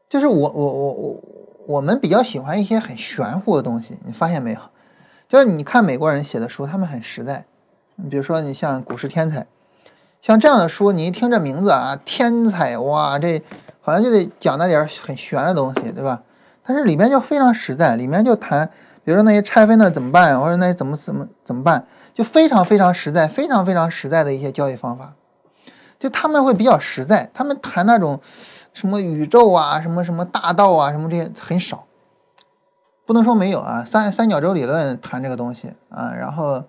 [0.08, 1.22] 就是我我我我
[1.66, 4.60] 我们比较喜欢一些很玄乎的东西，你发现没有？
[5.28, 7.44] 就是你看美国人写的书，他们很实在。
[7.96, 9.40] 你比如说，你像《股市天才》，
[10.22, 13.42] 像这样的书，你一听这名字啊，天才哇，这
[13.80, 16.22] 好像就得讲那点很玄的东西，对吧？
[16.64, 18.70] 但是里面就非常实在，里面就谈，
[19.02, 25.14] 比如说那些拆分的怎么办，或者那些怎么怎么怎么办，就非常非常实在，非常非常实在的一些交易方法。
[25.98, 28.20] 就他们会比较实在，他们谈那种
[28.72, 31.86] 什么宇宙啊、什么什么大道啊、什么这些很少，
[33.06, 33.84] 不能说没有啊。
[33.90, 36.62] 三三角洲理论谈这个东西啊，然后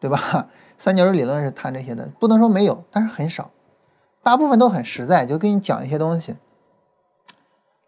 [0.00, 0.46] 对吧？
[0.82, 3.52] 三角洲理论是谈这些的，不能说没有，但是很少，
[4.20, 6.34] 大部分都很实在，就跟你讲一些东西。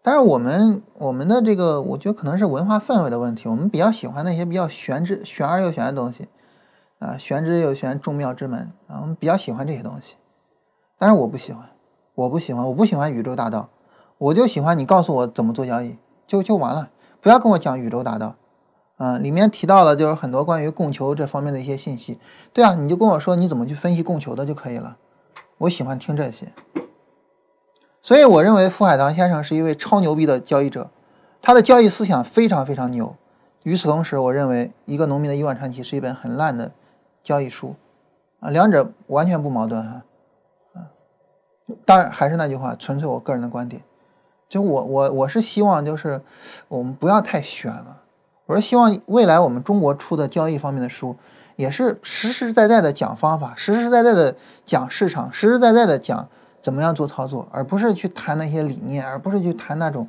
[0.01, 6.29] 但是我们我们的这个，我觉得可能是文化氛围的问题，我们比较喜欢那些比较玄之玄而又玄的东西
[6.99, 10.15] 啊，玄之又玄，众妙之门啊，我们比较喜欢这些东西。
[10.97, 11.67] 但是我不喜欢，
[12.13, 13.67] 我不喜欢，我不喜欢宇宙大道，
[14.17, 16.89] 我就喜欢你告诉我怎么做交易，就就完了，
[17.19, 18.35] 不要跟我讲宇宙大道，
[18.97, 22.19] 啊，里面提到了就是很多关于供求这方面的一些信息，
[22.53, 24.97] 对啊，你就跟我说你怎么去分析供求的就可以了，
[25.57, 26.53] 我喜欢听这些，
[28.01, 30.89] 所以我认为傅海棠先生是一位超牛逼的交易者，
[31.41, 33.15] 他的交易思想非常非常牛，
[33.63, 36.71] 与此同时，我认为一个农民的亿万传奇是一本很烂的
[37.21, 37.75] 交易书，
[38.39, 39.89] 啊，两者完全不矛盾哈。
[39.91, 40.03] 啊
[41.83, 43.81] 当然还是那句话，纯粹我个人的观点，
[44.47, 46.21] 就我我我是希望就是
[46.67, 48.03] 我们不要太选了，
[48.45, 51.15] 我是希望未来我们中国出的交易方面的书，
[51.55, 54.35] 也是实实在在的讲方法，实实在在的
[54.65, 56.27] 讲市场，实实在在的讲
[56.61, 60.07] 怎么样做操作，而不是去谈那些理念，而不是去谈那种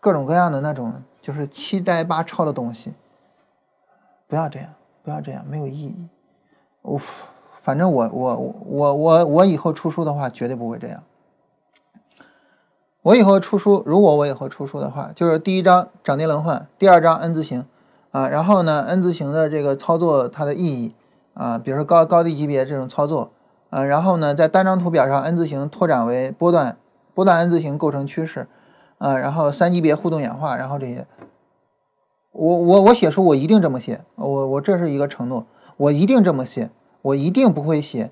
[0.00, 2.92] 各种各样的那种就是七摘八抄的东西，
[4.26, 4.68] 不要这样，
[5.02, 5.96] 不要这样，没有意义。
[6.82, 7.00] 我。
[7.60, 11.02] 反正我我我我我以后出书的话，绝对不会这样。
[13.08, 17.64] 我以后出书，如果我以后出书的话，就是第一章涨跌轮换，第二章 N 字形，
[18.10, 20.94] 啊，然后呢，N 字形的这个操作它的意义
[21.32, 23.30] 啊，比如说高高低级别这种操作，
[23.70, 26.76] 啊，然后呢，在单张图表上 N 字形拓展为波段，
[27.14, 28.46] 波段 N 字形构成趋势，
[28.98, 31.06] 啊，然后三级别互动演化，然后这些，
[32.32, 35.46] 我我我写书我一定这么写，我我这是一个承诺，
[35.78, 36.68] 我一定这么写，
[37.00, 38.10] 我一定不会写，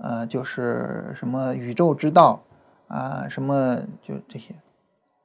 [0.00, 2.42] 呃，就是什么宇宙之道
[2.88, 4.54] 啊，什么就这些。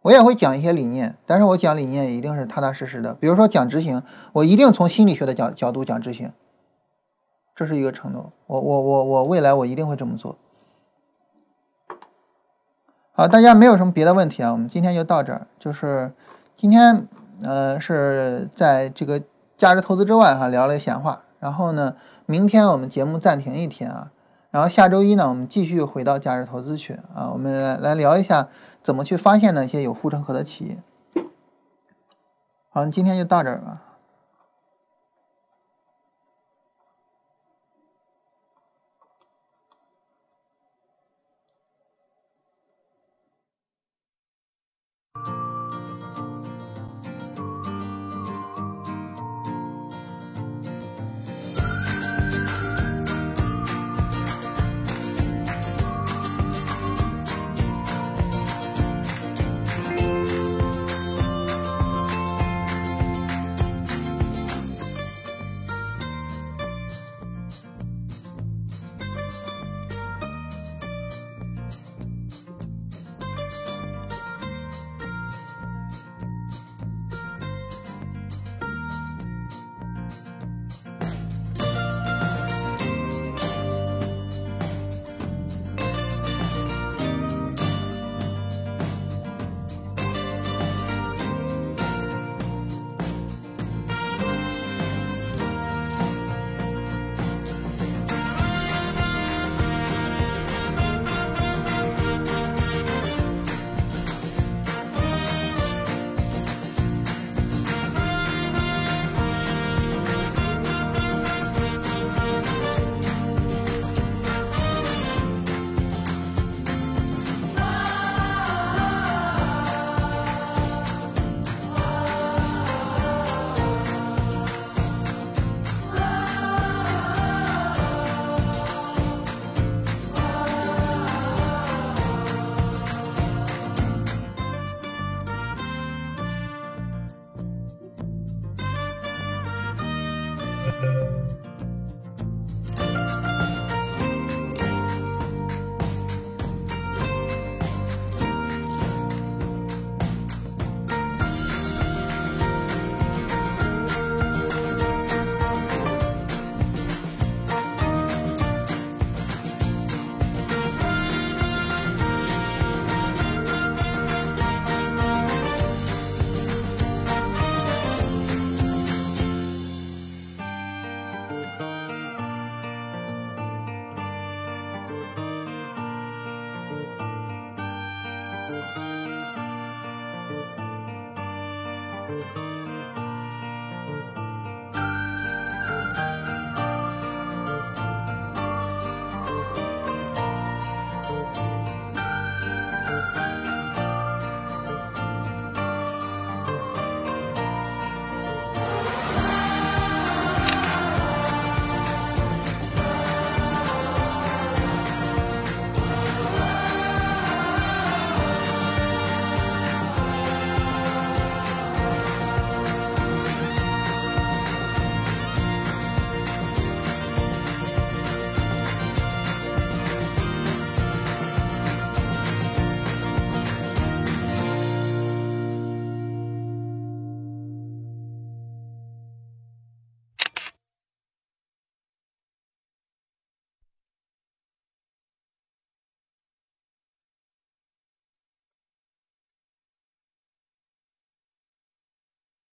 [0.01, 3.13] 我也会讲一些理念，但是我讲理念一定是踏踏实实的。
[3.13, 4.01] 比如说讲执行，
[4.33, 6.31] 我一定从心理学的角角度讲执行，
[7.55, 8.31] 这是一个承诺。
[8.47, 10.37] 我我我我未来我一定会这么做。
[13.11, 15.45] 好，大家没有什么别的问题啊，我们今天就到这儿。
[15.59, 16.11] 就是
[16.57, 17.07] 今天
[17.43, 19.21] 呃是在这个
[19.55, 24.11] 价值投资之外哈聊了闲话，然后呢，明天我们节目暂停一天啊，
[24.51, 28.47] 然后下周一呢我们继续回到价值投资去啊，我们来来聊一下。
[28.83, 30.77] 怎么去发现那些有护城河的企业？
[32.69, 33.90] 好，今天就到这儿吧。